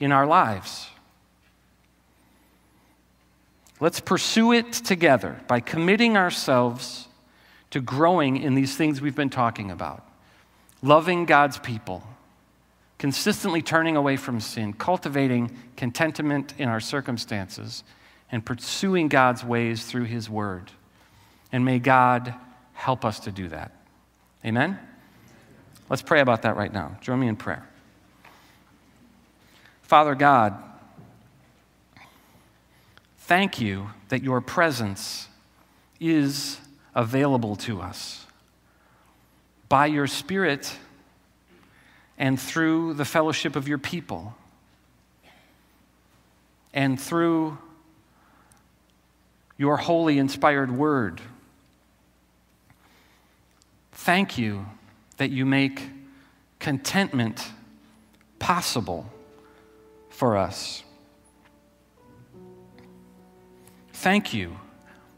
in 0.00 0.12
our 0.12 0.26
lives. 0.26 0.88
Let's 3.80 4.00
pursue 4.00 4.52
it 4.52 4.72
together 4.72 5.40
by 5.48 5.60
committing 5.60 6.16
ourselves 6.16 7.08
to 7.70 7.80
growing 7.80 8.36
in 8.36 8.54
these 8.54 8.76
things 8.76 9.00
we've 9.00 9.16
been 9.16 9.30
talking 9.30 9.70
about 9.70 10.06
loving 10.82 11.26
God's 11.26 11.58
people, 11.58 12.02
consistently 12.98 13.62
turning 13.62 13.96
away 13.96 14.16
from 14.16 14.40
sin, 14.40 14.72
cultivating 14.72 15.56
contentment 15.76 16.54
in 16.58 16.68
our 16.68 16.80
circumstances, 16.80 17.84
and 18.32 18.44
pursuing 18.44 19.08
God's 19.08 19.44
ways 19.44 19.84
through 19.84 20.04
His 20.04 20.28
Word. 20.28 20.72
And 21.52 21.64
may 21.64 21.78
God 21.78 22.34
help 22.72 23.04
us 23.04 23.20
to 23.20 23.30
do 23.30 23.48
that. 23.48 23.72
Amen? 24.44 24.78
Let's 25.88 26.02
pray 26.02 26.20
about 26.20 26.42
that 26.42 26.56
right 26.56 26.72
now. 26.72 26.96
Join 27.00 27.20
me 27.20 27.28
in 27.28 27.36
prayer. 27.36 27.68
Father 29.82 30.14
God, 30.14 30.56
thank 33.18 33.60
you 33.60 33.90
that 34.08 34.22
your 34.22 34.40
presence 34.40 35.28
is 36.00 36.58
available 36.94 37.56
to 37.56 37.80
us 37.80 38.26
by 39.68 39.86
your 39.86 40.06
Spirit 40.06 40.74
and 42.18 42.40
through 42.40 42.94
the 42.94 43.04
fellowship 43.04 43.56
of 43.56 43.68
your 43.68 43.78
people 43.78 44.34
and 46.72 47.00
through 47.00 47.58
your 49.58 49.76
holy, 49.76 50.18
inspired 50.18 50.70
word. 50.70 51.20
Thank 54.02 54.36
you 54.36 54.66
that 55.18 55.30
you 55.30 55.46
make 55.46 55.88
contentment 56.58 57.52
possible 58.40 59.06
for 60.10 60.36
us. 60.36 60.82
Thank 63.92 64.34
you 64.34 64.56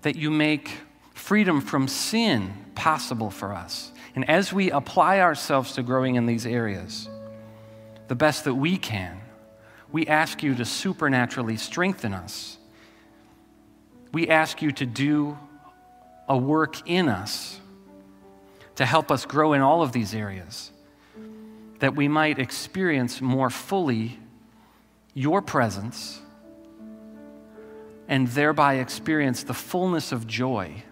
that 0.03 0.17
you 0.17 0.31
make 0.31 0.71
freedom 1.15 1.63
from 1.63 1.89
sin 1.89 2.53
possible 2.75 3.31
for 3.31 3.55
us. 3.55 3.91
And 4.15 4.29
as 4.29 4.53
we 4.53 4.71
apply 4.71 5.21
ourselves 5.21 5.73
to 5.77 5.83
growing 5.83 6.17
in 6.17 6.27
these 6.27 6.45
areas, 6.45 7.09
the 8.09 8.15
best 8.15 8.45
that 8.45 8.55
we 8.55 8.77
can, 8.77 9.19
we 9.93 10.07
ask 10.07 10.43
you 10.43 10.55
to 10.57 10.67
supernaturally 10.67 11.57
strengthen 11.57 12.13
us. 12.13 12.59
We 14.13 14.29
ask 14.29 14.61
you 14.61 14.73
to 14.73 14.85
do 14.85 15.39
a 16.29 16.37
work 16.37 16.87
in 16.87 17.09
us 17.09 17.61
to 18.77 18.85
help 18.85 19.11
us 19.11 19.25
grow 19.25 19.53
in 19.53 19.61
all 19.61 19.83
of 19.83 19.93
these 19.93 20.15
areas, 20.15 20.71
that 21.79 21.95
we 21.95 22.09
might 22.09 22.39
experience 22.39 23.21
more 23.21 23.51
fully 23.51 24.19
your 25.15 25.41
presence 25.41 26.21
and 28.09 28.29
thereby 28.29 28.75
experience 28.75 29.45
the 29.45 29.55
fullness 29.55 30.13
of 30.13 30.27
joy 30.27 30.83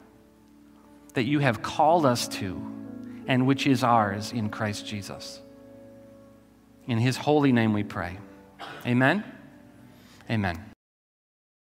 that 1.14 1.24
you 1.24 1.41
have 1.41 1.62
called 1.62 2.07
us 2.07 2.26
to 2.26 2.61
and 3.26 3.47
which 3.47 3.66
is 3.66 3.85
ours 3.85 4.33
in 4.33 4.49
Christ 4.49 4.87
Jesus. 4.87 5.41
In 6.87 6.99
his 6.99 7.16
holy 7.16 7.53
name 7.53 7.72
we 7.72 7.85
pray. 7.85 8.18
Amen. 8.87 9.24
Amen. 10.30 10.72